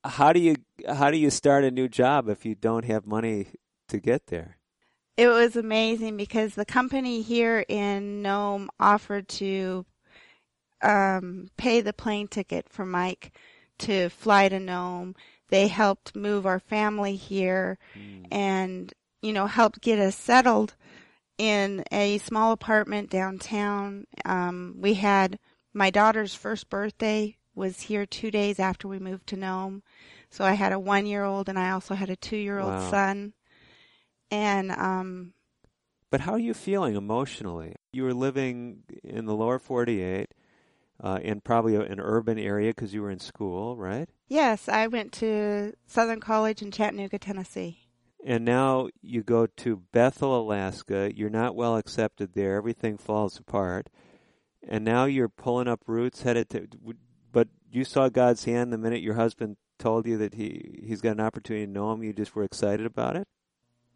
how 0.03 0.33
do 0.33 0.41
you 0.41 0.57
how 0.87 1.11
do 1.11 1.17
you 1.17 1.29
start 1.29 1.63
a 1.63 1.71
new 1.71 1.87
job 1.87 2.27
if 2.27 2.45
you 2.45 2.55
don't 2.55 2.85
have 2.85 3.07
money 3.07 3.47
to 3.87 3.99
get 3.99 4.27
there? 4.27 4.57
It 5.15 5.27
was 5.27 5.55
amazing 5.55 6.17
because 6.17 6.55
the 6.55 6.65
company 6.65 7.21
here 7.21 7.65
in 7.67 8.21
Nome 8.21 8.69
offered 8.79 9.27
to 9.29 9.85
um, 10.81 11.49
pay 11.57 11.81
the 11.81 11.93
plane 11.93 12.27
ticket 12.27 12.69
for 12.69 12.85
Mike 12.85 13.33
to 13.79 14.09
fly 14.09 14.49
to 14.49 14.59
Nome. 14.59 15.15
They 15.49 15.67
helped 15.67 16.15
move 16.15 16.45
our 16.45 16.59
family 16.59 17.15
here 17.15 17.77
and, 18.31 18.93
you 19.21 19.33
know, 19.33 19.47
helped 19.47 19.81
get 19.81 19.99
us 19.99 20.15
settled 20.15 20.75
in 21.37 21.83
a 21.91 22.17
small 22.19 22.51
apartment 22.51 23.09
downtown. 23.09 24.05
Um, 24.25 24.75
we 24.79 24.95
had 24.95 25.39
my 25.73 25.89
daughter's 25.89 26.35
first 26.35 26.69
birthday 26.69 27.37
was 27.55 27.81
here 27.81 28.05
two 28.05 28.31
days 28.31 28.59
after 28.59 28.87
we 28.87 28.99
moved 28.99 29.27
to 29.27 29.35
Nome. 29.35 29.83
So 30.29 30.45
I 30.45 30.53
had 30.53 30.71
a 30.71 30.79
one 30.79 31.05
year 31.05 31.23
old 31.23 31.49
and 31.49 31.57
I 31.57 31.71
also 31.71 31.95
had 31.95 32.09
a 32.09 32.15
two 32.15 32.37
year 32.37 32.59
old 32.59 32.69
Wow. 32.69 32.89
son. 32.91 33.33
And, 34.31 34.71
um, 34.71 35.33
But 36.11 36.21
how 36.21 36.33
are 36.33 36.39
you 36.39 36.53
feeling 36.53 36.95
emotionally? 36.95 37.75
You 37.91 38.03
were 38.03 38.13
living 38.13 38.83
in 39.03 39.25
the 39.25 39.35
lower 39.35 39.59
48, 39.59 40.27
uh, 41.01 41.19
in 41.21 41.41
probably 41.41 41.75
an 41.75 41.99
urban 41.99 42.37
area 42.37 42.69
because 42.71 42.93
you 42.93 43.01
were 43.01 43.11
in 43.11 43.19
school, 43.19 43.75
right? 43.75 44.09
Yes, 44.29 44.69
I 44.69 44.85
went 44.85 45.11
to 45.13 45.73
Southern 45.87 46.19
College 46.19 46.61
in 46.61 46.71
Chattanooga, 46.71 47.17
Tennessee. 47.17 47.79
And 48.23 48.45
now 48.45 48.89
you 49.01 49.23
go 49.23 49.47
to 49.47 49.81
Bethel, 49.91 50.39
Alaska. 50.39 51.11
You're 51.15 51.31
not 51.31 51.55
well 51.55 51.77
accepted 51.77 52.33
there. 52.33 52.55
Everything 52.55 52.97
falls 52.97 53.39
apart. 53.39 53.89
And 54.67 54.85
now 54.85 55.05
you're 55.05 55.29
pulling 55.29 55.67
up 55.67 55.81
roots, 55.87 56.21
headed 56.21 56.49
to. 56.51 56.67
But 57.31 57.47
you 57.71 57.83
saw 57.83 58.09
God's 58.09 58.43
hand 58.43 58.71
the 58.71 58.77
minute 58.77 59.01
your 59.01 59.15
husband 59.15 59.57
told 59.79 60.05
you 60.05 60.17
that 60.17 60.35
he 60.35 60.83
he's 60.85 61.01
got 61.01 61.13
an 61.13 61.21
opportunity 61.21 61.65
to 61.65 61.71
Nome. 61.71 62.03
You 62.03 62.13
just 62.13 62.35
were 62.35 62.43
excited 62.43 62.85
about 62.85 63.15
it. 63.15 63.27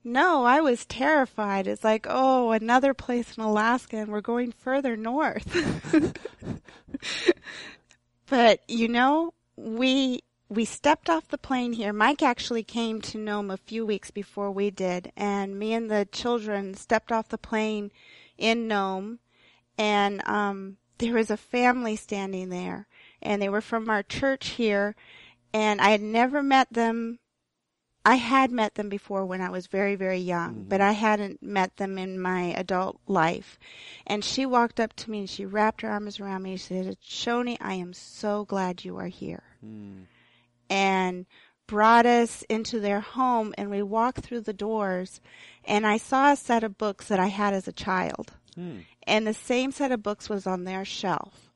No, 0.04 0.46
I 0.46 0.62
was 0.62 0.86
terrified. 0.86 1.68
It's 1.68 1.84
like, 1.84 2.08
oh, 2.10 2.52
another 2.52 2.94
place 2.94 3.38
in 3.38 3.44
Alaska 3.44 3.98
and 3.98 4.12
we're 4.12 4.22
going 4.22 4.52
further 4.52 4.98
north. 4.98 5.48
but, 8.30 8.60
you 8.68 8.90
know, 8.90 9.34
we 9.56 10.22
we 10.50 10.66
stepped 10.66 11.10
off 11.10 11.28
the 11.30 11.38
plane 11.38 11.74
here. 11.74 11.94
Mike 11.94 12.22
actually 12.22 12.64
came 12.64 13.02
to 13.02 13.18
Nome 13.18 13.50
a 13.50 13.58
few 13.58 13.86
weeks 13.86 14.12
before 14.12 14.52
we 14.52 14.70
did, 14.70 15.12
and 15.18 15.58
me 15.58 15.74
and 15.74 15.90
the 15.90 16.08
children 16.12 16.76
stepped 16.76 17.12
off 17.12 17.30
the 17.30 17.38
plane 17.38 17.92
in 18.38 18.68
Nome 18.68 19.20
and 19.78 20.26
um 20.28 20.78
there 20.98 21.14
was 21.14 21.32
a 21.32 21.38
family 21.38 21.96
standing 21.96 22.50
there 22.50 22.88
and 23.22 23.42
they 23.42 23.50
were 23.50 23.62
from 23.62 23.90
our 23.90 24.04
church 24.04 24.50
here 24.50 24.96
and 25.54 25.82
I 25.82 25.90
had 25.90 26.02
never 26.02 26.42
met 26.42 26.72
them 26.72 27.20
I 28.06 28.16
had 28.16 28.52
met 28.52 28.76
them 28.76 28.90
before 28.90 29.26
when 29.26 29.40
I 29.40 29.50
was 29.50 29.68
very, 29.68 29.96
very 29.96 30.18
young, 30.20 30.66
but 30.68 30.82
I 30.82 30.92
hadn't 30.92 31.42
met 31.42 31.78
them 31.78 31.98
in 31.98 32.20
my 32.20 32.54
adult 32.54 33.00
life. 33.08 33.58
And 34.06 34.26
she 34.26 34.46
walked 34.46 34.80
up 34.80 34.94
to 34.98 35.10
me 35.12 35.20
and 35.20 35.30
she 35.30 35.46
wrapped 35.46 35.82
her 35.82 35.90
arms 35.90 36.20
around 36.20 36.44
me 36.44 36.52
and 36.52 36.60
she 36.60 36.68
said, 36.68 36.98
Shoni, 37.02 37.56
I 37.62 37.76
am 37.76 37.94
so 37.94 38.44
glad 38.46 38.84
you 38.84 38.98
are 38.98 39.08
here. 39.08 39.44
and 40.70 41.26
brought 41.68 42.06
us 42.06 42.44
into 42.50 42.80
their 42.80 43.00
home 43.00 43.54
and 43.58 43.70
we 43.70 43.82
walked 43.82 44.20
through 44.20 44.42
the 44.42 44.54
doors 44.54 45.22
and 45.64 45.88
I 45.88 45.98
saw 45.98 46.32
a 46.32 46.36
set 46.36 46.64
of 46.64 46.78
books 46.78 47.08
that 47.08 47.20
I 47.20 47.28
had 47.28 47.54
as 47.54 47.68
a 47.68 47.72
child. 47.72 48.34
Hmm. 48.56 48.80
And 49.04 49.26
the 49.26 49.34
same 49.34 49.72
set 49.72 49.92
of 49.92 50.04
books 50.04 50.30
was 50.30 50.46
on 50.46 50.66
their 50.66 50.84
shelf. 50.86 51.52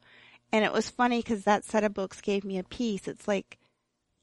And 0.52 0.64
it 0.64 0.72
was 0.72 0.90
funny 0.90 1.20
because 1.20 1.44
that 1.44 1.66
set 1.66 1.84
of 1.84 1.94
books 1.94 2.22
gave 2.22 2.46
me 2.46 2.58
a 2.58 2.64
peace. 2.64 3.08
It's 3.08 3.28
like, 3.28 3.58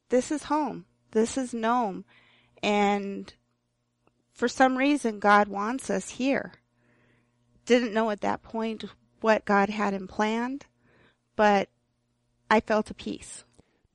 this 0.08 0.30
is 0.30 0.44
home. 0.44 0.86
This 1.14 1.38
is 1.38 1.54
Nome. 1.54 2.04
And 2.62 3.32
for 4.32 4.48
some 4.48 4.76
reason, 4.76 5.20
God 5.20 5.48
wants 5.48 5.88
us 5.88 6.10
here. 6.10 6.52
Didn't 7.64 7.94
know 7.94 8.10
at 8.10 8.20
that 8.20 8.42
point 8.42 8.84
what 9.20 9.46
God 9.46 9.70
had 9.70 9.94
in 9.94 10.06
planned, 10.06 10.66
but 11.36 11.70
I 12.50 12.60
felt 12.60 12.90
a 12.90 12.94
peace. 12.94 13.44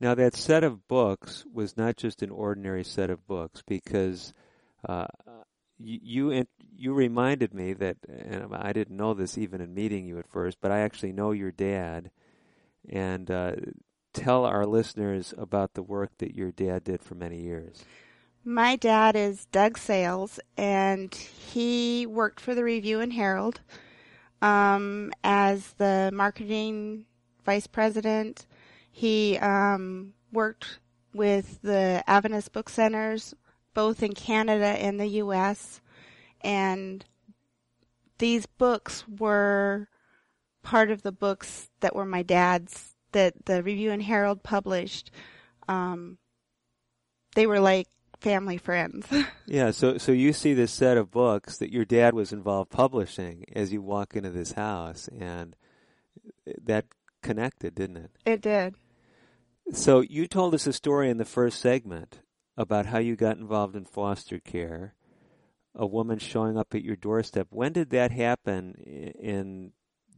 Now, 0.00 0.14
that 0.14 0.34
set 0.34 0.64
of 0.64 0.88
books 0.88 1.44
was 1.52 1.76
not 1.76 1.96
just 1.96 2.22
an 2.22 2.30
ordinary 2.30 2.82
set 2.82 3.10
of 3.10 3.26
books 3.26 3.62
because 3.66 4.32
uh, 4.88 5.06
you, 5.78 6.30
you 6.30 6.46
you 6.74 6.94
reminded 6.94 7.52
me 7.52 7.74
that, 7.74 7.98
and 8.08 8.54
I 8.54 8.72
didn't 8.72 8.96
know 8.96 9.12
this 9.12 9.36
even 9.36 9.60
in 9.60 9.74
meeting 9.74 10.06
you 10.06 10.18
at 10.18 10.30
first, 10.30 10.58
but 10.62 10.72
I 10.72 10.80
actually 10.80 11.12
know 11.12 11.32
your 11.32 11.52
dad, 11.52 12.10
and 12.88 13.30
uh, 13.30 13.52
tell 14.12 14.44
our 14.44 14.66
listeners 14.66 15.34
about 15.36 15.74
the 15.74 15.82
work 15.82 16.10
that 16.18 16.34
your 16.34 16.50
dad 16.52 16.84
did 16.84 17.02
for 17.02 17.14
many 17.14 17.40
years. 17.40 17.84
My 18.44 18.76
dad 18.76 19.16
is 19.16 19.46
Doug 19.46 19.76
Sales, 19.76 20.40
and 20.56 21.14
he 21.14 22.06
worked 22.06 22.40
for 22.40 22.54
the 22.54 22.64
Review 22.64 23.00
and 23.00 23.12
Herald 23.12 23.60
um, 24.40 25.12
as 25.22 25.72
the 25.74 26.10
marketing 26.12 27.04
vice 27.44 27.66
president. 27.66 28.46
He 28.90 29.36
um, 29.38 30.14
worked 30.32 30.80
with 31.12 31.60
the 31.62 32.02
Adventist 32.06 32.52
Book 32.52 32.68
Centers, 32.68 33.34
both 33.74 34.02
in 34.02 34.14
Canada 34.14 34.64
and 34.64 34.98
the 34.98 35.06
U.S., 35.06 35.80
and 36.42 37.04
these 38.18 38.46
books 38.46 39.04
were 39.08 39.88
part 40.62 40.90
of 40.90 41.02
the 41.02 41.12
books 41.12 41.70
that 41.80 41.94
were 41.94 42.06
my 42.06 42.22
dad's 42.22 42.94
that 43.12 43.46
the 43.46 43.62
Review 43.62 43.90
and 43.90 44.02
Herald 44.02 44.42
published. 44.42 45.10
Um, 45.68 46.18
they 47.34 47.46
were 47.46 47.60
like 47.60 47.86
family 48.20 48.58
friends. 48.58 49.06
yeah, 49.46 49.70
so 49.70 49.98
so 49.98 50.12
you 50.12 50.32
see 50.32 50.54
this 50.54 50.72
set 50.72 50.96
of 50.96 51.10
books 51.10 51.58
that 51.58 51.72
your 51.72 51.84
dad 51.84 52.14
was 52.14 52.32
involved 52.32 52.70
publishing 52.70 53.44
as 53.54 53.72
you 53.72 53.82
walk 53.82 54.14
into 54.14 54.30
this 54.30 54.52
house, 54.52 55.08
and 55.18 55.56
that 56.62 56.86
connected, 57.22 57.74
didn't 57.74 57.96
it? 57.96 58.10
It 58.24 58.40
did. 58.40 58.74
So 59.72 60.00
you 60.00 60.26
told 60.26 60.54
us 60.54 60.66
a 60.66 60.72
story 60.72 61.10
in 61.10 61.18
the 61.18 61.24
first 61.24 61.60
segment 61.60 62.20
about 62.56 62.86
how 62.86 62.98
you 62.98 63.16
got 63.16 63.36
involved 63.36 63.76
in 63.76 63.84
foster 63.84 64.38
care. 64.38 64.94
A 65.74 65.86
woman 65.86 66.18
showing 66.18 66.58
up 66.58 66.74
at 66.74 66.82
your 66.82 66.96
doorstep. 66.96 67.46
When 67.50 67.72
did 67.72 67.90
that 67.90 68.10
happen 68.10 68.74
in 68.74 69.72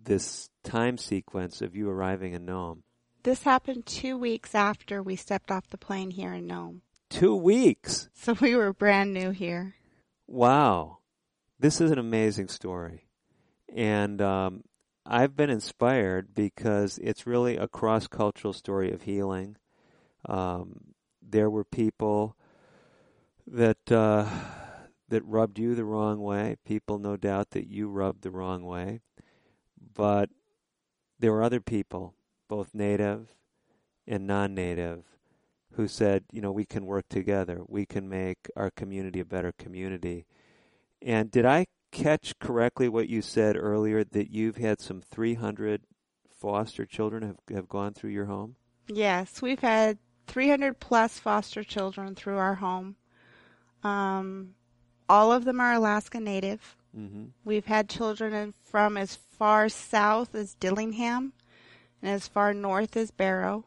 this 0.04 0.48
time 0.64 0.98
sequence 0.98 1.60
of 1.60 1.76
you 1.76 1.88
arriving 1.88 2.32
in 2.32 2.44
Nome? 2.44 2.82
This 3.22 3.42
happened 3.44 3.86
two 3.86 4.16
weeks 4.18 4.54
after 4.54 5.02
we 5.02 5.16
stepped 5.16 5.50
off 5.50 5.68
the 5.68 5.78
plane 5.78 6.10
here 6.10 6.32
in 6.32 6.46
Nome. 6.46 6.82
Two 7.08 7.36
weeks? 7.36 8.08
So 8.14 8.34
we 8.40 8.56
were 8.56 8.72
brand 8.72 9.12
new 9.12 9.30
here. 9.30 9.74
Wow. 10.26 10.98
This 11.58 11.80
is 11.80 11.90
an 11.90 11.98
amazing 11.98 12.48
story. 12.48 13.06
And 13.72 14.20
um, 14.20 14.64
I've 15.06 15.36
been 15.36 15.50
inspired 15.50 16.34
because 16.34 16.98
it's 16.98 17.26
really 17.26 17.56
a 17.56 17.68
cross 17.68 18.06
cultural 18.06 18.52
story 18.52 18.92
of 18.92 19.02
healing. 19.02 19.56
Um, 20.28 20.94
there 21.20 21.50
were 21.50 21.64
people 21.64 22.36
that 23.46 23.90
uh, 23.90 24.28
that 25.08 25.24
rubbed 25.24 25.58
you 25.58 25.74
the 25.74 25.84
wrong 25.84 26.20
way. 26.20 26.56
People, 26.64 26.98
no 26.98 27.16
doubt, 27.16 27.50
that 27.50 27.66
you 27.66 27.88
rubbed 27.88 28.22
the 28.22 28.30
wrong 28.30 28.64
way. 28.64 29.00
But 29.94 30.30
there 31.18 31.32
were 31.32 31.42
other 31.42 31.60
people, 31.60 32.14
both 32.48 32.74
native 32.74 33.34
and 34.06 34.26
non-native, 34.26 35.04
who 35.74 35.88
said, 35.88 36.24
you 36.32 36.40
know, 36.40 36.52
we 36.52 36.64
can 36.64 36.86
work 36.86 37.08
together. 37.08 37.62
We 37.66 37.86
can 37.86 38.08
make 38.08 38.50
our 38.56 38.70
community 38.70 39.20
a 39.20 39.24
better 39.24 39.52
community. 39.52 40.26
And 41.00 41.30
did 41.30 41.46
I 41.46 41.66
catch 41.90 42.38
correctly 42.38 42.88
what 42.88 43.08
you 43.08 43.22
said 43.22 43.56
earlier 43.56 44.04
that 44.04 44.30
you've 44.30 44.56
had 44.56 44.80
some 44.80 45.00
300 45.00 45.82
foster 46.30 46.84
children 46.84 47.22
have 47.22 47.36
have 47.54 47.68
gone 47.68 47.94
through 47.94 48.10
your 48.10 48.26
home? 48.26 48.56
Yes, 48.88 49.40
we've 49.40 49.60
had 49.60 49.98
300 50.26 50.80
plus 50.80 51.18
foster 51.18 51.62
children 51.62 52.14
through 52.14 52.38
our 52.38 52.56
home. 52.56 52.96
Um, 53.82 54.54
all 55.08 55.32
of 55.32 55.44
them 55.44 55.60
are 55.60 55.74
Alaska 55.74 56.20
Native. 56.20 56.76
Mm-hmm. 56.96 57.26
We've 57.44 57.66
had 57.66 57.88
children 57.88 58.54
from 58.64 58.96
as 58.96 59.16
far 59.42 59.68
south 59.68 60.36
as 60.36 60.54
Dillingham 60.54 61.32
and 62.00 62.12
as 62.12 62.28
far 62.28 62.54
north 62.54 62.96
as 62.96 63.10
Barrow. 63.10 63.64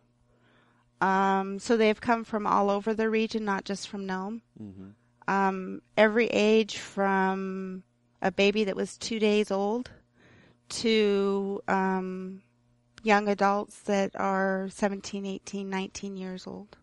Um, 1.02 1.60
so 1.60 1.76
they've 1.76 2.00
come 2.00 2.24
from 2.24 2.48
all 2.48 2.70
over 2.70 2.94
the 2.94 3.10
region, 3.10 3.44
not 3.44 3.66
just 3.66 3.90
from 3.90 4.06
Nome. 4.06 4.42
Mm-hmm. 4.58 4.92
Um, 5.28 5.82
every 5.98 6.28
age 6.28 6.78
from 6.78 7.84
a 8.22 8.32
baby 8.32 8.64
that 8.64 8.78
was 8.78 8.98
two 8.98 9.20
days 9.20 9.52
old 9.52 9.92
to 10.70 11.62
um, 11.68 12.42
young 13.04 13.28
adults 13.28 13.78
that 13.80 14.12
are 14.16 14.70
17, 14.72 15.26
18, 15.26 15.70
19 15.70 16.16
years 16.16 16.48
old. 16.48 16.78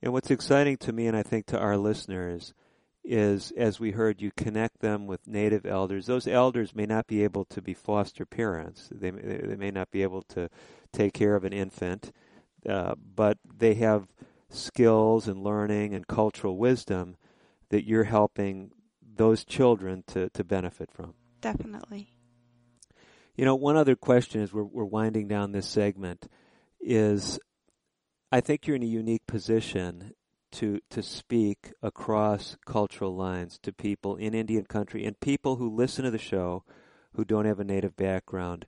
And 0.00 0.14
what's 0.14 0.30
exciting 0.30 0.78
to 0.78 0.94
me, 0.94 1.06
and 1.06 1.14
I 1.14 1.22
think 1.22 1.44
to 1.48 1.58
our 1.58 1.76
listeners, 1.76 2.54
is 3.04 3.52
as 3.56 3.80
we 3.80 3.92
heard, 3.92 4.20
you 4.20 4.30
connect 4.36 4.80
them 4.80 5.06
with 5.06 5.26
native 5.26 5.66
elders. 5.66 6.06
Those 6.06 6.26
elders 6.26 6.74
may 6.74 6.86
not 6.86 7.06
be 7.06 7.24
able 7.24 7.44
to 7.46 7.62
be 7.62 7.74
foster 7.74 8.26
parents. 8.26 8.88
They 8.92 9.10
they 9.10 9.56
may 9.56 9.70
not 9.70 9.90
be 9.90 10.02
able 10.02 10.22
to 10.22 10.48
take 10.92 11.14
care 11.14 11.34
of 11.34 11.44
an 11.44 11.52
infant, 11.52 12.12
uh, 12.68 12.94
but 13.14 13.38
they 13.56 13.74
have 13.74 14.08
skills 14.48 15.28
and 15.28 15.42
learning 15.42 15.94
and 15.94 16.06
cultural 16.06 16.56
wisdom 16.56 17.16
that 17.70 17.86
you're 17.86 18.04
helping 18.04 18.72
those 19.16 19.44
children 19.44 20.02
to, 20.08 20.28
to 20.30 20.44
benefit 20.44 20.90
from. 20.90 21.14
Definitely. 21.40 22.12
You 23.36 23.44
know, 23.44 23.54
one 23.54 23.76
other 23.76 23.96
question 23.96 24.42
as 24.42 24.52
we're, 24.52 24.64
we're 24.64 24.84
winding 24.84 25.28
down 25.28 25.52
this 25.52 25.66
segment 25.66 26.28
is 26.80 27.38
I 28.32 28.40
think 28.40 28.66
you're 28.66 28.76
in 28.76 28.82
a 28.82 28.86
unique 28.86 29.26
position 29.26 30.12
to 30.52 30.80
to 30.90 31.02
speak 31.02 31.72
across 31.82 32.56
cultural 32.64 33.14
lines 33.14 33.58
to 33.62 33.72
people 33.72 34.16
in 34.16 34.34
Indian 34.34 34.64
country 34.64 35.04
and 35.04 35.18
people 35.20 35.56
who 35.56 35.74
listen 35.74 36.04
to 36.04 36.10
the 36.10 36.18
show 36.18 36.64
who 37.14 37.24
don't 37.24 37.44
have 37.44 37.60
a 37.60 37.64
native 37.64 37.96
background. 37.96 38.66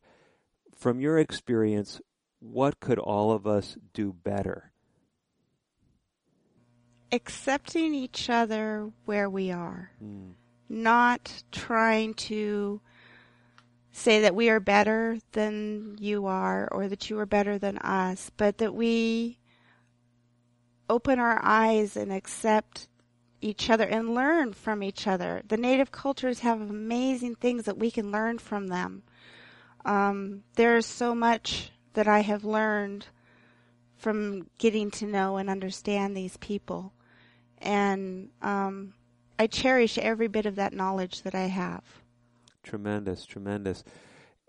From 0.74 1.00
your 1.00 1.18
experience, 1.18 2.00
what 2.40 2.80
could 2.80 2.98
all 2.98 3.30
of 3.30 3.46
us 3.46 3.76
do 3.92 4.12
better? 4.12 4.72
Accepting 7.12 7.94
each 7.94 8.28
other 8.30 8.90
where 9.04 9.28
we 9.28 9.50
are. 9.50 9.92
Mm. 10.02 10.32
Not 10.68 11.42
trying 11.52 12.14
to 12.14 12.80
say 13.92 14.22
that 14.22 14.34
we 14.34 14.48
are 14.48 14.60
better 14.60 15.18
than 15.32 15.96
you 16.00 16.26
are 16.26 16.66
or 16.72 16.88
that 16.88 17.10
you 17.10 17.18
are 17.18 17.26
better 17.26 17.58
than 17.58 17.76
us, 17.78 18.30
but 18.36 18.58
that 18.58 18.74
we 18.74 19.38
open 20.92 21.18
our 21.18 21.40
eyes 21.42 21.96
and 21.96 22.12
accept 22.12 22.86
each 23.40 23.70
other 23.70 23.84
and 23.84 24.14
learn 24.14 24.52
from 24.52 24.82
each 24.82 25.06
other. 25.06 25.42
The 25.48 25.56
native 25.56 25.90
cultures 25.90 26.40
have 26.40 26.60
amazing 26.60 27.36
things 27.36 27.64
that 27.64 27.78
we 27.78 27.90
can 27.90 28.12
learn 28.12 28.38
from 28.38 28.68
them. 28.68 29.02
Um, 29.86 30.44
there 30.54 30.76
is 30.76 30.84
so 30.84 31.14
much 31.14 31.72
that 31.94 32.06
I 32.06 32.20
have 32.20 32.44
learned 32.44 33.06
from 33.96 34.48
getting 34.58 34.90
to 34.90 35.06
know 35.06 35.38
and 35.38 35.48
understand 35.48 36.14
these 36.14 36.36
people. 36.36 36.92
And 37.58 38.28
um, 38.42 38.92
I 39.38 39.46
cherish 39.46 39.96
every 39.96 40.28
bit 40.28 40.44
of 40.44 40.56
that 40.56 40.74
knowledge 40.74 41.22
that 41.22 41.34
I 41.34 41.46
have. 41.46 41.82
Tremendous, 42.62 43.24
tremendous. 43.24 43.82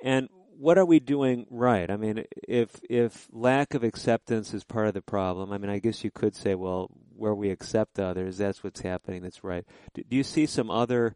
And 0.03 0.27
what 0.57 0.77
are 0.77 0.85
we 0.85 0.99
doing 0.99 1.45
right? 1.49 1.89
I 1.89 1.97
mean, 1.97 2.25
if 2.47 2.79
if 2.89 3.27
lack 3.31 3.73
of 3.73 3.83
acceptance 3.83 4.53
is 4.53 4.63
part 4.63 4.87
of 4.87 4.93
the 4.93 5.01
problem, 5.01 5.51
I 5.51 5.57
mean, 5.57 5.69
I 5.69 5.79
guess 5.79 6.03
you 6.03 6.11
could 6.11 6.35
say, 6.35 6.55
well, 6.55 6.89
where 7.15 7.35
we 7.35 7.49
accept 7.49 7.99
others, 7.99 8.37
that's 8.37 8.63
what's 8.63 8.81
happening. 8.81 9.21
That's 9.21 9.43
right. 9.43 9.65
Do, 9.93 10.03
do 10.03 10.15
you 10.15 10.23
see 10.23 10.45
some 10.45 10.69
other 10.69 11.15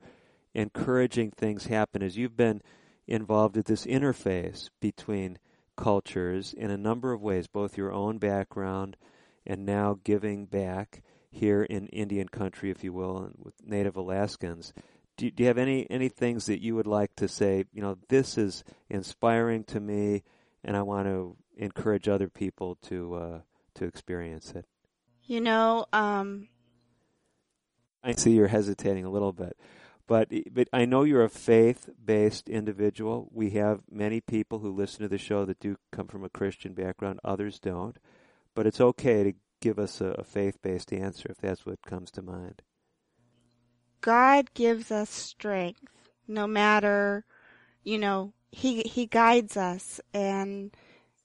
encouraging 0.53 1.31
things 1.31 1.65
happen 1.65 2.01
as 2.01 2.17
you've 2.17 2.37
been 2.37 2.61
involved 3.07 3.57
at 3.57 3.65
this 3.65 3.85
interface 3.85 4.69
between 4.79 5.37
cultures 5.75 6.53
in 6.53 6.71
a 6.71 6.77
number 6.77 7.13
of 7.13 7.21
ways, 7.21 7.47
both 7.47 7.77
your 7.77 7.93
own 7.93 8.17
background 8.17 8.97
and 9.45 9.65
now 9.65 9.99
giving 10.03 10.45
back 10.45 11.03
here 11.29 11.63
in 11.63 11.87
Indian 11.87 12.27
country, 12.27 12.71
if 12.71 12.83
you 12.83 12.91
will, 12.91 13.17
and 13.17 13.35
with 13.37 13.53
Native 13.63 13.95
Alaskans? 13.95 14.73
Do, 15.17 15.29
do 15.31 15.43
you 15.43 15.47
have 15.47 15.57
any 15.57 15.89
any 15.89 16.09
things 16.09 16.45
that 16.45 16.61
you 16.61 16.75
would 16.75 16.87
like 16.87 17.15
to 17.17 17.27
say? 17.27 17.65
You 17.73 17.81
know, 17.81 17.97
this 18.07 18.37
is 18.37 18.63
inspiring 18.89 19.63
to 19.65 19.79
me, 19.79 20.23
and 20.63 20.77
I 20.77 20.83
want 20.83 21.07
to 21.07 21.35
encourage 21.57 22.07
other 22.07 22.29
people 22.29 22.77
to 22.83 23.15
uh, 23.15 23.39
to 23.75 23.85
experience 23.85 24.51
it. 24.51 24.65
You 25.23 25.41
know, 25.41 25.85
um, 25.91 26.47
I 28.03 28.13
see 28.13 28.31
you're 28.31 28.47
hesitating 28.47 29.05
a 29.05 29.09
little 29.09 29.33
bit. 29.33 29.57
But 30.07 30.29
but 30.51 30.69
I 30.71 30.85
know 30.85 31.03
you're 31.03 31.23
a 31.23 31.29
faith-based 31.29 32.47
individual. 32.47 33.29
We 33.33 33.49
have 33.51 33.81
many 33.91 34.21
people 34.21 34.59
who 34.59 34.71
listen 34.71 35.01
to 35.01 35.09
the 35.09 35.17
show 35.17 35.43
that 35.45 35.59
do 35.59 35.75
come 35.91 36.07
from 36.07 36.23
a 36.23 36.29
Christian 36.29 36.73
background. 36.73 37.19
Others 37.25 37.59
don't. 37.59 37.97
But 38.55 38.65
it's 38.65 38.79
okay 38.79 39.23
to 39.23 39.33
give 39.59 39.77
us 39.77 39.99
a, 39.99 40.07
a 40.11 40.23
faith-based 40.23 40.93
answer 40.93 41.29
if 41.29 41.37
that's 41.37 41.65
what 41.65 41.81
comes 41.85 42.09
to 42.11 42.21
mind. 42.21 42.61
God 44.01 44.53
gives 44.53 44.91
us 44.91 45.09
strength, 45.09 45.91
no 46.27 46.47
matter, 46.47 47.25
you 47.83 47.97
know, 47.97 48.33
he 48.51 48.81
he 48.83 49.05
guides 49.05 49.57
us, 49.57 49.99
and 50.13 50.71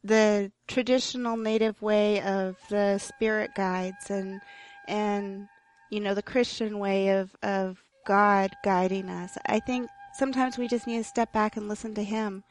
the 0.04 0.50
traditional 0.66 1.36
native 1.36 1.80
way 1.80 2.20
of 2.20 2.56
the 2.68 2.98
spirit 2.98 3.52
guides, 3.54 4.10
and 4.10 4.40
and 4.88 5.48
you 5.90 6.00
know 6.00 6.14
the 6.14 6.22
Christian 6.22 6.78
way 6.78 7.10
of 7.10 7.34
of 7.42 7.82
God 8.06 8.50
guiding 8.64 9.08
us. 9.08 9.38
I 9.46 9.60
think 9.60 9.88
sometimes 10.14 10.58
we 10.58 10.68
just 10.68 10.86
need 10.86 10.98
to 10.98 11.04
step 11.04 11.32
back 11.32 11.56
and 11.56 11.68
listen 11.68 11.94
to 11.94 12.02
Him, 12.02 12.42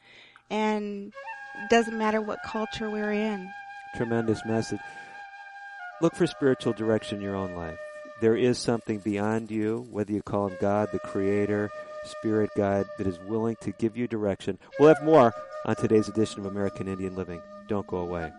and 0.50 1.12
doesn't 1.68 1.96
matter 1.96 2.20
what 2.20 2.38
culture 2.44 2.90
we're 2.90 3.12
in. 3.12 3.50
Tremendous 3.96 4.44
message. 4.46 4.80
Look 6.00 6.14
for 6.14 6.26
spiritual 6.26 6.72
direction 6.72 7.18
in 7.18 7.22
your 7.22 7.36
own 7.36 7.54
life. 7.54 7.78
There 8.22 8.36
is 8.36 8.56
something 8.56 8.98
beyond 8.98 9.50
you, 9.50 9.84
whether 9.90 10.12
you 10.12 10.22
call 10.22 10.46
Him 10.46 10.56
God, 10.60 10.90
the 10.92 11.00
Creator, 11.00 11.72
Spirit 12.04 12.50
Guide, 12.56 12.86
that 12.96 13.08
is 13.08 13.18
willing 13.18 13.56
to 13.62 13.72
give 13.72 13.96
you 13.96 14.06
direction. 14.06 14.60
We'll 14.78 14.94
have 14.94 15.02
more 15.02 15.34
on 15.64 15.74
today's 15.74 16.06
edition 16.06 16.38
of 16.38 16.46
American 16.46 16.86
Indian 16.86 17.16
Living. 17.16 17.42
Don't 17.66 17.84
go 17.88 17.96
away. 17.96 18.30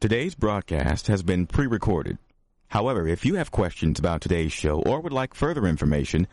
Today's 0.00 0.34
broadcast 0.34 1.08
has 1.08 1.22
been 1.22 1.46
pre 1.46 1.66
recorded. 1.66 2.16
However, 2.68 3.06
if 3.06 3.26
you 3.26 3.34
have 3.34 3.50
questions 3.50 3.98
about 3.98 4.22
today's 4.22 4.52
show 4.52 4.80
or 4.80 5.00
would 5.00 5.12
like 5.12 5.34
further 5.34 5.66
information, 5.66 6.26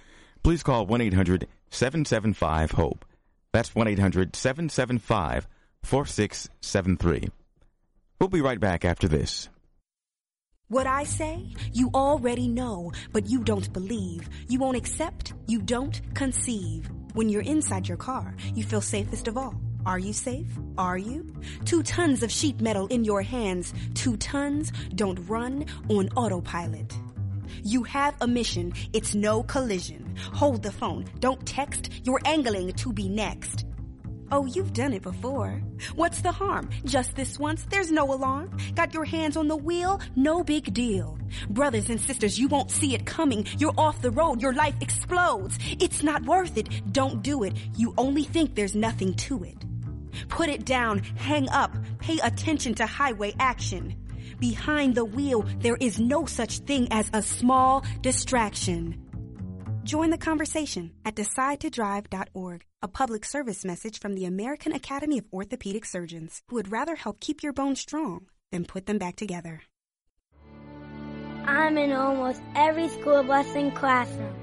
please 0.44 0.64
call 0.64 0.86
1 0.86 1.02
800 1.02 1.46
775 1.72 2.72
HOPE. 2.72 3.04
That's 3.52 3.76
1 3.76 3.90
800 3.90 4.34
775 4.34 5.46
4673. 5.84 7.32
We'll 8.18 8.30
be 8.30 8.40
right 8.40 8.62
back 8.62 8.86
after 8.86 9.10
this. 9.10 9.50
What 10.70 10.88
I 10.88 11.04
say, 11.04 11.52
you 11.74 11.92
already 11.94 12.48
know, 12.48 12.94
but 13.12 13.28
you 13.28 13.44
don't 13.44 13.72
believe. 13.74 14.30
You 14.48 14.60
won't 14.60 14.78
accept, 14.78 15.34
you 15.46 15.62
don't 15.62 16.02
conceive. 16.16 16.90
When 17.14 17.28
you're 17.28 17.42
inside 17.42 17.88
your 17.88 17.98
car, 17.98 18.34
you 18.56 18.64
feel 18.64 18.80
safest 18.82 19.28
of 19.28 19.38
all. 19.38 19.56
Are 19.86 20.00
you 20.00 20.14
safe? 20.14 20.48
Are 20.78 20.98
you? 20.98 21.36
Two 21.66 21.84
tons 21.84 22.24
of 22.24 22.32
sheet 22.32 22.62
metal 22.62 22.88
in 22.88 23.04
your 23.04 23.22
hands. 23.22 23.74
Two 23.94 24.16
tons 24.16 24.72
don't 24.96 25.20
run 25.28 25.66
on 25.90 26.08
autopilot. 26.16 26.98
You 27.64 27.84
have 27.84 28.16
a 28.22 28.28
mission. 28.28 28.74
It's 28.94 29.14
no 29.14 29.44
collision. 29.44 30.16
Hold 30.32 30.64
the 30.64 30.72
phone. 30.72 31.06
Don't 31.20 31.46
text. 31.46 31.90
You're 32.04 32.22
angling 32.24 32.72
to 32.74 32.94
be 32.94 33.10
next. 33.10 33.66
Oh, 34.36 34.48
you've 34.48 34.74
done 34.74 34.94
it 34.94 35.04
before. 35.04 35.62
What's 35.94 36.22
the 36.22 36.32
harm? 36.32 36.68
Just 36.86 37.16
this 37.16 37.38
once, 37.38 37.68
there's 37.70 37.92
no 37.92 38.12
alarm. 38.12 38.50
Got 38.74 38.92
your 38.92 39.06
hands 39.06 39.38
on 39.38 39.48
the 39.48 39.56
wheel? 39.56 40.02
No 40.16 40.44
big 40.44 40.74
deal. 40.74 41.20
Brothers 41.52 41.92
and 41.92 42.02
sisters, 42.02 42.40
you 42.40 42.48
won't 42.48 42.72
see 42.72 42.96
it 42.96 43.06
coming. 43.06 43.46
You're 43.60 43.76
off 43.78 44.02
the 44.02 44.10
road. 44.10 44.42
Your 44.42 44.56
life 44.56 44.74
explodes. 44.82 45.60
It's 45.80 46.02
not 46.02 46.26
worth 46.26 46.58
it. 46.58 46.68
Don't 46.92 47.22
do 47.22 47.44
it. 47.44 47.54
You 47.78 47.94
only 47.96 48.24
think 48.24 48.56
there's 48.56 48.74
nothing 48.74 49.14
to 49.28 49.44
it. 49.44 49.66
Put 50.30 50.50
it 50.50 50.66
down, 50.66 51.04
hang 51.16 51.48
up, 51.50 51.76
pay 52.00 52.18
attention 52.24 52.74
to 52.76 52.88
highway 52.88 53.36
action. 53.38 53.96
Behind 54.40 54.96
the 54.96 55.06
wheel, 55.06 55.46
there 55.60 55.78
is 55.80 56.00
no 56.00 56.26
such 56.26 56.58
thing 56.58 56.88
as 56.90 57.08
a 57.14 57.22
small 57.22 57.86
distraction. 58.02 59.03
Join 59.84 60.12
the 60.12 60.18
conversation 60.18 60.92
at 61.04 61.16
decidetodrive.org, 61.16 62.66
a 62.82 62.88
public 62.88 63.26
service 63.26 63.66
message 63.66 64.00
from 64.00 64.16
the 64.16 64.24
American 64.24 64.72
Academy 64.72 65.18
of 65.18 65.26
Orthopedic 65.34 65.84
Surgeons, 65.84 66.42
who 66.48 66.56
would 66.56 66.72
rather 66.72 66.96
help 66.96 67.20
keep 67.20 67.44
your 67.44 67.52
bones 67.52 67.82
strong 67.82 68.28
than 68.50 68.64
put 68.64 68.86
them 68.86 68.98
back 68.98 69.18
together. 69.18 69.62
I'm 71.46 71.78
in 71.78 71.92
almost 71.92 72.42
every 72.56 72.88
school 72.88 73.24
bus 73.24 73.54
and 73.56 73.76
classroom. 73.76 74.34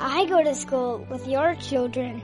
I 0.00 0.24
go 0.24 0.42
to 0.42 0.54
school 0.54 1.06
with 1.10 1.28
your 1.28 1.54
children. 1.56 2.22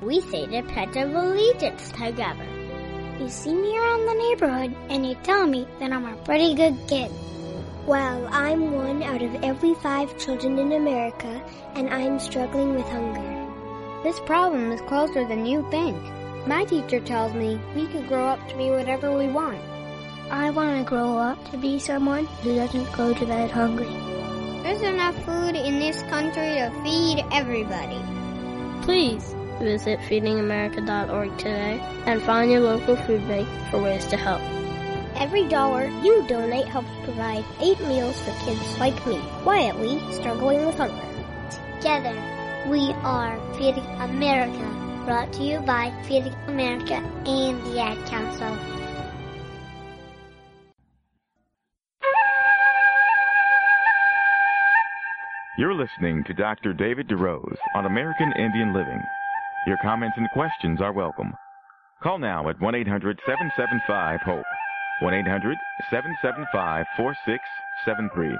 We 0.00 0.22
say 0.22 0.46
the 0.46 0.62
Pledge 0.62 0.96
of 0.96 1.14
Allegiance 1.14 1.90
together. 1.90 2.46
You 3.20 3.28
see 3.28 3.54
me 3.54 3.78
around 3.78 4.06
the 4.06 4.14
neighborhood 4.14 4.74
and 4.88 5.06
you 5.06 5.14
tell 5.22 5.46
me 5.46 5.68
that 5.78 5.92
I'm 5.92 6.06
a 6.06 6.16
pretty 6.24 6.54
good 6.54 6.78
kid. 6.88 7.10
Well, 7.86 8.26
I'm 8.32 8.72
one 8.72 9.02
out 9.02 9.20
of 9.20 9.44
every 9.44 9.74
five 9.74 10.16
children 10.18 10.58
in 10.58 10.72
America, 10.72 11.42
and 11.74 11.90
I'm 11.90 12.18
struggling 12.18 12.74
with 12.74 12.86
hunger. 12.86 13.44
This 14.02 14.18
problem 14.20 14.72
is 14.72 14.80
closer 14.82 15.28
than 15.28 15.44
you 15.44 15.66
think. 15.70 15.94
My 16.46 16.64
teacher 16.64 16.98
tells 16.98 17.34
me 17.34 17.60
we 17.76 17.86
could 17.88 18.08
grow 18.08 18.24
up 18.24 18.48
to 18.48 18.56
be 18.56 18.70
whatever 18.70 19.14
we 19.14 19.26
want. 19.28 19.60
I 20.30 20.48
want 20.48 20.78
to 20.78 20.88
grow 20.88 21.18
up 21.18 21.50
to 21.50 21.58
be 21.58 21.78
someone 21.78 22.24
who 22.42 22.54
doesn't 22.54 22.90
go 22.96 23.12
to 23.12 23.26
bed 23.26 23.50
hungry. 23.50 23.92
There's 24.62 24.80
enough 24.80 25.22
food 25.26 25.54
in 25.54 25.78
this 25.78 26.00
country 26.04 26.56
to 26.56 26.72
feed 26.82 27.22
everybody. 27.32 28.00
Please 28.80 29.34
visit 29.60 30.00
feedingamerica.org 30.00 31.36
today 31.36 31.80
and 32.06 32.22
find 32.22 32.50
your 32.50 32.60
local 32.60 32.96
food 32.96 33.28
bank 33.28 33.46
for 33.70 33.82
ways 33.82 34.06
to 34.06 34.16
help. 34.16 34.40
Every 35.16 35.46
dollar 35.48 35.86
you 36.02 36.26
donate 36.26 36.66
helps 36.66 36.90
provide 37.04 37.44
eight 37.60 37.80
meals 37.86 38.20
for 38.22 38.32
kids 38.44 38.78
like 38.78 39.06
me, 39.06 39.20
quietly 39.42 40.00
struggling 40.12 40.66
with 40.66 40.74
hunger. 40.76 41.00
Together, 41.78 42.14
we 42.68 42.92
are 43.02 43.38
Feeding 43.56 43.84
America, 44.00 45.04
brought 45.04 45.32
to 45.34 45.42
you 45.44 45.60
by 45.60 45.92
Feeding 46.08 46.34
America 46.48 46.94
and 47.26 47.64
the 47.64 47.80
Ad 47.80 48.06
Council. 48.08 48.58
You're 55.56 55.74
listening 55.74 56.24
to 56.24 56.34
Dr. 56.34 56.72
David 56.72 57.06
DeRose 57.06 57.56
on 57.76 57.86
American 57.86 58.32
Indian 58.32 58.74
Living. 58.74 59.00
Your 59.68 59.76
comments 59.80 60.16
and 60.18 60.28
questions 60.30 60.80
are 60.82 60.92
welcome. 60.92 61.32
Call 62.02 62.18
now 62.18 62.48
at 62.48 62.60
1 62.60 62.74
800 62.74 63.20
775 63.24 64.20
HOPE. 64.22 64.44
1 65.04 65.12
800 65.12 65.58
775 65.90 66.86
4673. 66.96 68.38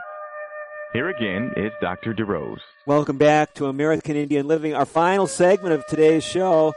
Here 0.94 1.10
again 1.10 1.52
is 1.58 1.72
Dr. 1.82 2.14
DeRose. 2.14 2.60
Welcome 2.86 3.18
back 3.18 3.52
to 3.54 3.66
American 3.66 4.16
Indian 4.16 4.48
Living, 4.48 4.72
our 4.72 4.86
final 4.86 5.26
segment 5.26 5.74
of 5.74 5.86
today's 5.86 6.24
show. 6.24 6.72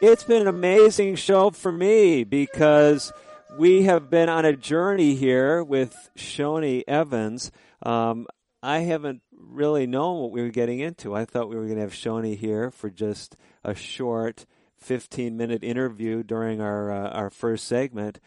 It's 0.00 0.22
been 0.22 0.42
an 0.42 0.46
amazing 0.46 1.16
show 1.16 1.50
for 1.50 1.72
me 1.72 2.22
because 2.22 3.12
we 3.58 3.82
have 3.82 4.08
been 4.08 4.28
on 4.28 4.44
a 4.44 4.54
journey 4.54 5.16
here 5.16 5.64
with 5.64 6.10
Shoni 6.16 6.84
Evans. 6.86 7.50
Um, 7.82 8.28
I 8.62 8.78
haven't 8.78 9.22
really 9.36 9.88
known 9.88 10.20
what 10.20 10.30
we 10.30 10.40
were 10.40 10.50
getting 10.50 10.78
into. 10.78 11.16
I 11.16 11.24
thought 11.24 11.48
we 11.48 11.56
were 11.56 11.64
going 11.64 11.78
to 11.78 11.82
have 11.82 11.94
Shoni 11.94 12.38
here 12.38 12.70
for 12.70 12.90
just 12.90 13.36
a 13.64 13.74
short 13.74 14.46
15 14.78 15.36
minute 15.36 15.64
interview 15.64 16.22
during 16.22 16.60
our 16.60 16.92
uh, 16.92 17.08
our 17.10 17.28
first 17.30 17.66
segment, 17.66 18.20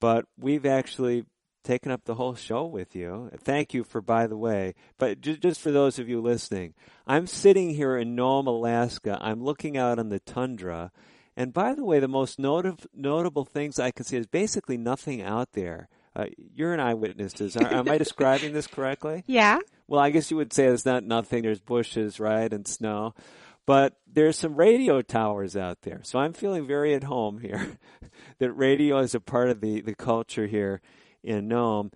but 0.00 0.26
we've 0.38 0.66
actually 0.66 1.24
taken 1.62 1.92
up 1.92 2.04
the 2.04 2.14
whole 2.14 2.34
show 2.34 2.64
with 2.64 2.96
you. 2.96 3.30
Thank 3.38 3.74
you 3.74 3.84
for, 3.84 4.00
by 4.00 4.26
the 4.26 4.36
way, 4.36 4.74
but 4.98 5.20
just, 5.20 5.40
just 5.40 5.60
for 5.60 5.70
those 5.70 5.98
of 5.98 6.08
you 6.08 6.20
listening, 6.20 6.74
I'm 7.06 7.26
sitting 7.26 7.70
here 7.70 7.96
in 7.96 8.14
Nome, 8.14 8.46
Alaska. 8.46 9.18
I'm 9.20 9.42
looking 9.42 9.76
out 9.76 9.98
on 9.98 10.08
the 10.08 10.20
tundra. 10.20 10.90
And 11.36 11.52
by 11.52 11.74
the 11.74 11.84
way, 11.84 12.00
the 12.00 12.08
most 12.08 12.38
not- 12.38 12.86
notable 12.94 13.44
things 13.44 13.78
I 13.78 13.90
can 13.90 14.04
see 14.04 14.16
is 14.16 14.26
basically 14.26 14.76
nothing 14.76 15.22
out 15.22 15.52
there. 15.52 15.88
Uh, 16.16 16.26
you're 16.36 16.74
an 16.74 16.80
eyewitness. 16.80 17.56
Am 17.56 17.88
I 17.88 17.98
describing 17.98 18.52
this 18.52 18.66
correctly? 18.66 19.22
Yeah. 19.26 19.58
Well, 19.86 20.00
I 20.00 20.10
guess 20.10 20.30
you 20.30 20.36
would 20.38 20.52
say 20.52 20.66
it's 20.66 20.84
not 20.84 21.04
nothing. 21.04 21.42
There's 21.42 21.60
bushes, 21.60 22.18
right, 22.18 22.52
and 22.52 22.66
snow. 22.66 23.14
But 23.66 23.96
there's 24.06 24.38
some 24.38 24.56
radio 24.56 25.02
towers 25.02 25.56
out 25.56 25.82
there. 25.82 26.00
So 26.02 26.18
I'm 26.18 26.32
feeling 26.32 26.66
very 26.66 26.94
at 26.94 27.04
home 27.04 27.38
here 27.38 27.78
that 28.38 28.52
radio 28.52 28.98
is 28.98 29.14
a 29.14 29.20
part 29.20 29.48
of 29.48 29.60
the, 29.60 29.80
the 29.80 29.94
culture 29.94 30.46
here 30.46 30.80
in 31.22 31.48
Nome. 31.48 31.92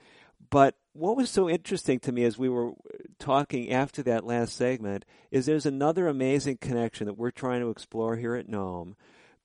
But 0.50 0.76
what 0.92 1.16
was 1.16 1.30
so 1.30 1.50
interesting 1.50 1.98
to 2.00 2.12
me 2.12 2.24
as 2.24 2.38
we 2.38 2.48
were 2.48 2.72
talking 3.18 3.72
after 3.72 4.02
that 4.04 4.24
last 4.24 4.56
segment 4.56 5.04
is 5.30 5.46
there's 5.46 5.66
another 5.66 6.06
amazing 6.06 6.58
connection 6.58 7.06
that 7.06 7.18
we're 7.18 7.32
trying 7.32 7.60
to 7.60 7.70
explore 7.70 8.16
here 8.16 8.36
at 8.36 8.48
Nome 8.48 8.94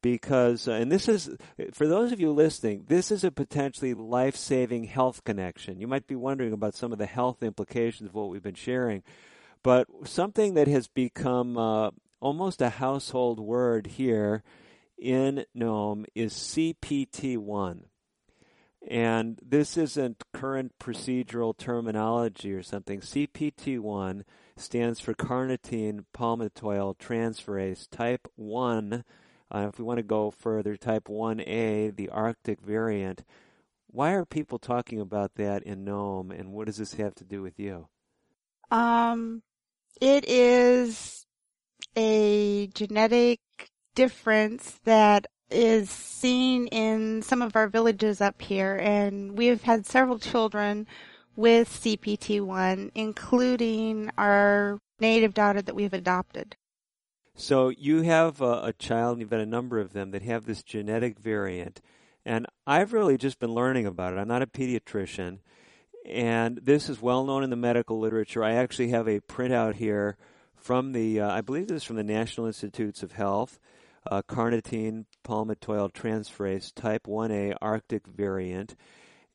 because, 0.02 0.68
uh, 0.68 0.74
and 0.74 0.92
this 0.92 1.08
is, 1.08 1.30
for 1.74 1.88
those 1.88 2.12
of 2.12 2.20
you 2.20 2.32
listening, 2.32 2.86
this 2.88 3.12
is 3.12 3.24
a 3.24 3.32
potentially 3.32 3.94
life 3.94 4.36
saving 4.36 4.86
health 4.86 5.24
connection. 5.24 5.80
You 5.80 5.88
might 5.88 6.08
be 6.08 6.16
wondering 6.16 6.54
about 6.54 6.76
some 6.76 6.92
of 6.92 7.00
the 7.00 7.06
health 7.06 7.44
implications 7.44 8.10
of 8.10 8.16
what 8.16 8.30
we've 8.30 8.44
been 8.44 8.54
sharing, 8.54 9.04
but 9.64 9.88
something 10.06 10.54
that 10.54 10.68
has 10.68 10.88
become 10.88 11.58
uh, 11.58 11.90
almost 12.20 12.62
a 12.62 12.70
household 12.70 13.40
word 13.40 13.88
here 13.88 14.44
in 14.98 15.46
Nome 15.54 16.06
is 16.16 16.34
CPT1. 16.34 17.84
And 18.88 19.40
this 19.46 19.78
isn't 19.78 20.24
current 20.34 20.74
procedural 20.80 21.58
terminology 21.58 22.54
or 22.54 22.64
something. 22.64 23.02
CPT1 23.02 24.24
stands 24.56 25.00
for 25.00 25.14
carnitine 25.14 26.06
palmitoyl 26.16 26.98
transferase 26.98 27.90
type 27.90 28.28
1. 28.36 29.04
Uh, 29.52 29.68
if 29.68 29.80
we 29.80 29.86
want 29.86 29.98
to 29.98 30.04
go 30.04 30.32
further, 30.32 30.78
type 30.78 31.08
1A, 31.08 31.96
the 31.96 32.10
Arctic 32.10 32.62
variant. 32.62 33.24
Why 33.88 34.12
are 34.12 34.26
people 34.26 34.60
talking 34.60 35.02
about 35.02 35.36
that 35.36 35.64
in 35.64 35.84
Nome, 35.84 36.32
and 36.32 36.52
what 36.52 36.68
does 36.68 36.78
this 36.78 36.94
have 36.94 37.16
to 37.16 37.24
do 37.24 37.42
with 37.42 37.60
you? 37.60 37.88
Um, 38.70 39.42
it 40.00 40.26
is 40.28 41.19
a 42.00 42.68
genetic 42.68 43.42
difference 43.94 44.80
that 44.86 45.28
is 45.52 45.90
seen 45.90 46.68
in 46.68 47.22
some 47.22 47.42
of 47.42 47.58
our 47.58 47.68
villages 47.68 48.22
up 48.22 48.42
here, 48.42 48.78
and 48.82 49.38
we 49.38 49.48
have 49.48 49.64
had 49.64 49.86
several 49.86 50.18
children 50.18 50.88
with 51.36 51.68
CPT1, 51.70 52.92
including 52.96 54.12
our 54.18 54.80
native 55.02 55.34
daughter 55.34 55.62
that 55.62 55.76
we've 55.76 55.94
adopted. 55.94 56.56
So 57.36 57.68
you 57.68 58.04
have 58.04 58.40
a, 58.40 58.62
a 58.64 58.74
child, 58.74 59.20
you've 59.20 59.32
had 59.32 59.42
a 59.42 59.46
number 59.46 59.78
of 59.78 59.92
them 59.92 60.12
that 60.12 60.22
have 60.22 60.46
this 60.46 60.64
genetic 60.64 61.20
variant, 61.20 61.82
and 62.24 62.48
I've 62.66 62.94
really 62.94 63.18
just 63.18 63.40
been 63.40 63.54
learning 63.54 63.86
about 63.86 64.14
it. 64.14 64.20
I'm 64.20 64.28
not 64.30 64.42
a 64.42 64.48
pediatrician, 64.48 65.40
and 66.06 66.62
this 66.64 66.88
is 66.88 67.02
well 67.02 67.26
known 67.26 67.44
in 67.44 67.50
the 67.50 67.58
medical 67.58 68.00
literature. 68.00 68.42
I 68.42 68.54
actually 68.54 68.90
have 68.90 69.10
a 69.10 69.20
printout 69.20 69.76
here 69.76 70.16
from 70.60 70.92
the, 70.92 71.22
uh, 71.22 71.32
I 71.32 71.42
believe 71.42 71.68
this 71.68 71.78
is 71.78 71.84
from 71.84 71.96
the 71.96 72.04
National 72.04 72.48
Institutes 72.48 73.04
of 73.04 73.14
Health, 73.14 73.60
uh, 74.10 74.22
carnitine 74.28 75.06
palmitoyl 75.26 75.92
transferase 75.92 76.74
type 76.74 77.08
1A 77.08 77.56
Arctic 77.62 78.08
variant. 78.08 78.76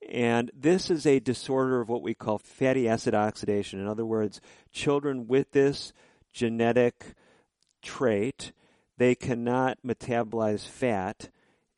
And 0.08 0.50
this 0.54 0.90
is 0.90 1.06
a 1.06 1.20
disorder 1.20 1.80
of 1.80 1.88
what 1.88 2.02
we 2.02 2.14
call 2.14 2.38
fatty 2.38 2.88
acid 2.88 3.14
oxidation. 3.14 3.80
In 3.80 3.88
other 3.88 4.04
words, 4.04 4.40
children 4.70 5.26
with 5.26 5.52
this 5.52 5.92
genetic 6.32 7.14
trait, 7.82 8.52
they 8.98 9.14
cannot 9.14 9.78
metabolize 9.84 10.66
fat 10.66 11.30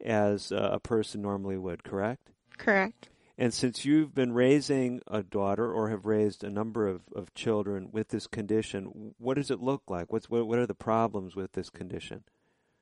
as 0.05 0.53
a 0.53 0.80
person 0.82 1.22
normally 1.22 1.57
would, 1.57 1.84
correct? 1.84 2.30
Correct. 2.59 3.09
And 3.39 3.53
since 3.53 3.84
you've 3.84 4.14
been 4.14 4.32
raising 4.32 5.03
a 5.07 5.22
daughter 5.22 5.70
or 5.70 5.91
have 5.91 6.07
raised 6.07 6.43
a 6.43 6.51
number 6.51 6.89
of, 6.89 7.03
of 7.14 7.34
children 7.34 7.91
with 7.93 8.09
this 8.09 8.26
condition, 8.26 9.14
what 9.18 9.34
does 9.34 9.51
it 9.51 9.61
look 9.61 9.82
like? 9.89 10.11
What's 10.12 10.30
what, 10.30 10.47
what 10.47 10.59
are 10.59 10.66
the 10.66 10.74
problems 10.74 11.37
with 11.37 11.53
this 11.53 11.68
condition? 11.68 12.24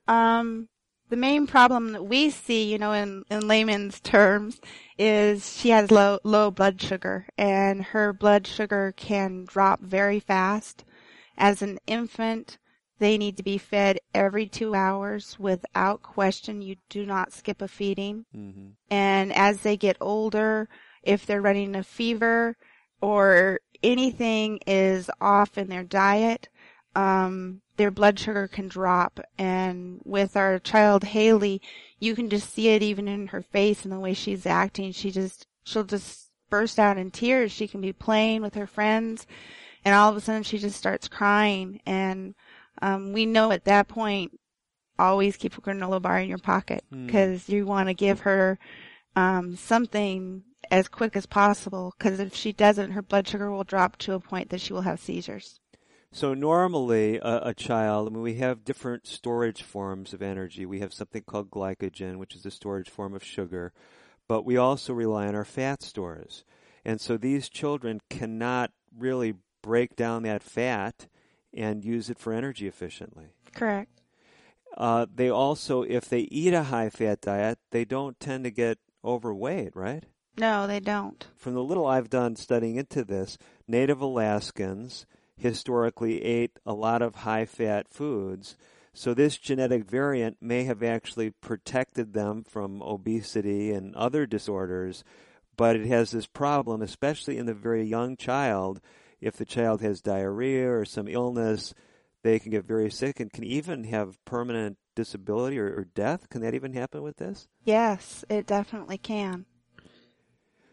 Um, 0.07 0.69
the 1.09 1.17
main 1.17 1.47
problem 1.47 1.93
that 1.93 2.05
we 2.05 2.31
see, 2.31 2.71
you 2.71 2.79
know, 2.79 2.93
in, 2.93 3.25
in 3.31 3.49
layman's 3.49 4.01
terms, 4.01 4.61
is 4.97 5.59
she 5.59 5.71
has 5.71 5.91
low 5.91 6.19
low 6.23 6.51
blood 6.51 6.81
sugar, 6.81 7.27
and 7.37 7.83
her 7.83 8.13
blood 8.13 8.47
sugar 8.47 8.95
can 8.97 9.45
drop 9.45 9.81
very 9.81 10.21
fast. 10.21 10.85
As 11.37 11.63
an 11.63 11.79
infant, 11.89 12.59
they 12.99 13.19
need 13.19 13.37
to 13.37 13.43
be 13.43 13.59
fed 13.59 13.99
every 14.15 14.47
two 14.47 14.75
hours 14.75 15.37
without 15.39 16.03
question. 16.03 16.63
You 16.63 16.77
do 16.89 17.05
not 17.05 17.33
skip 17.33 17.61
a 17.61 17.69
feeding. 17.69 18.25
Mm-hmm. 18.35 18.69
And 18.91 19.33
as 19.35 19.61
they 19.61 19.77
get 19.77 19.97
older, 20.01 20.69
if 21.03 21.27
they're 21.27 21.43
running 21.43 21.75
a 21.75 21.83
fever 21.83 22.57
or 23.01 23.61
anything 23.83 24.61
is 24.67 25.11
off 25.21 25.59
in 25.59 25.69
their 25.69 25.83
diet, 25.83 26.49
um, 26.95 27.61
their 27.77 27.91
blood 27.91 28.19
sugar 28.19 28.47
can 28.47 28.69
drop. 28.69 29.19
And 29.37 30.01
with 30.05 30.37
our 30.37 30.61
child 30.61 31.03
Haley, 31.05 31.61
you 31.99 32.15
can 32.15 32.31
just 32.31 32.55
see 32.55 32.69
it 32.69 32.83
even 32.83 33.09
in 33.09 33.29
her 33.29 33.43
face 33.43 33.85
and 33.85 33.93
the 33.93 33.99
way 33.99 34.15
she's 34.15 34.47
acting. 34.47 34.93
She 34.93 35.11
just, 35.11 35.47
she'll 35.65 35.85
just 35.85 36.31
burst 36.49 36.79
out 36.79 36.97
in 36.97 37.11
tears. 37.11 37.51
She 37.51 37.67
can 37.67 37.81
be 37.81 37.93
playing 37.93 38.43
with 38.43 38.55
her 38.55 38.69
friends 38.69 39.27
and 39.85 39.95
all 39.95 40.11
of 40.11 40.17
a 40.17 40.21
sudden 40.21 40.43
she 40.43 40.59
just 40.59 40.77
starts 40.77 41.09
crying. 41.09 41.81
And, 41.85 42.35
um, 42.85 43.15
we 43.15 43.25
know 43.25 43.51
at 43.51 43.65
that 43.65 43.89
point, 43.89 44.39
always 44.99 45.39
keep 45.39 45.57
a 45.57 45.61
granola 45.61 46.01
bar 46.01 46.19
in 46.19 46.29
your 46.29 46.39
pocket 46.39 46.85
because 47.07 47.47
Hmm. 47.47 47.53
you 47.53 47.65
want 47.67 47.89
to 47.89 47.95
give 47.95 48.21
her, 48.21 48.59
um, 49.17 49.57
something 49.57 50.43
as 50.71 50.89
quick 50.89 51.17
as 51.17 51.25
possible 51.25 51.95
because 51.97 52.21
if 52.21 52.35
she 52.35 52.53
doesn't, 52.53 52.91
her 52.91 53.01
blood 53.01 53.27
sugar 53.27 53.51
will 53.51 53.65
drop 53.65 53.97
to 53.97 54.13
a 54.13 54.21
point 54.21 54.51
that 54.51 54.61
she 54.61 54.75
will 54.75 54.83
have 54.83 55.01
seizures. 55.01 55.61
So 56.13 56.35
normally, 56.35 57.17
a, 57.17 57.41
a 57.49 57.55
child, 57.55 58.09
I 58.09 58.11
mean, 58.13 58.23
we 58.23 58.35
have 58.35 58.65
different 58.65 59.07
storage 59.07 59.63
forms 59.63 60.13
of 60.13 60.23
energy. 60.23 60.67
We 60.67 60.81
have 60.81 60.93
something 60.93 61.23
called 61.23 61.51
glycogen, 61.51 62.19
which 62.19 62.37
is 62.37 62.47
a 62.47 62.51
storage 62.51 62.91
form 62.91 63.15
of 63.15 63.25
sugar, 63.25 63.73
but 64.29 64.45
we 64.45 64.57
also 64.57 64.93
rely 64.93 65.27
on 65.27 65.35
our 65.35 65.45
fat 65.45 65.83
stores. 65.83 66.45
And 66.85 67.01
so 67.01 67.17
these 67.17 67.49
children 67.49 68.01
cannot 68.11 68.73
really 68.97 69.35
break 69.63 69.97
down 69.97 70.23
that 70.25 70.43
fat 70.43 71.09
and 71.57 71.85
use 71.85 72.11
it 72.11 72.19
for 72.19 72.33
energy 72.33 72.67
efficiently. 72.67 73.27
Correct. 73.55 74.03
Uh, 74.77 75.07
they 75.15 75.29
also, 75.29 75.83
if 75.83 76.09
they 76.09 76.21
eat 76.21 76.53
a 76.53 76.65
high 76.65 76.91
fat 76.91 77.21
diet, 77.21 77.59
they 77.71 77.85
don't 77.85 78.19
tend 78.19 78.45
to 78.45 78.51
get 78.51 78.79
overweight, 79.05 79.75
right? 79.77 80.05
No, 80.37 80.67
they 80.67 80.81
don't. 80.81 81.27
From 81.37 81.55
the 81.55 81.63
little 81.63 81.87
I've 81.87 82.11
done 82.11 82.35
studying 82.35 82.77
into 82.77 83.05
this, 83.05 83.39
Native 83.69 84.01
Alaskans 84.01 85.07
historically 85.37 86.23
ate 86.25 86.59
a 86.67 86.73
lot 86.73 87.03
of 87.03 87.17
high 87.17 87.45
fat 87.45 87.89
foods. 87.89 88.57
So 88.93 89.15
this 89.15 89.37
genetic 89.37 89.85
variant 89.85 90.39
may 90.41 90.65
have 90.65 90.83
actually 90.83 91.31
protected 91.31 92.13
them 92.13 92.45
from 92.45 92.83
obesity 92.83 93.73
and 93.73 93.95
other 93.97 94.27
disorders, 94.27 95.05
but 95.57 95.77
it 95.77 95.87
has 95.87 96.11
this 96.11 96.27
problem, 96.27 96.83
especially 96.83 97.37
in 97.37 97.47
the 97.47 97.55
very 97.55 97.85
young 97.85 98.17
child. 98.17 98.81
If 99.25 99.37
the 99.37 99.47
child 99.47 99.81
has 99.81 100.03
diarrhea 100.03 100.71
or 100.71 100.85
some 100.85 101.09
illness, 101.09 101.73
they 102.23 102.39
can 102.39 102.51
get 102.51 102.65
very 102.65 102.91
sick 102.91 103.21
and 103.21 103.33
can 103.33 103.43
even 103.43 103.85
have 103.85 104.23
permanent 104.27 104.77
disability 104.95 105.59
or, 105.59 105.67
or 105.67 105.87
death. 105.95 106.29
Can 106.29 106.43
that 106.43 106.55
even 106.55 106.75
happen 106.75 107.03
with 107.03 107.17
this? 107.17 107.49
Yes, 107.65 108.25
it 108.29 108.47
definitely 108.47 108.99
can. 108.99 109.47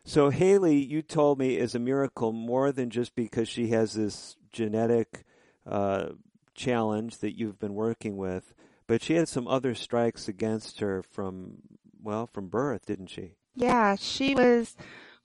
So 0.03 0.31
Haley, 0.31 0.77
you 0.77 1.01
told 1.01 1.39
me 1.39 1.57
is 1.57 1.75
a 1.75 1.79
miracle 1.79 2.33
more 2.33 2.73
than 2.73 2.89
just 2.89 3.15
because 3.15 3.47
she 3.47 3.69
has 3.69 3.93
this 3.93 4.35
genetic 4.51 5.23
uh, 5.65 6.09
challenge 6.53 7.19
that 7.19 7.37
you've 7.37 7.59
been 7.59 7.75
working 7.75 8.17
with, 8.17 8.53
but 8.85 9.01
she 9.01 9.13
had 9.13 9.29
some 9.29 9.47
other 9.47 9.75
strikes 9.75 10.27
against 10.27 10.81
her 10.81 11.01
from 11.01 11.59
well 12.03 12.27
from 12.27 12.49
birth, 12.49 12.87
didn't 12.87 13.07
she? 13.07 13.35
Yeah, 13.55 13.95
she 13.95 14.35
was 14.35 14.75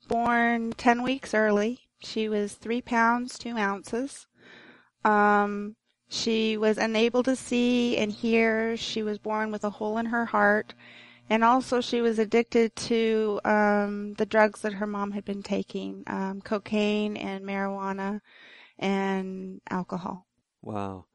born 0.06 0.72
10 0.72 1.02
weeks 1.02 1.34
early. 1.34 1.85
She 2.00 2.28
was 2.28 2.54
3 2.54 2.82
pounds, 2.82 3.38
2 3.38 3.56
ounces. 3.56 4.26
Um, 5.04 5.76
she 6.08 6.56
was 6.56 6.78
unable 6.78 7.22
to 7.24 7.36
see 7.36 7.96
and 7.96 8.12
hear. 8.12 8.76
She 8.76 9.02
was 9.02 9.18
born 9.18 9.50
with 9.50 9.64
a 9.64 9.70
hole 9.70 9.98
in 9.98 10.06
her 10.06 10.26
heart. 10.26 10.74
And 11.28 11.42
also 11.42 11.80
she 11.80 12.00
was 12.00 12.18
addicted 12.18 12.76
to, 12.76 13.40
um, 13.44 14.14
the 14.14 14.26
drugs 14.26 14.60
that 14.60 14.74
her 14.74 14.86
mom 14.86 15.10
had 15.10 15.24
been 15.24 15.42
taking, 15.42 16.04
um, 16.06 16.40
cocaine 16.40 17.16
and 17.16 17.44
marijuana 17.44 18.20
and 18.78 19.60
alcohol. 19.68 20.26
Wow. 20.62 21.06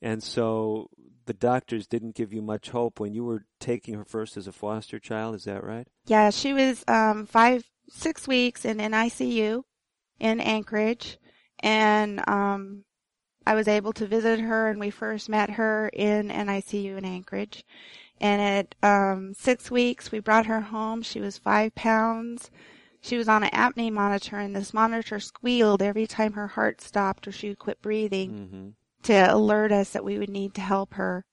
And 0.00 0.20
so 0.20 0.88
the 1.26 1.34
doctors 1.34 1.86
didn't 1.86 2.16
give 2.16 2.32
you 2.32 2.42
much 2.42 2.70
hope 2.70 2.98
when 2.98 3.14
you 3.14 3.22
were 3.22 3.44
taking 3.60 3.94
her 3.94 4.04
first 4.04 4.36
as 4.36 4.48
a 4.48 4.52
foster 4.52 4.98
child, 4.98 5.36
is 5.36 5.44
that 5.44 5.62
right? 5.62 5.86
Yeah, 6.06 6.30
she 6.30 6.52
was, 6.52 6.82
um, 6.88 7.26
five, 7.26 7.64
six 7.88 8.26
weeks 8.26 8.64
in 8.64 8.78
NICU 8.78 9.62
in 10.22 10.40
Anchorage. 10.40 11.18
And, 11.60 12.26
um, 12.28 12.84
I 13.44 13.54
was 13.54 13.66
able 13.66 13.92
to 13.94 14.06
visit 14.06 14.38
her 14.38 14.68
and 14.68 14.78
we 14.78 14.90
first 14.90 15.28
met 15.28 15.50
her 15.50 15.88
in 15.92 16.28
NICU 16.28 16.96
in 16.96 17.04
Anchorage. 17.04 17.64
And 18.20 18.40
at 18.40 18.74
um, 18.88 19.34
six 19.34 19.68
weeks, 19.68 20.12
we 20.12 20.20
brought 20.20 20.46
her 20.46 20.60
home. 20.60 21.02
She 21.02 21.20
was 21.20 21.38
five 21.38 21.74
pounds. 21.74 22.52
She 23.00 23.16
was 23.18 23.26
on 23.28 23.42
an 23.42 23.50
apnea 23.50 23.90
monitor, 23.90 24.36
and 24.38 24.54
this 24.54 24.72
monitor 24.72 25.18
squealed 25.18 25.82
every 25.82 26.06
time 26.06 26.34
her 26.34 26.46
heart 26.46 26.80
stopped 26.80 27.26
or 27.26 27.32
she 27.32 27.48
would 27.48 27.58
quit 27.58 27.82
breathing 27.82 28.30
Mm-hmm. 28.30 28.68
to 29.02 29.34
alert 29.34 29.72
us 29.72 29.90
that 29.90 30.04
we 30.04 30.18
would 30.20 30.30
need 30.30 30.54
to 30.54 30.60
help 30.60 30.94
her. 30.94 31.24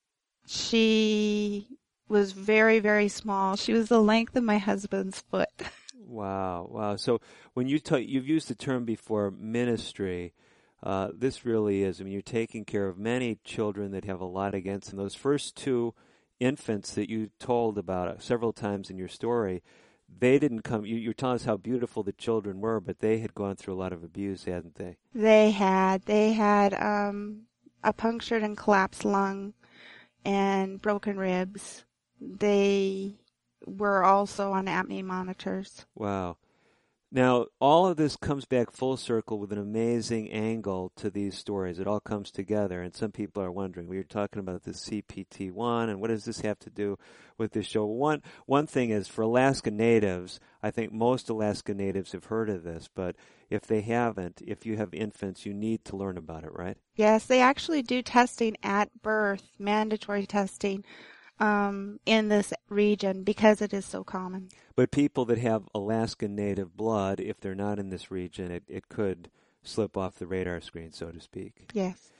She 0.47 1.67
was 2.07 2.31
very, 2.31 2.79
very 2.79 3.07
small. 3.07 3.55
She 3.55 3.71
was 3.71 3.87
the 3.87 4.01
length 4.01 4.35
of 4.35 4.43
my 4.43 4.57
husband's 4.57 5.21
foot. 5.21 5.49
Wow, 6.09 6.67
wow. 6.71 6.95
So 6.95 7.21
when 7.53 7.67
you 7.67 7.79
ta- 7.79 7.97
you've 7.97 8.27
used 8.27 8.47
the 8.47 8.55
term 8.55 8.83
before 8.83 9.29
ministry, 9.29 10.33
uh, 10.81 11.09
this 11.13 11.45
really 11.45 11.83
is. 11.83 12.01
I 12.01 12.03
mean, 12.03 12.13
you're 12.13 12.21
taking 12.23 12.65
care 12.65 12.87
of 12.87 12.97
many 12.97 13.37
children 13.43 13.91
that 13.91 14.05
have 14.05 14.19
a 14.19 14.25
lot 14.25 14.55
against 14.55 14.89
them. 14.89 14.97
Those 14.97 15.13
first 15.13 15.55
two 15.55 15.93
infants 16.39 16.93
that 16.95 17.09
you 17.09 17.29
told 17.37 17.77
about 17.77 18.07
uh, 18.07 18.19
several 18.19 18.53
times 18.53 18.89
in 18.89 18.97
your 18.97 19.07
story, 19.07 19.61
they 20.17 20.39
didn't 20.39 20.63
come. 20.63 20.83
You, 20.83 20.95
you 20.95 21.13
telling 21.13 21.35
us 21.35 21.45
how 21.45 21.57
beautiful 21.57 22.01
the 22.01 22.11
children 22.13 22.59
were, 22.59 22.79
but 22.79 22.99
they 22.99 23.19
had 23.19 23.35
gone 23.35 23.55
through 23.55 23.75
a 23.75 23.81
lot 23.81 23.93
of 23.93 24.03
abuse, 24.03 24.45
hadn't 24.45 24.75
they? 24.75 24.97
They 25.13 25.51
had 25.51 26.03
they 26.03 26.33
had 26.33 26.73
um, 26.73 27.41
a 27.83 27.93
punctured 27.93 28.41
and 28.41 28.57
collapsed 28.57 29.05
lung 29.05 29.53
and 30.25 30.81
broken 30.81 31.17
ribs. 31.17 31.85
They 32.19 33.13
we're 33.65 34.03
also 34.03 34.51
on 34.51 34.65
apnea 34.65 35.03
monitors. 35.03 35.85
Wow. 35.95 36.37
Now, 37.11 37.47
all 37.59 37.87
of 37.87 37.97
this 37.97 38.15
comes 38.15 38.45
back 38.45 38.71
full 38.71 38.95
circle 38.95 39.39
with 39.39 39.51
an 39.51 39.57
amazing 39.57 40.29
angle 40.29 40.91
to 40.97 41.09
these 41.09 41.35
stories. 41.35 41.79
It 41.79 41.87
all 41.87 41.99
comes 41.99 42.29
together, 42.29 42.83
and 42.83 42.95
some 42.95 43.11
people 43.11 43.41
are 43.41 43.51
wondering. 43.51 43.87
We 43.87 43.97
were 43.97 44.03
talking 44.03 44.39
about 44.39 44.61
the 44.61 44.73
CPT1, 44.73 45.89
and 45.89 45.99
what 45.99 46.09
does 46.09 46.25
this 46.25 46.41
have 46.41 46.59
to 46.59 46.69
do 46.69 46.99
with 47.35 47.53
this 47.53 47.65
show? 47.65 47.85
One 47.85 48.21
one 48.45 48.67
thing 48.67 48.91
is 48.91 49.07
for 49.07 49.23
Alaska 49.23 49.71
Natives. 49.71 50.39
I 50.61 50.69
think 50.69 50.91
most 50.91 51.29
Alaska 51.29 51.73
Natives 51.73 52.11
have 52.11 52.25
heard 52.25 52.47
of 52.47 52.61
this, 52.61 52.87
but 52.93 53.15
if 53.49 53.63
they 53.63 53.81
haven't, 53.81 54.43
if 54.45 54.67
you 54.67 54.77
have 54.77 54.93
infants, 54.93 55.47
you 55.47 55.53
need 55.55 55.83
to 55.85 55.97
learn 55.97 56.15
about 56.15 56.43
it, 56.43 56.51
right? 56.53 56.77
Yes, 56.93 57.25
they 57.25 57.41
actually 57.41 57.81
do 57.81 58.03
testing 58.03 58.55
at 58.61 59.01
birth, 59.01 59.49
mandatory 59.57 60.27
testing 60.27 60.85
um, 61.39 61.99
in 62.05 62.29
this 62.29 62.53
region 62.69 63.23
because 63.23 63.61
it 63.61 63.73
is 63.73 63.85
so 63.85 64.03
common. 64.03 64.49
But 64.75 64.91
people 64.91 65.25
that 65.25 65.37
have 65.37 65.67
Alaskan 65.73 66.35
native 66.35 66.75
blood, 66.75 67.19
if 67.19 67.39
they're 67.39 67.55
not 67.55 67.79
in 67.79 67.89
this 67.89 68.11
region, 68.11 68.51
it, 68.51 68.63
it 68.67 68.89
could 68.89 69.29
slip 69.63 69.97
off 69.97 70.15
the 70.15 70.27
radar 70.27 70.61
screen, 70.61 70.91
so 70.91 71.11
to 71.11 71.19
speak. 71.19 71.69
Yes. 71.73 72.11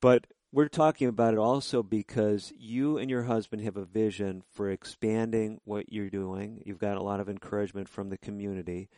But 0.00 0.26
we're 0.52 0.68
talking 0.68 1.08
about 1.08 1.34
it 1.34 1.38
also 1.38 1.82
because 1.82 2.52
you 2.56 2.98
and 2.98 3.10
your 3.10 3.24
husband 3.24 3.62
have 3.62 3.76
a 3.76 3.84
vision 3.84 4.42
for 4.52 4.70
expanding 4.70 5.60
what 5.64 5.92
you're 5.92 6.10
doing. 6.10 6.62
You've 6.64 6.78
got 6.78 6.96
a 6.96 7.02
lot 7.02 7.20
of 7.20 7.28
encouragement 7.28 7.88
from 7.88 8.10
the 8.10 8.18
community. 8.18 8.88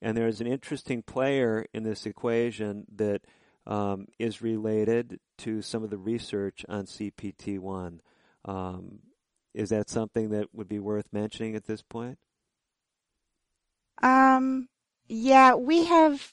And 0.00 0.16
there's 0.16 0.40
an 0.40 0.46
interesting 0.46 1.02
player 1.02 1.66
in 1.72 1.82
this 1.84 2.06
equation 2.06 2.86
that 2.96 3.22
um, 3.66 4.08
is 4.18 4.42
related 4.42 5.20
to 5.38 5.62
some 5.62 5.84
of 5.84 5.90
the 5.90 5.98
research 5.98 6.64
on 6.68 6.86
CPT1. 6.86 8.00
Um, 8.44 8.98
is 9.54 9.70
that 9.70 9.90
something 9.90 10.30
that 10.30 10.48
would 10.52 10.68
be 10.68 10.78
worth 10.78 11.06
mentioning 11.12 11.56
at 11.56 11.66
this 11.66 11.82
point? 11.82 12.18
Um, 14.02 14.68
yeah, 15.08 15.54
we 15.54 15.84
have, 15.84 16.32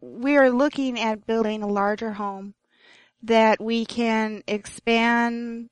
we 0.00 0.36
are 0.36 0.50
looking 0.50 1.00
at 1.00 1.26
building 1.26 1.62
a 1.62 1.68
larger 1.68 2.12
home 2.12 2.54
that 3.22 3.60
we 3.60 3.84
can 3.84 4.42
expand 4.46 5.70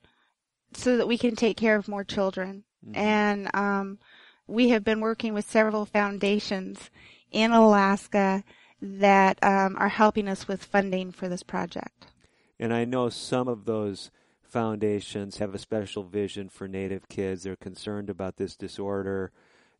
so 0.73 0.97
that 0.97 1.07
we 1.07 1.17
can 1.17 1.35
take 1.35 1.57
care 1.57 1.75
of 1.75 1.87
more 1.87 2.03
children. 2.03 2.63
Mm-hmm. 2.85 2.97
And, 2.97 3.55
um, 3.55 3.99
we 4.47 4.69
have 4.69 4.83
been 4.83 4.99
working 4.99 5.33
with 5.33 5.49
several 5.49 5.85
foundations 5.85 6.91
in 7.31 7.51
Alaska 7.51 8.43
that 8.81 9.39
um, 9.43 9.75
are 9.79 9.89
helping 9.89 10.27
us 10.27 10.47
with 10.47 10.63
funding 10.63 11.11
for 11.11 11.27
this 11.27 11.43
project. 11.43 12.07
And 12.59 12.73
I 12.73 12.85
know 12.85 13.09
some 13.09 13.47
of 13.47 13.65
those 13.65 14.11
foundations 14.55 15.39
have 15.39 15.53
a 15.53 15.59
special 15.59 16.03
vision 16.03 16.47
for 16.47 16.65
Native 16.65 17.09
kids. 17.09 17.43
They're 17.43 17.57
concerned 17.57 18.09
about 18.09 18.37
this 18.37 18.55
disorder, 18.55 19.33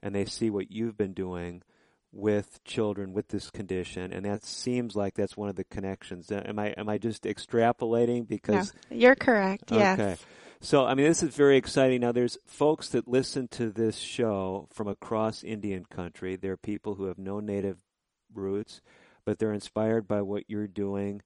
and 0.03 0.13
they 0.13 0.25
see 0.25 0.49
what 0.49 0.69
you've 0.69 0.97
been 0.97 1.13
doing 1.13 1.61
with 2.11 2.61
children 2.65 3.13
with 3.13 3.29
this 3.29 3.49
condition, 3.49 4.11
and 4.11 4.25
that 4.25 4.43
seems 4.43 4.93
like 4.93 5.13
that's 5.13 5.37
one 5.37 5.47
of 5.47 5.55
the 5.55 5.63
connections. 5.63 6.29
Uh, 6.29 6.43
am 6.45 6.59
I 6.59 6.71
am 6.71 6.89
I 6.89 6.97
just 6.97 7.23
extrapolating? 7.23 8.27
Because 8.27 8.73
no, 8.91 8.97
you're 8.97 9.15
correct. 9.15 9.71
Okay. 9.71 9.79
Yes. 9.79 10.25
So 10.59 10.85
I 10.85 10.93
mean, 10.93 11.05
this 11.05 11.23
is 11.23 11.33
very 11.33 11.55
exciting. 11.55 12.01
Now, 12.01 12.11
there's 12.11 12.37
folks 12.45 12.89
that 12.89 13.07
listen 13.07 13.47
to 13.51 13.71
this 13.71 13.97
show 13.97 14.67
from 14.73 14.89
across 14.89 15.41
Indian 15.41 15.85
country. 15.85 16.35
There 16.35 16.51
are 16.51 16.57
people 16.57 16.95
who 16.95 17.05
have 17.05 17.17
no 17.17 17.39
native 17.39 17.77
roots, 18.33 18.81
but 19.23 19.39
they're 19.39 19.53
inspired 19.53 20.05
by 20.05 20.21
what 20.21 20.49
you're 20.49 20.67
doing, 20.67 21.21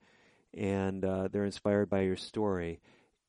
and 0.53 1.03
uh, 1.03 1.29
they're 1.31 1.45
inspired 1.45 1.89
by 1.89 2.01
your 2.01 2.15
story 2.15 2.79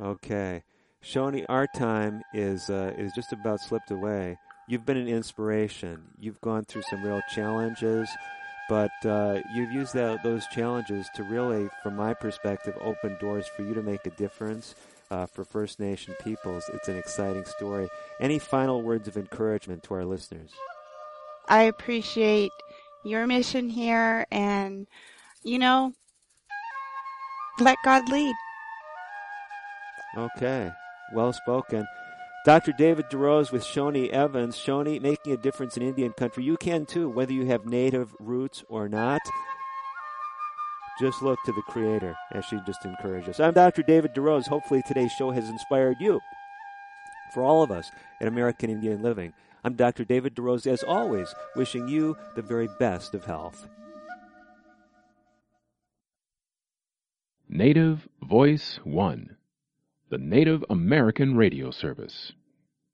Okay. 0.01 0.63
Shoni, 1.03 1.45
our 1.49 1.67
time 1.75 2.21
is 2.33 2.69
uh, 2.69 2.93
is 2.97 3.11
just 3.13 3.33
about 3.33 3.59
slipped 3.59 3.91
away. 3.91 4.37
You've 4.67 4.85
been 4.85 4.97
an 4.97 5.07
inspiration. 5.07 6.03
You've 6.17 6.41
gone 6.41 6.63
through 6.63 6.81
some 6.89 7.03
real 7.03 7.21
challenges, 7.33 8.09
but 8.67 8.89
uh, 9.05 9.41
you've 9.53 9.71
used 9.71 9.93
that, 9.93 10.23
those 10.23 10.47
challenges 10.47 11.07
to 11.15 11.23
really, 11.23 11.69
from 11.83 11.95
my 11.95 12.15
perspective, 12.15 12.75
open 12.81 13.15
doors 13.19 13.45
for 13.55 13.61
you 13.61 13.75
to 13.75 13.83
make 13.83 14.07
a 14.07 14.09
difference 14.11 14.73
uh, 15.11 15.25
for 15.25 15.43
First 15.43 15.79
Nation 15.79 16.15
peoples. 16.23 16.69
It's 16.73 16.87
an 16.87 16.97
exciting 16.97 17.45
story. 17.45 17.87
Any 18.19 18.39
final 18.39 18.81
words 18.81 19.07
of 19.07 19.17
encouragement 19.17 19.83
to 19.83 19.93
our 19.93 20.05
listeners? 20.05 20.51
I 21.47 21.63
appreciate 21.63 22.51
your 23.03 23.27
mission 23.27 23.69
here 23.69 24.25
and, 24.31 24.87
you 25.43 25.59
know, 25.59 25.93
let 27.59 27.77
God 27.83 28.09
lead. 28.09 28.35
Okay. 30.17 30.71
Well 31.13 31.33
spoken. 31.33 31.85
Dr. 32.45 32.73
David 32.77 33.05
DeRose 33.09 33.51
with 33.51 33.63
Shoni 33.63 34.09
Evans. 34.09 34.55
Shoni, 34.55 35.01
making 35.01 35.33
a 35.33 35.37
difference 35.37 35.77
in 35.77 35.83
Indian 35.83 36.13
country. 36.13 36.43
You 36.43 36.57
can 36.57 36.85
too, 36.85 37.09
whether 37.09 37.33
you 37.33 37.45
have 37.47 37.65
native 37.65 38.13
roots 38.19 38.63
or 38.69 38.87
not. 38.87 39.21
Just 40.99 41.21
look 41.21 41.39
to 41.43 41.51
the 41.51 41.61
Creator, 41.63 42.15
as 42.31 42.45
she 42.45 42.57
just 42.65 42.85
encouraged 42.85 43.27
us. 43.27 43.41
I'm 43.41 43.53
Dr. 43.53 43.83
David 43.83 44.13
DeRose. 44.15 44.47
Hopefully, 44.47 44.81
today's 44.87 45.11
show 45.11 45.29
has 45.29 45.49
inspired 45.49 45.97
you. 45.99 46.21
For 47.33 47.43
all 47.43 47.63
of 47.63 47.69
us 47.69 47.91
at 48.21 48.29
American 48.29 48.69
Indian 48.69 49.01
Living, 49.03 49.33
I'm 49.65 49.73
Dr. 49.73 50.05
David 50.05 50.35
DeRose, 50.35 50.67
as 50.67 50.83
always, 50.83 51.33
wishing 51.55 51.89
you 51.89 52.15
the 52.35 52.41
very 52.41 52.69
best 52.79 53.13
of 53.13 53.25
health. 53.25 53.67
Native 57.49 58.07
Voice 58.23 58.79
One, 58.85 59.35
the 60.09 60.17
Native 60.17 60.63
American 60.69 61.35
Radio 61.35 61.71
Service. 61.71 62.31